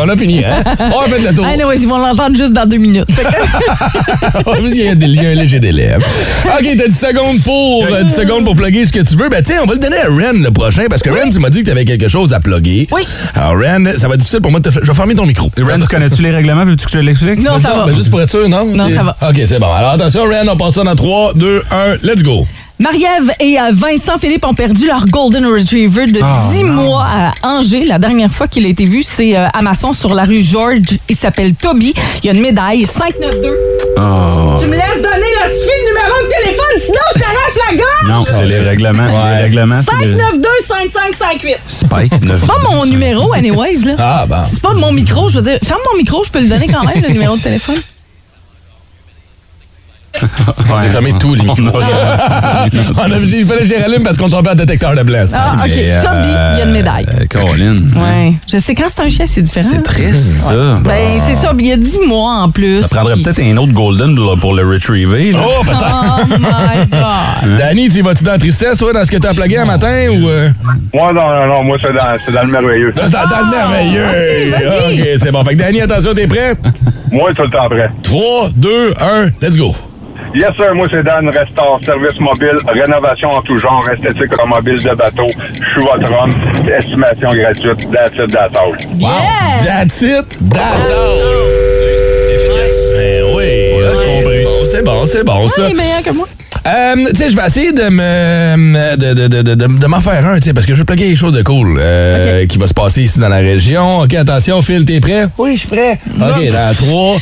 On 0.00 0.08
a 0.08 0.16
fini, 0.16 0.44
hein? 0.44 0.62
On 0.78 1.00
a 1.00 1.04
fait 1.08 1.18
le 1.18 1.34
tour. 1.34 1.44
Ah, 1.48 1.56
non, 1.56 1.72
ils 1.72 1.86
vont 1.88 1.98
l'entendre 1.98 2.36
juste 2.36 2.52
dans 2.52 2.66
deux 2.66 2.76
minutes. 2.76 3.10
Fait 3.12 3.22
que- 3.24 4.68
il, 4.70 4.84
y 4.84 4.88
a, 4.88 4.94
des- 4.94 5.06
un 5.26 5.34
léger 5.34 5.58
délai. 5.60 5.92
hein. 5.94 5.98
OK, 6.58 6.68
t'as 6.76 6.86
10 6.88 6.98
secondes 6.98 7.42
pour 7.42 7.84
euh, 7.86 8.02
10 8.04 8.14
secondes 8.14 8.44
pour 8.44 8.54
plugger 8.54 8.84
ce 8.86 8.92
que 8.92 9.00
tu 9.00 9.16
veux. 9.16 9.28
Ben 9.28 9.42
tiens, 9.42 9.58
on 9.62 9.66
va 9.66 9.74
le 9.74 9.80
donner 9.80 9.98
à 9.98 10.06
Ren 10.08 10.34
le 10.40 10.50
prochain 10.50 10.84
parce 10.88 11.02
que 11.02 11.10
Ren, 11.10 11.30
tu 11.30 11.38
m'as 11.40 11.50
dit 11.50 11.62
que 11.62 11.66
t'avais 11.70 11.84
quelque 11.84 12.08
chose 12.08 12.32
à 12.32 12.40
plugger. 12.40 12.86
Oui. 12.92 13.02
Alors 13.34 13.58
Ren, 13.58 13.92
ça 13.96 14.06
va 14.08 14.14
être 14.14 14.20
difficile 14.20 14.40
pour 14.40 14.50
moi 14.52 14.60
de 14.60 14.70
te... 14.70 14.74
Je 14.80 14.86
vais 14.86 14.94
fermer 14.94 15.14
ton 15.14 15.26
micro. 15.26 15.50
Ren, 15.58 15.80
tu 15.80 15.88
connais-tu 15.88 16.22
les 16.22 16.30
règlements? 16.30 16.64
Veux-tu 16.64 16.84
que 16.86 16.92
je 16.92 16.98
te 16.98 17.04
l'explique? 17.04 17.40
Non, 17.40 17.58
ça 17.58 17.74
va. 17.74 17.86
ben, 17.86 17.94
juste 17.94 18.10
pour 18.10 18.20
être 18.22 18.30
sûr, 18.30 18.48
non? 18.48 18.64
Non, 18.66 18.88
ça 18.88 19.02
va. 19.02 19.16
OK, 19.28 19.40
c'est 19.46 19.58
bon. 19.58 19.72
Alors 19.72 19.92
attention, 19.92 20.22
Ren, 20.24 20.46
on 20.48 20.56
passe 20.56 20.74
ça 20.74 20.84
dans 20.84 20.94
3, 20.94 21.32
2, 21.34 21.62
1, 21.70 21.94
let's 22.04 22.22
go. 22.22 22.46
Marie-Ève 22.78 23.32
et 23.40 23.58
euh, 23.60 23.70
Vincent 23.72 24.18
Philippe 24.18 24.44
ont 24.46 24.54
perdu 24.54 24.86
leur 24.86 25.04
Golden 25.06 25.44
Retriever 25.46 26.06
de 26.06 26.20
Ah, 26.22 26.44
10 26.52 26.62
non. 26.62 26.72
mois 26.74 27.06
à 27.08 27.32
Angers. 27.48 27.84
La 27.84 27.98
dernière 27.98 28.30
fois 28.30 28.46
qu'il 28.46 28.64
a 28.66 28.68
été 28.68 28.84
vu, 28.84 29.02
c'est 29.02 29.36
euh, 29.36 29.48
à 29.52 29.62
Masson 29.62 29.92
sur 29.92 30.14
la 30.14 30.22
rue 30.22 30.42
George. 30.42 30.98
Il 31.08 31.16
s'appelle 31.16 31.54
Toby. 31.54 31.92
Il 32.22 32.26
y 32.26 32.30
a 32.30 32.32
une 32.34 32.40
médaille 32.40 32.86
592. 32.86 33.50
Oh. 33.96 34.54
Tu 34.60 34.66
me 34.68 34.74
laisses 34.76 35.02
donner 35.02 35.26
le 35.42 35.50
suite 35.50 35.84
numéro 35.88 36.22
de 36.22 36.28
téléphone, 36.28 36.76
sinon 36.80 37.00
je 37.16 37.20
t'arrache 37.20 37.68
la 37.68 37.76
gorge! 37.76 38.08
Non, 38.08 38.24
c'est 38.28 38.46
les 38.46 38.60
règlements. 38.60 39.06
Les 39.08 39.42
règlements, 39.42 39.80
c'est 39.82 40.06
les- 40.06 40.12
592 40.16 40.50
5558. 40.68 41.56
Spike. 41.66 42.12
C'est 42.36 42.46
pas 42.46 42.58
mon 42.70 42.86
numéro, 42.86 43.32
anyways, 43.32 43.84
là. 43.86 43.94
Ah, 43.98 44.26
bon. 44.28 44.36
C'est 44.46 44.62
pas 44.62 44.74
mon 44.74 44.92
micro, 44.92 45.28
je 45.28 45.36
veux 45.36 45.42
dire. 45.42 45.58
Ferme 45.64 45.80
mon 45.92 45.98
micro, 45.98 46.22
je 46.22 46.30
peux 46.30 46.40
le 46.40 46.46
donner 46.46 46.68
quand 46.68 46.84
même, 46.84 47.02
le 47.02 47.08
numéro 47.12 47.36
de 47.36 47.42
téléphone. 47.42 47.74
J'ai 50.82 50.88
fermé 50.88 51.12
tous 51.18 51.34
les 51.34 51.42
micros. 51.42 51.64
on 51.66 53.12
a, 53.12 53.16
il 53.18 53.44
fallait 53.44 53.60
que 53.60 53.64
j'y 53.66 53.76
rallume 53.76 54.02
parce 54.02 54.16
qu'on 54.16 54.28
tombait 54.28 54.50
en 54.50 54.54
détecteur 54.54 54.94
de 54.94 55.02
blesse. 55.02 55.34
Ah, 55.36 55.54
OK. 55.54 55.70
Mais, 55.74 56.00
Toby, 56.00 56.28
il 56.28 56.58
y 56.58 56.62
a 56.62 56.64
une 56.64 56.72
médaille. 56.72 57.06
euh, 57.08 57.26
Caroline. 57.26 57.92
Ouais. 57.96 58.34
Je 58.50 58.58
sais, 58.58 58.74
quand 58.74 58.84
c'est 58.88 59.02
un 59.02 59.08
chien, 59.10 59.26
c'est 59.26 59.42
différent. 59.42 59.68
C'est 59.70 59.82
triste, 59.82 60.36
ça. 60.38 60.78
Ben, 60.84 61.18
c'est 61.18 61.34
ça. 61.34 61.52
Il 61.58 61.66
y 61.66 61.72
a 61.72 61.76
10 61.76 61.98
mois 62.06 62.34
en 62.42 62.50
plus. 62.50 62.82
Ça 62.82 62.96
prendrait 62.96 63.16
peut-être 63.16 63.40
un 63.42 63.56
autre 63.56 63.72
Golden 63.72 64.14
là, 64.16 64.36
pour 64.36 64.54
le 64.54 64.66
retriever. 64.66 65.32
là. 65.32 65.40
Oh, 65.44 65.64
peut-être. 65.64 65.86
Oh 66.20 66.24
my 66.38 66.86
God. 66.90 67.58
Danny, 67.58 67.88
tu 67.88 68.02
vas-tu 68.02 68.24
dans 68.24 68.32
la 68.32 68.38
tristesse, 68.38 68.78
toi, 68.78 68.92
dans 68.92 69.04
ce 69.04 69.10
que 69.10 69.16
t'as 69.18 69.34
plugué 69.34 69.58
un 69.58 69.64
matin 69.64 70.08
ou. 70.10 70.28
euh? 70.28 70.48
Moi, 70.94 71.12
non, 71.12 71.22
non, 71.28 71.46
non, 71.46 71.64
moi, 71.64 71.76
c'est 71.80 71.92
dans, 72.32 72.42
le 72.42 72.50
merveilleux. 72.52 72.92
Dans, 72.92 73.08
dans 73.08 73.40
le 73.44 73.50
merveilleux. 73.50 74.50
vas-y. 74.50 75.00
OK, 75.00 75.06
c'est 75.22 75.32
bon. 75.32 75.44
Fait 75.44 75.54
que 75.54 75.58
Danny, 75.58 75.80
attention, 75.80 76.14
t'es 76.14 76.26
prêt? 76.26 76.54
Moi, 77.10 77.32
tout 77.34 77.42
le 77.42 77.50
temps 77.50 77.68
prêt. 77.68 77.88
3, 78.02 78.50
2, 78.56 78.94
1, 79.00 79.30
let's 79.42 79.56
go. 79.56 79.74
Yes, 80.34 80.50
sir, 80.56 80.74
moi, 80.74 80.86
c'est 80.90 81.02
Dan, 81.02 81.28
restaure, 81.30 81.80
service 81.84 82.18
mobile, 82.20 82.58
rénovation 82.68 83.30
en 83.30 83.42
tout 83.42 83.58
genre, 83.58 83.84
esthétique 83.90 84.32
automobile 84.34 84.82
de 84.82 84.94
bateau. 84.94 85.26
Je 85.52 85.64
suis 85.72 85.80
votre 85.82 86.12
homme. 86.22 86.34
Estimation 86.68 87.30
gratuite. 87.32 87.90
That's 87.90 88.12
it, 88.18 88.30
that's 88.30 88.54
all. 88.56 88.74
Yeah! 88.98 89.08
That's 89.64 90.02
it, 90.02 90.26
that's 90.50 90.90
all. 90.90 91.18
Efficace. 92.34 92.92
Eh 92.94 93.22
oui, 93.36 93.84
c'est 93.94 94.44
bon, 94.44 94.66
c'est 94.66 94.82
bon, 94.84 95.06
c'est 95.06 95.24
bon, 95.24 95.46
Ah, 95.46 95.48
ça. 95.48 95.62
il 95.62 95.70
est 95.72 95.74
meilleur 95.74 96.02
que 96.04 96.10
moi. 96.10 96.26
Euh, 96.68 96.94
tu 97.14 97.16
sais, 97.16 97.30
je 97.30 97.36
vais 97.36 97.46
essayer 97.46 97.72
de 97.72 97.88
me 97.88 98.96
de, 98.96 99.14
de, 99.14 99.26
de, 99.28 99.42
de, 99.42 99.54
de- 99.54 99.78
de 99.78 99.86
m'en 99.86 100.00
faire 100.00 100.26
un, 100.26 100.36
tu 100.36 100.42
sais, 100.42 100.52
parce 100.52 100.66
que 100.66 100.74
je 100.74 100.80
veux 100.80 100.84
plugger 100.84 101.06
quelque 101.06 101.16
chose 101.18 101.34
de 101.34 101.42
cool 101.42 101.78
euh, 101.80 102.44
qui 102.46 102.58
va 102.58 102.66
se 102.66 102.74
passer 102.74 103.02
ici 103.02 103.18
dans 103.20 103.28
la 103.28 103.36
région. 103.38 104.00
OK, 104.00 104.12
attention, 104.14 104.60
Phil, 104.60 104.84
t'es 104.84 105.00
prêt? 105.00 105.26
Oui, 105.38 105.52
je 105.54 105.60
suis 105.60 105.68
prêt. 105.68 105.98
OK, 106.20 106.50
dans 106.52 106.74
3, 106.76 107.16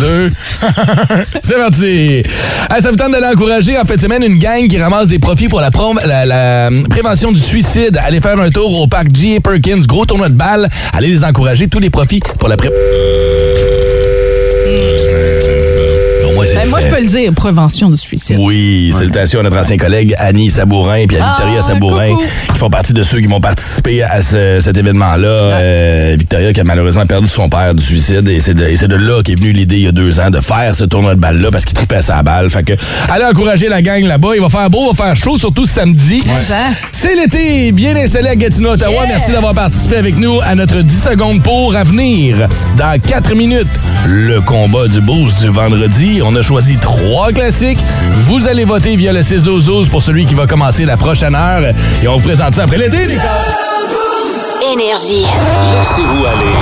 2, 0.00 0.32
c'est 1.42 1.56
parti. 1.58 2.22
Hey, 2.70 2.80
ça 2.82 2.90
vous 2.90 2.96
tente 2.96 3.12
d'aller 3.12 3.26
encourager 3.34 3.76
en 3.78 3.82
de 3.82 4.00
semaine 4.00 4.22
une 4.22 4.38
gang 4.38 4.68
qui 4.68 4.78
ramasse 4.80 5.08
des 5.08 5.18
profits 5.18 5.48
pour 5.48 5.60
la, 5.60 5.70
prom- 5.70 5.98
la, 6.06 6.24
la 6.24 6.70
prévention 6.88 7.32
du 7.32 7.40
suicide. 7.40 7.98
Allez 8.04 8.20
faire 8.20 8.38
un 8.38 8.50
tour 8.50 8.80
au 8.80 8.86
parc 8.86 9.08
G.A. 9.14 9.40
Perkins, 9.40 9.80
gros 9.86 10.06
tournoi 10.06 10.28
de 10.28 10.34
balles. 10.34 10.68
Allez 10.92 11.08
les 11.08 11.24
encourager, 11.24 11.66
tous 11.68 11.80
les 11.80 11.90
profits 11.90 12.20
pour 12.38 12.48
la 12.48 12.56
pré... 12.56 12.68
Ben, 16.54 16.68
moi, 16.68 16.80
je 16.80 16.86
peux 16.88 17.00
le 17.00 17.06
dire, 17.08 17.32
prévention 17.32 17.90
du 17.90 17.96
suicide. 17.96 18.36
Oui, 18.38 18.92
salutations 18.96 19.40
à 19.40 19.42
notre 19.42 19.58
ancien 19.58 19.76
collègue 19.76 20.14
Annie 20.18 20.50
Sabourin 20.50 21.06
puis 21.06 21.16
à 21.16 21.24
Ah, 21.24 21.28
Victoria 21.36 21.62
Sabourin 21.62 22.08
coucou. 22.10 22.22
qui 22.52 22.58
font 22.58 22.70
partie 22.70 22.92
de 22.92 23.02
ceux 23.02 23.20
qui 23.20 23.26
vont 23.26 23.40
participer 23.40 24.02
à 24.02 24.22
ce- 24.22 24.60
cet 24.60 24.76
événement-là. 24.76 25.28
Euh, 25.28 26.16
Victoria 26.18 26.52
qui 26.52 26.60
a 26.60 26.64
malheureusement 26.64 27.06
perdu 27.06 27.28
son 27.28 27.48
père 27.48 27.74
du 27.74 27.82
suicide 27.82 28.28
et 28.28 28.40
c'est 28.40 28.54
de, 28.54 28.64
et 28.64 28.76
là 28.76 29.22
qu'est 29.24 29.34
venue 29.38 29.52
l'idée 29.52 29.76
il 29.76 29.82
y 29.84 29.88
a 29.88 29.92
deux 29.92 30.20
ans 30.20 30.30
de 30.30 30.40
faire 30.40 30.74
ce 30.74 30.84
tournoi 30.84 31.14
de 31.14 31.20
balle-là 31.20 31.50
parce 31.50 31.64
qu'il 31.64 31.74
tripait 31.74 32.02
sa 32.02 32.22
balle. 32.22 32.50
Fait 32.50 32.62
que 32.62 32.72
allez 33.08 33.24
encourager 33.24 33.68
la 33.68 33.82
gang 33.82 34.02
là-bas. 34.04 34.30
Il 34.34 34.40
va 34.40 34.48
faire 34.48 34.68
beau, 34.70 34.90
il 34.92 34.96
va 34.96 35.04
faire 35.06 35.16
chaud, 35.16 35.38
surtout 35.38 35.66
samedi. 35.66 36.22
C'est 36.92 37.14
l'été, 37.14 37.72
bien 37.72 37.96
installé 37.96 38.28
à 38.28 38.36
Gatineau, 38.36 38.70
Ottawa. 38.72 39.04
Merci 39.08 39.32
d'avoir 39.32 39.54
participé 39.54 39.96
avec 39.96 40.16
nous 40.18 40.40
à 40.42 40.54
notre 40.54 40.80
10 40.82 41.02
secondes 41.02 41.42
pour 41.42 41.74
à 41.74 41.84
venir. 41.84 42.48
Dans 42.76 42.98
4 43.00 43.34
minutes, 43.34 43.66
le 44.06 44.40
combat 44.40 44.88
du 44.88 45.00
boost 45.00 45.40
du 45.40 45.48
vendredi. 45.48 46.20
On 46.24 46.31
a 46.36 46.42
choisi 46.42 46.76
trois 46.76 47.32
classiques. 47.32 47.78
Vous 48.26 48.48
allez 48.48 48.64
voter 48.64 48.96
via 48.96 49.12
le 49.12 49.20
6-12-12 49.20 49.88
pour 49.88 50.02
celui 50.02 50.26
qui 50.26 50.34
va 50.34 50.46
commencer 50.46 50.84
la 50.84 50.96
prochaine 50.96 51.34
heure. 51.34 51.62
Et 52.02 52.08
on 52.08 52.16
vous 52.16 52.22
présente 52.22 52.54
ça 52.54 52.62
après 52.64 52.78
l'été, 52.78 53.06
les 53.06 53.16
gars. 53.16 53.22
Énergie. 54.72 55.24
Laissez-vous 55.72 56.24
aller 56.24 56.52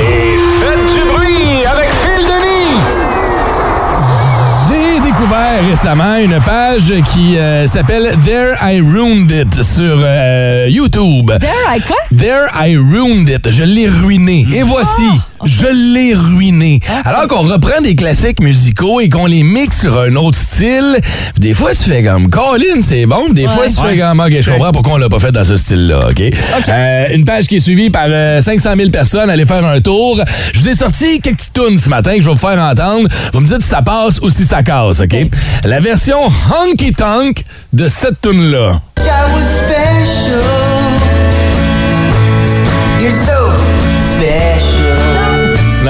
et 0.00 0.38
faites 0.60 0.94
du 0.94 1.00
bruit 1.12 1.66
avec 1.66 1.90
Phil 1.92 2.24
Denis. 2.24 2.78
J'ai 4.68 5.00
découvert 5.00 5.60
récemment 5.68 6.16
une 6.16 6.40
page 6.40 6.92
qui 7.12 7.36
euh, 7.36 7.66
s'appelle 7.66 8.16
There 8.24 8.54
I 8.62 8.80
Ruined 8.80 9.30
It 9.30 9.62
sur 9.62 9.98
euh, 10.02 10.66
YouTube. 10.70 11.32
There, 11.40 11.50
I 11.76 11.80
quoi? 11.80 11.96
There 12.16 12.46
I 12.54 12.76
ruined 12.76 13.28
it. 13.28 13.50
Je 13.50 13.64
l'ai 13.64 13.88
ruiné. 13.88 14.46
Et 14.54 14.62
voici, 14.62 15.10
je 15.44 15.66
l'ai 15.94 16.14
ruiné. 16.14 16.80
Alors 17.04 17.26
qu'on 17.26 17.42
reprend 17.46 17.80
des 17.80 17.94
classiques 17.94 18.42
musicaux 18.42 19.00
et 19.00 19.08
qu'on 19.08 19.26
les 19.26 19.42
mixe 19.42 19.80
sur 19.80 19.98
un 19.98 20.14
autre 20.16 20.38
style, 20.38 20.98
des 21.38 21.54
fois, 21.54 21.72
tu 21.74 21.90
fais 21.90 22.02
comme 22.02 22.28
Colin, 22.30 22.82
c'est 22.82 23.06
bon. 23.06 23.28
Des 23.30 23.46
fois, 23.46 23.66
tu 23.66 23.74
fais 23.74 23.98
comme 23.98 24.20
OK, 24.20 24.32
je 24.40 24.50
comprends 24.50 24.72
pourquoi 24.72 24.94
on 24.94 24.98
l'a 24.98 25.08
pas 25.08 25.18
fait 25.18 25.32
dans 25.32 25.44
ce 25.44 25.56
style-là. 25.56 26.08
OK? 26.10 26.22
Euh, 26.68 27.06
une 27.14 27.24
page 27.24 27.46
qui 27.46 27.56
est 27.56 27.60
suivie 27.60 27.90
par 27.90 28.06
euh, 28.08 28.40
500 28.40 28.70
000 28.76 28.90
personnes. 28.90 29.30
Allez 29.30 29.46
faire 29.46 29.64
un 29.64 29.80
tour. 29.80 30.20
Je 30.52 30.60
vous 30.60 30.68
ai 30.68 30.74
sorti 30.74 31.20
quelques 31.20 31.38
petites 31.38 31.52
tunes 31.54 31.78
ce 31.78 31.88
matin 31.88 32.14
que 32.14 32.20
je 32.20 32.26
vais 32.26 32.34
vous 32.34 32.38
faire 32.38 32.60
entendre. 32.60 33.08
Vous 33.32 33.40
me 33.40 33.46
dites 33.46 33.62
si 33.62 33.68
ça 33.68 33.82
passe 33.82 34.20
ou 34.20 34.30
si 34.30 34.44
ça 34.44 34.62
casse. 34.62 35.00
OK? 35.00 35.16
La 35.64 35.80
version 35.80 36.18
honky 36.26 36.92
tonk 36.92 37.44
de 37.72 37.88
cette 37.88 38.20
tune-là. 38.20 38.80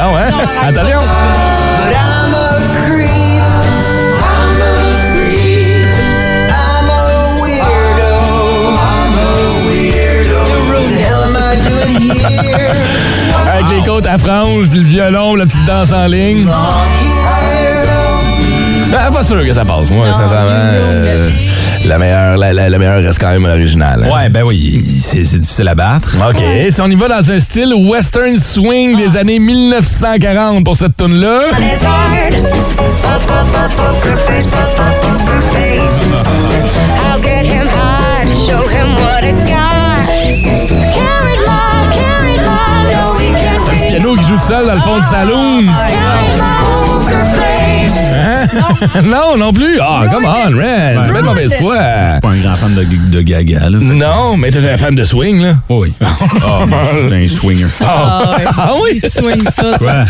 Non, 0.03 0.17
hein? 0.17 0.31
Attention! 0.67 0.99
Avec 13.49 13.69
les 13.71 13.83
côtes 13.87 14.07
à 14.07 14.19
franges, 14.19 14.69
puis 14.71 14.81
le 14.81 14.85
violon, 14.87 15.37
la 15.37 15.47
petite 15.47 15.65
danse 15.67 15.93
en 15.93 16.07
ligne. 16.07 16.49
Ah, 18.99 19.11
pas 19.13 19.23
sûr 19.23 19.45
que 19.45 19.53
ça 19.53 19.65
passe. 19.65 19.91
Moi, 19.91 20.13
sincèrement, 20.13 20.51
euh, 20.51 21.31
la, 21.87 21.99
meilleure, 21.99 22.37
la, 22.37 22.53
la- 22.53 22.69
la 22.69 22.79
meilleure 22.79 23.03
reste 23.03 23.21
quand 23.21 23.31
même 23.33 23.47
l'original. 23.47 24.05
hein. 24.05 24.15
Ouais, 24.15 24.29
ben 24.29 24.43
oui, 24.45 24.83
c'est 25.03 25.25
c'est 25.25 25.39
difficile 25.39 25.69
à 25.69 25.75
battre. 25.75 26.17
OK. 26.29 26.43
Si 26.71 26.81
on 26.81 26.87
y 26.87 26.95
va 26.95 27.09
dans 27.09 27.31
un 27.31 27.41
style 27.41 27.75
western 27.75 28.37
swing 28.37 28.97
des 28.97 29.17
années 29.17 29.39
1940 29.39 30.65
pour 30.65 30.77
cette 30.77 31.01
we 31.03 31.09
can't 40.95 41.29
Un 43.71 43.75
petit 43.75 43.87
piano 43.87 44.15
qui 44.17 44.23
joue 44.27 44.35
tout 44.37 44.41
seul 44.41 44.67
dans 44.67 44.75
le 44.75 44.81
fond 44.81 44.99
du 44.99 45.05
saloon. 45.07 45.72
non, 49.05 49.37
non 49.39 49.53
plus. 49.53 49.79
Ah, 49.81 50.05
come 50.13 50.25
on, 50.25 50.57
Ren. 50.57 51.05
Tu 51.07 51.13
fais 51.13 51.21
de 51.21 51.27
mauvaise 51.27 51.55
foi. 51.55 51.77
Je 51.77 52.11
suis 52.13 52.21
pas 52.21 52.29
un 52.29 52.41
grand 52.41 52.57
fan 52.57 52.75
de, 52.75 52.85
de 53.11 53.23
Gaga, 53.23 53.71
là. 53.71 53.79
Non, 53.81 54.37
mais 54.37 54.51
t'es 54.51 54.69
un 54.69 54.77
fan 54.77 54.95
de 54.95 55.05
swing, 55.05 55.43
là. 55.43 55.55
Oui. 55.69 55.93
Ah, 56.45 56.67
moi, 56.67 56.81
je 56.93 57.15
suis 57.15 57.25
un 57.25 57.29
swinger. 57.29 57.67
Ah, 57.81 58.37
ah 58.57 58.73
oui? 58.83 59.01
Tu 59.03 59.11
swings 59.11 59.45
ça, 59.51 59.79
toi. 59.79 59.93
Ouais. 59.93 60.05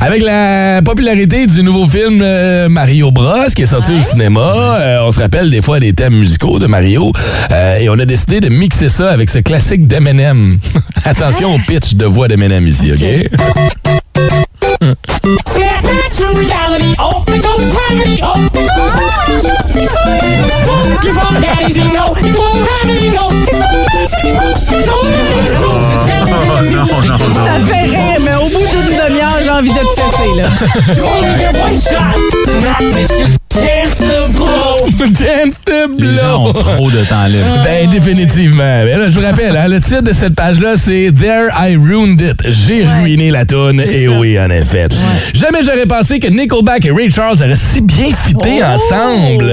Avec 0.00 0.22
la 0.22 0.80
popularité 0.82 1.46
du 1.46 1.62
nouveau 1.62 1.86
film 1.86 2.20
euh, 2.22 2.68
Mario 2.68 3.10
Bros 3.10 3.46
qui 3.54 3.62
est 3.62 3.66
sorti 3.66 3.92
au 3.92 4.02
cinéma, 4.02 4.40
euh, 4.40 4.98
on 5.04 5.12
se 5.12 5.20
rappelle 5.20 5.50
des 5.50 5.62
fois 5.62 5.80
des 5.80 5.92
thèmes 5.92 6.14
musicaux 6.14 6.58
de 6.58 6.66
Mario 6.66 7.12
euh, 7.50 7.78
et 7.78 7.88
on 7.88 7.98
a 7.98 8.04
décidé 8.04 8.40
de 8.40 8.48
mixer 8.48 8.88
ça 8.88 9.10
avec 9.10 9.30
ce 9.30 9.38
classique 9.38 9.86
d'Eminem. 9.86 10.58
Attention 11.04 11.54
au 11.54 11.58
pitch 11.58 11.94
de 11.94 12.06
voix 12.06 12.28
d'Eminem 12.28 12.66
ici, 12.66 12.92
OK? 12.92 13.04
Ça 27.44 27.58
fait 27.66 28.18
mais 28.20 28.34
au 28.34 28.48
bout 28.48 28.66
d'une 28.66 28.96
demi-heure, 28.96 29.38
j'ai 29.42 29.50
envie 29.50 29.72
de 29.72 29.78
te 29.78 29.84
cesser, 29.86 30.32
là. 30.36 30.48
Chance 34.90 35.60
to 35.64 35.88
blow. 35.96 36.10
Les 36.10 36.18
gens 36.18 36.44
ont 36.46 36.52
trop 36.52 36.90
de 36.90 37.02
temps 37.04 37.26
libre. 37.26 37.62
Ben, 37.64 37.88
définitivement. 37.88 38.82
Mais 38.84 38.96
là, 38.96 39.08
je 39.08 39.18
vous 39.18 39.24
rappelle, 39.24 39.56
hein, 39.56 39.68
le 39.68 39.80
titre 39.80 40.02
de 40.02 40.12
cette 40.12 40.34
page-là, 40.34 40.74
c'est 40.76 41.10
There 41.18 41.48
I 41.58 41.76
Ruined 41.76 42.20
It. 42.20 42.42
J'ai 42.50 42.84
ruiné 42.86 43.30
la 43.30 43.44
toune. 43.44 43.80
Et 43.80 44.08
oui, 44.08 44.38
en 44.38 44.50
effet. 44.50 44.88
Jamais 45.32 45.60
j'aurais 45.64 45.86
pensé 45.86 46.20
que 46.20 46.28
Nickelback 46.28 46.84
et 46.86 46.90
Ray 46.90 47.10
Charles 47.10 47.36
auraient 47.42 47.56
si 47.56 47.80
bien 47.82 48.08
fité 48.24 48.60
Oh! 48.60 48.64
ensemble. 48.64 49.52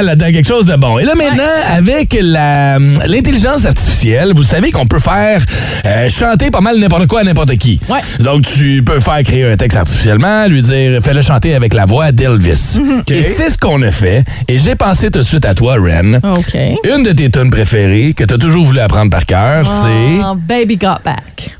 Là-dedans, 0.00 0.26
quelque 0.32 0.46
chose 0.48 0.64
de 0.64 0.76
bon. 0.76 0.98
Et 0.98 1.04
là 1.04 1.14
maintenant, 1.14 1.42
avec 1.74 2.16
la- 2.22 2.78
l'intelligence 3.06 3.66
artificielle, 3.66 4.32
vous 4.34 4.42
savez 4.44 4.70
qu'on 4.70 4.86
peut 4.86 4.98
faire 5.00 5.42
euh, 5.84 6.08
chanter 6.08 6.50
pas 6.50 6.60
mal 6.60 6.78
n'importe 6.78 7.06
quoi 7.08 7.20
à 7.20 7.24
n'importe 7.24 7.56
qui. 7.56 7.80
Ouais. 7.88 8.00
Donc 8.20 8.42
tu 8.42 8.82
peux 8.84 9.00
faire 9.00 9.22
créer 9.22 9.44
un 9.52 9.56
texte 9.56 9.76
artificiellement, 9.76 10.46
lui 10.46 10.62
dire 10.62 11.00
fais-le 11.02 11.20
chanter 11.22 11.54
avec 11.54 11.74
la 11.74 11.84
voix 11.84 12.12
d'Elvis. 12.12 12.78
Et 13.10 13.22
c'est 13.22 13.50
ce 13.50 13.58
qu'on 13.58 13.82
a 13.82 13.90
fait. 13.90 14.24
Et 14.48 14.58
j'ai 14.58 14.76
pensé 14.76 15.10
tout 15.10 15.18
de 15.18 15.24
suite 15.24 15.44
à 15.44 15.54
toi, 15.54 15.74
Ren. 15.74 16.14
OK. 16.22 16.56
Une 16.84 17.02
de 17.02 17.12
tes 17.12 17.28
tunes 17.30 17.50
préférées 17.50 18.14
que 18.16 18.24
tu 18.24 18.34
as 18.34 18.38
toujours 18.38 18.64
voulu 18.64 18.78
apprendre 18.80 19.10
par 19.10 19.26
cœur, 19.26 19.68
c'est 19.68 20.20
Ah, 20.22 20.34
Baby 20.36 20.76
Got 20.76 20.98
Back. 21.04 21.50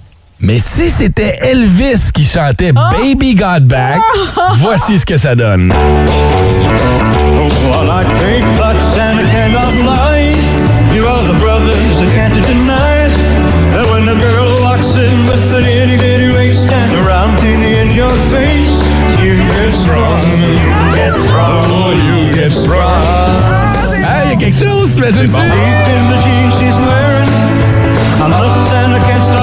Mais 0.42 0.58
si 0.58 0.90
c'était 0.90 1.38
Elvis 1.40 2.10
qui 2.12 2.24
chantait 2.24 2.72
Baby 2.72 3.36
Got 3.36 3.60
Back, 3.62 4.00
voici 4.58 4.98
ce 4.98 5.06
que 5.06 5.16
ça 5.16 5.36
donne. 5.36 5.72
Oh, 5.72 7.48
I 7.72 7.86
like 7.86 8.08
big 8.18 8.42
butts 8.58 8.98
and 8.98 9.20
I 9.20 9.24
cannot 9.30 9.72
lie. 9.86 10.34
You 10.92 11.06
are 11.06 11.22
the 11.22 11.38
brothers 11.38 12.02
I 12.02 12.06
can't 12.16 12.34
deny. 12.34 13.06
And 13.78 13.86
when 13.92 14.08
a 14.08 14.18
girl 14.18 14.62
walks 14.62 14.96
in 14.96 15.26
with 15.30 15.54
an 15.54 15.64
itty 15.64 15.96
bitty 15.96 16.34
waist 16.34 16.66
and 16.70 16.92
a 16.92 17.02
round 17.06 17.38
titty 17.38 17.78
in 17.78 17.92
your 17.94 18.12
face, 18.34 18.82
you 19.22 19.38
get 19.46 19.72
strong, 19.74 20.20
you 20.42 20.58
get 20.92 21.14
strong, 21.22 21.94
you 22.02 22.32
get 22.32 22.50
strong. 22.50 22.82
Ah, 24.04 24.24
il 24.24 24.30
y 24.30 24.34
a 24.34 24.36
quelque 24.36 24.58
chose, 24.58 24.96
imagine-tu? 24.96 25.40
Deep 25.40 25.86
in 25.86 26.10
the 26.10 26.18
jeans 26.20 26.52
she's 26.58 26.78
wearing, 26.82 27.30
I 28.20 28.26
looked 28.26 28.72
and 28.74 28.92
I 28.92 29.00
can't 29.06 29.24
stop 29.24 29.38
staring. 29.38 29.41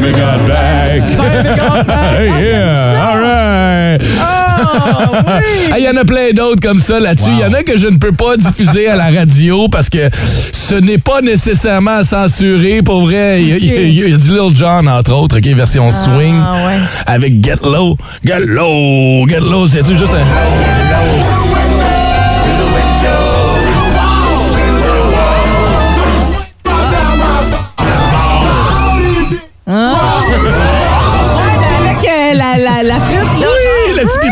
Baby 0.00 0.12
got 0.12 0.46
back. 0.46 1.00
Baby 1.02 1.48
Got 1.58 1.86
Back. 1.86 1.88
Ah, 1.98 2.40
yeah, 2.40 2.70
ça. 2.70 3.10
all 3.10 3.20
right. 3.20 4.00
Ah, 4.20 5.40
oui. 5.40 5.68
Ah, 5.72 5.78
Il 5.78 5.84
y 5.84 5.88
en 5.88 5.96
a 5.96 6.04
plein 6.04 6.30
d'autres 6.32 6.60
comme 6.62 6.78
ça 6.78 7.00
là-dessus. 7.00 7.30
Il 7.32 7.38
y 7.40 7.44
en 7.44 7.52
a 7.52 7.62
que 7.64 7.76
je 7.76 7.86
ne 7.88 7.96
peux 7.96 8.12
pas 8.12 8.36
diffuser 8.36 8.88
à 8.88 8.94
la 8.96 9.10
radio 9.10 9.68
parce 9.68 9.88
que 9.90 10.08
ce 10.52 10.74
n'est 10.76 10.98
pas 10.98 11.20
nécessairement 11.20 12.04
censuré. 12.04 12.80
Pour 12.82 13.02
vrai, 13.02 13.42
il 13.42 13.48
y, 13.48 13.52
a- 13.72 13.82
y 13.82 14.10
y 14.12 14.16
du 14.16 14.30
Lil 14.32 14.54
Jon, 14.56 14.86
entre 14.86 15.12
autres, 15.12 15.38
OK, 15.38 15.46
version 15.48 15.90
swing, 15.90 16.36
ouais. 16.38 16.78
avec 17.06 17.44
Get 17.44 17.56
Low. 17.64 17.96
Get 18.24 18.40
Low, 18.46 19.26
Get 19.28 19.40
Low, 19.40 19.66
c'est-tu 19.66 19.96
juste 19.96 20.14
un... 20.14 21.67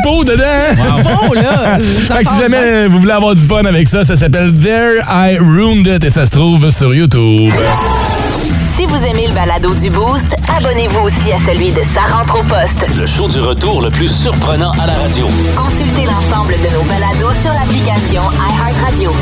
Bon, 0.04 1.32
là. 1.32 1.78
ça 2.08 2.16
Fait 2.16 2.24
que 2.24 2.30
si 2.30 2.38
jamais 2.38 2.88
vous 2.88 3.00
voulez 3.00 3.12
avoir 3.12 3.34
du 3.34 3.46
fun 3.46 3.64
avec 3.64 3.88
ça, 3.88 4.04
ça 4.04 4.16
s'appelle 4.16 4.52
There 4.54 5.00
I 5.08 5.38
Ruined 5.38 5.86
It 5.86 6.04
et 6.04 6.10
ça 6.10 6.26
se 6.26 6.30
trouve 6.30 6.70
sur 6.70 6.94
YouTube. 6.94 7.52
Si 8.76 8.84
vous 8.84 9.06
aimez 9.06 9.26
le 9.28 9.34
balado 9.34 9.74
du 9.74 9.88
Boost, 9.88 10.36
abonnez-vous 10.58 11.00
aussi 11.00 11.32
à 11.32 11.38
celui 11.38 11.70
de 11.70 11.80
Sa 11.94 12.14
rentre 12.14 12.40
au 12.40 12.42
poste. 12.42 12.86
Le 12.98 13.06
show 13.06 13.26
du 13.26 13.40
retour 13.40 13.80
le 13.80 13.90
plus 13.90 14.08
surprenant 14.08 14.72
à 14.72 14.86
la 14.86 14.94
radio. 14.94 15.26
Consultez 15.56 16.04
l'ensemble 16.04 16.52
de 16.52 16.74
nos 16.74 16.82
balados 16.82 17.34
sur 17.42 17.52
l'application 17.52 18.22
iHeartRadio. 18.38 19.12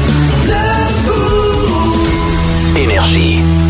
Énergie. 2.76 3.63